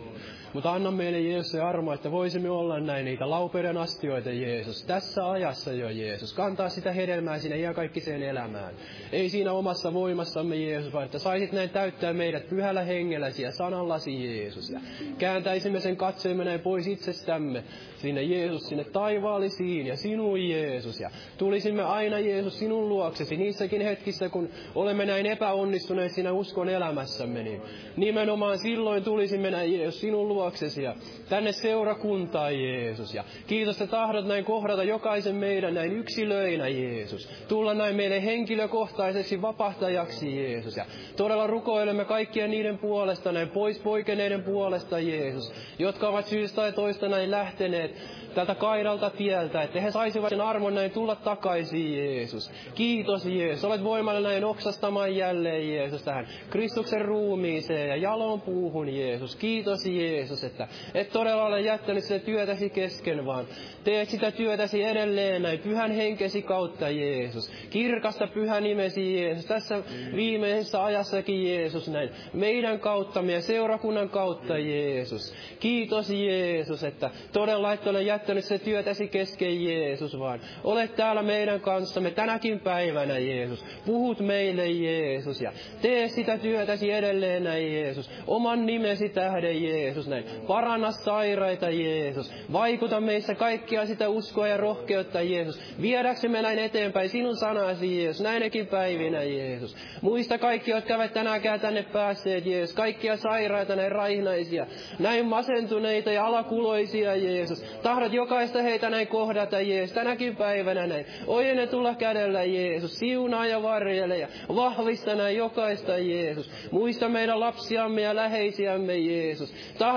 Mutta 0.54 0.72
anna 0.72 0.91
meille 0.91 1.20
Jeesus 1.20 1.51
se 1.51 1.62
armo, 1.62 1.93
että 1.93 2.12
voisimme 2.12 2.49
olla 2.49 2.80
näin 2.80 3.06
niitä 3.06 3.30
laupeuden 3.30 3.78
astioita, 3.78 4.30
Jeesus. 4.30 4.84
Tässä 4.84 5.32
ajassa 5.32 5.72
jo, 5.72 5.89
Jeesus. 5.89 6.34
Kantaa 6.34 6.70
sitä 6.70 6.91
hedelmää 6.91 7.39
sinne 7.39 7.58
iankaikkiseen 7.58 8.24
elämään. 8.24 8.74
Ei 9.12 9.30
siinä 9.30 9.51
omassa 9.51 9.93
voimassamme, 9.93 10.56
Jeesus, 10.56 10.93
vaan 10.93 11.06
että 11.06 11.20
saisit 11.20 11.51
näin 11.51 11.70
täyttää 11.70 12.14
meidät 12.14 12.49
pyhällä 12.49 12.82
hengelläsi 12.84 13.43
ja 13.43 13.51
sanallasi, 13.51 14.38
Jeesus. 14.38 14.70
Ja 14.70 14.80
kääntäisimme 15.18 15.80
sen 15.80 15.97
katseemme 15.97 16.43
näin 16.43 16.60
pois 16.60 16.88
itsestämme 16.88 17.64
sinne 17.97 18.24
Jeesus, 18.24 18.68
sinne 18.68 18.84
taivaallisiin 18.84 19.88
ja 19.88 19.97
sinun 19.97 20.49
Jeesus. 20.49 20.99
Ja 20.99 21.10
tulisimme 21.38 21.84
aina 21.84 22.20
Jeesus 22.20 22.60
sinun 22.60 22.89
luoksesi 22.89 23.38
niissäkin 23.38 23.82
hetkissä, 23.82 24.30
kun 24.30 24.49
olemme 24.76 25.06
näin 25.06 25.26
epäonnistuneet 25.26 26.12
siinä 26.12 26.32
uskon 26.32 26.70
elämässämme. 26.70 27.43
Niin 27.43 27.62
nimenomaan 27.97 28.58
silloin 28.58 29.04
tulisimme 29.04 29.51
näin 29.51 29.74
Jeesus 29.74 30.01
sinun 30.01 30.28
luoksesi 30.28 30.42
ja 30.83 30.95
tänne 31.29 31.51
seurakuntaan 31.51 32.59
Jeesus. 32.59 33.13
Ja 33.13 33.23
kiitos, 33.47 33.81
että 33.81 33.91
tahdot 33.97 34.27
näin 34.27 34.45
kohdata 34.45 34.83
jokaisen 34.83 35.35
meidän 35.35 35.73
näin 35.73 35.91
yksilöinä 35.91 36.67
Jeesus. 36.67 37.29
Tulla 37.47 37.73
näin 37.73 37.95
meille 37.95 38.23
henkilökohtaiseksi 38.23 39.41
vapahtajaksi 39.41 40.37
Jeesus. 40.37 40.77
Ja 40.77 40.85
todella 41.17 41.47
rukoilemme 41.47 42.05
kaikkien 42.05 42.51
niiden 42.51 42.77
puolesta, 42.77 43.31
näin 43.31 43.49
pois 43.49 43.79
poikeneiden 43.79 44.43
puolesta 44.43 44.99
Jeesus, 44.99 45.53
jotka 45.79 46.09
ovat 46.09 46.25
syystä 46.25 46.55
tai 46.55 46.71
toista 46.71 47.09
näin 47.09 47.31
lähteneet 47.31 47.95
tältä 48.33 48.55
kaidalta 48.55 49.09
tieltä, 49.09 49.61
että 49.61 49.81
he 49.81 49.91
saisivat 49.91 50.29
sen 50.29 50.41
armon 50.41 50.75
näin 50.75 50.91
tulla 50.91 51.15
takaisin, 51.15 51.97
Jeesus. 51.97 52.51
Kiitos, 52.75 53.25
Jeesus. 53.25 53.65
Olet 53.65 53.83
voimalla 53.83 54.19
näin 54.19 54.45
oksastamaan 54.45 55.15
jälleen, 55.15 55.73
Jeesus, 55.73 56.03
tähän 56.03 56.27
Kristuksen 56.49 57.05
ruumiiseen 57.05 57.89
ja 57.89 57.95
jaloon 57.95 58.41
puuhun, 58.41 58.95
Jeesus. 58.95 59.35
Kiitos, 59.35 59.85
Jeesus, 59.85 60.32
että 60.43 60.67
et 60.93 61.09
todella 61.09 61.45
ole 61.45 61.61
jättänyt 61.61 62.03
sitä 62.03 62.25
työtäsi 62.25 62.69
kesken, 62.69 63.25
vaan 63.25 63.45
teet 63.84 64.09
sitä 64.09 64.31
työtäsi 64.31 64.84
edelleen 64.84 65.41
näin 65.41 65.59
pyhän 65.59 65.91
henkesi 65.91 66.41
kautta, 66.41 66.89
Jeesus. 66.89 67.51
Kirkasta 67.69 68.27
pyhä 68.27 68.61
nimesi, 68.61 69.15
Jeesus. 69.15 69.45
Tässä 69.45 69.84
viimeisessä 70.15 70.84
ajassakin, 70.84 71.47
Jeesus, 71.47 71.88
näin 71.88 72.09
meidän 72.34 72.79
kauttamme 72.79 73.34
ja 73.34 73.41
seurakunnan 73.41 74.09
kautta, 74.09 74.57
Jeesus. 74.57 75.36
Kiitos, 75.59 76.09
Jeesus, 76.09 76.84
että 76.84 77.09
todella 77.31 77.73
et 77.73 77.88
ole 77.88 78.01
jättänyt 78.03 78.45
se 78.45 78.59
työtäsi 78.59 79.07
kesken, 79.07 79.63
Jeesus, 79.65 80.19
vaan 80.19 80.39
olet 80.63 80.95
täällä 80.95 81.23
meidän 81.23 81.59
kanssamme 81.61 82.11
tänäkin 82.11 82.59
päivänä, 82.59 83.17
Jeesus. 83.17 83.65
Puhut 83.86 84.19
meille, 84.19 84.67
Jeesus, 84.67 85.41
ja 85.41 85.51
tee 85.81 86.07
sitä 86.07 86.38
työtäsi 86.38 86.91
edelleen, 86.91 87.43
näin, 87.43 87.73
Jeesus. 87.73 88.11
Oman 88.27 88.65
nimesi 88.65 89.09
tähden, 89.09 89.63
Jeesus, 89.63 90.07
näin. 90.07 90.22
Paranna 90.47 90.91
sairaita, 90.91 91.69
Jeesus. 91.69 92.34
Vaikuta 92.51 92.99
meissä 92.99 93.36
kaikkia 93.36 93.86
sitä 93.86 94.09
uskoa 94.09 94.47
ja 94.47 94.57
rohkeutta, 94.57 95.21
Jeesus. 95.21 95.59
Viedäksemme 95.82 96.41
näin 96.41 96.59
eteenpäin 96.59 97.09
sinun 97.09 97.38
sanasi, 97.38 98.03
Jeesus, 98.03 98.21
näinäkin 98.21 98.67
päivinä, 98.67 99.24
Jeesus. 99.24 99.76
Muista 100.01 100.38
kaikki, 100.38 100.71
jotka 100.71 100.95
ovat 100.95 101.13
tänäänkään 101.13 101.59
tänne 101.59 101.84
päässeet, 101.84 102.45
Jeesus. 102.45 102.76
Kaikkia 102.76 103.17
sairaita, 103.17 103.76
näin 103.76 103.91
raihnaisia, 103.91 104.65
näin 104.99 105.26
masentuneita 105.26 106.11
ja 106.11 106.26
alakuloisia, 106.26 107.15
Jeesus. 107.15 107.63
Tahdot 107.84 108.13
jokaista 108.13 108.61
heitä 108.61 108.89
näin 108.89 109.07
kohdata, 109.07 109.61
Jeesus, 109.61 109.95
tänäkin 109.95 110.36
päivänä 110.36 110.88
näin. 110.88 111.05
Ojenne 111.28 111.67
tulla 111.67 111.95
kädellä, 111.95 112.43
Jeesus. 112.43 112.99
Siunaa 112.99 113.45
ja 113.45 113.63
varjele 113.63 114.17
ja 114.17 114.28
vahvista 114.55 115.15
näin 115.15 115.38
jokaista, 115.38 115.97
Jeesus. 115.97 116.51
Muista 116.71 117.09
meidän 117.09 117.39
lapsiamme 117.39 118.01
ja 118.01 118.15
läheisiämme, 118.15 118.97
Jeesus. 118.97 119.53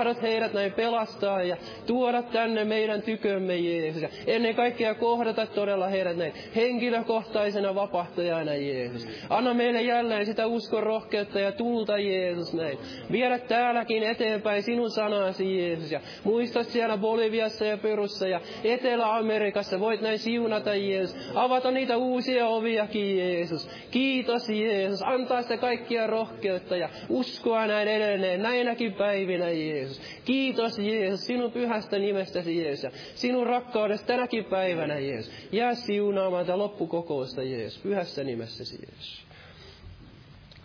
Tahdot 0.07 0.23
heidät 0.23 0.53
näin 0.53 0.73
pelastaa 0.73 1.43
ja 1.43 1.57
tuoda 1.85 2.21
tänne 2.21 2.63
meidän 2.65 3.01
tykömme, 3.01 3.57
Jeesus. 3.57 4.01
Ja 4.01 4.09
ennen 4.27 4.55
kaikkea 4.55 4.95
kohdata 4.95 5.45
todella 5.45 5.87
heidät 5.87 6.17
näin 6.17 6.33
henkilökohtaisena 6.55 7.75
vapahtajana, 7.75 8.55
Jeesus. 8.55 9.07
Anna 9.29 9.53
meille 9.53 9.81
jälleen 9.81 10.25
sitä 10.25 10.45
uskon 10.47 10.83
rohkeutta 10.83 11.39
ja 11.39 11.51
tulta, 11.51 11.97
Jeesus, 11.97 12.53
näin. 12.53 12.77
Viedä 13.11 13.39
täälläkin 13.39 14.03
eteenpäin 14.03 14.63
sinun 14.63 14.89
sanasi, 14.89 15.57
Jeesus. 15.57 15.91
Ja 15.91 16.01
muista 16.23 16.63
siellä 16.63 16.97
Boliviassa 16.97 17.65
ja 17.65 17.77
Perussa 17.77 18.27
ja 18.27 18.41
Etelä-Amerikassa 18.63 19.79
voit 19.79 20.01
näin 20.01 20.19
siunata, 20.19 20.75
Jeesus. 20.75 21.31
Avata 21.35 21.71
niitä 21.71 21.97
uusia 21.97 22.47
oviakin, 22.47 23.17
Jeesus. 23.17 23.69
Kiitos, 23.91 24.49
Jeesus. 24.49 25.03
Antaa 25.03 25.41
sitä 25.41 25.57
kaikkia 25.57 26.07
rohkeutta 26.07 26.77
ja 26.77 26.89
uskoa 27.09 27.67
näin 27.67 27.87
edelleen 27.87 28.41
näinäkin 28.41 28.93
päivinä, 28.93 29.49
Jeesus. 29.49 29.96
Kiitos, 30.25 30.79
Jeesus, 30.79 31.25
sinun 31.25 31.51
pyhästä 31.51 31.99
nimestäsi, 31.99 32.57
Jeesus. 32.57 32.83
Ja 32.83 32.91
sinun 33.15 33.47
rakkaudesta 33.47 34.07
tänäkin 34.07 34.45
päivänä, 34.45 34.99
Jeesus. 34.99 35.33
Jää 35.51 35.75
siunaamaan 35.75 36.45
tätä 36.45 36.57
loppukokousta, 36.57 37.43
Jeesus. 37.43 37.81
Pyhässä 37.81 38.23
nimessäsi, 38.23 38.75
Jeesus. 38.75 39.27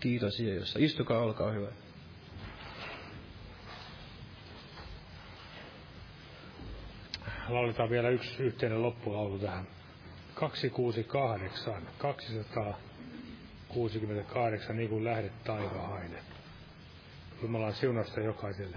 Kiitos 0.00 0.40
Jeesus. 0.40 0.76
Istukaa, 0.76 1.22
olkaa 1.22 1.52
hyvä. 1.52 1.68
Lauletaan 7.48 7.90
vielä 7.90 8.08
yksi 8.08 8.42
yhteinen 8.42 8.82
loppulaulu 8.82 9.38
tähän. 9.38 9.66
268, 10.34 11.88
268, 11.98 14.76
niin 14.76 14.88
kuin 14.88 15.04
lähdet 15.04 15.44
taivahainen. 15.44 16.22
Jumalan 17.42 17.74
siunasta 17.74 18.20
jokaiselle. 18.20 18.76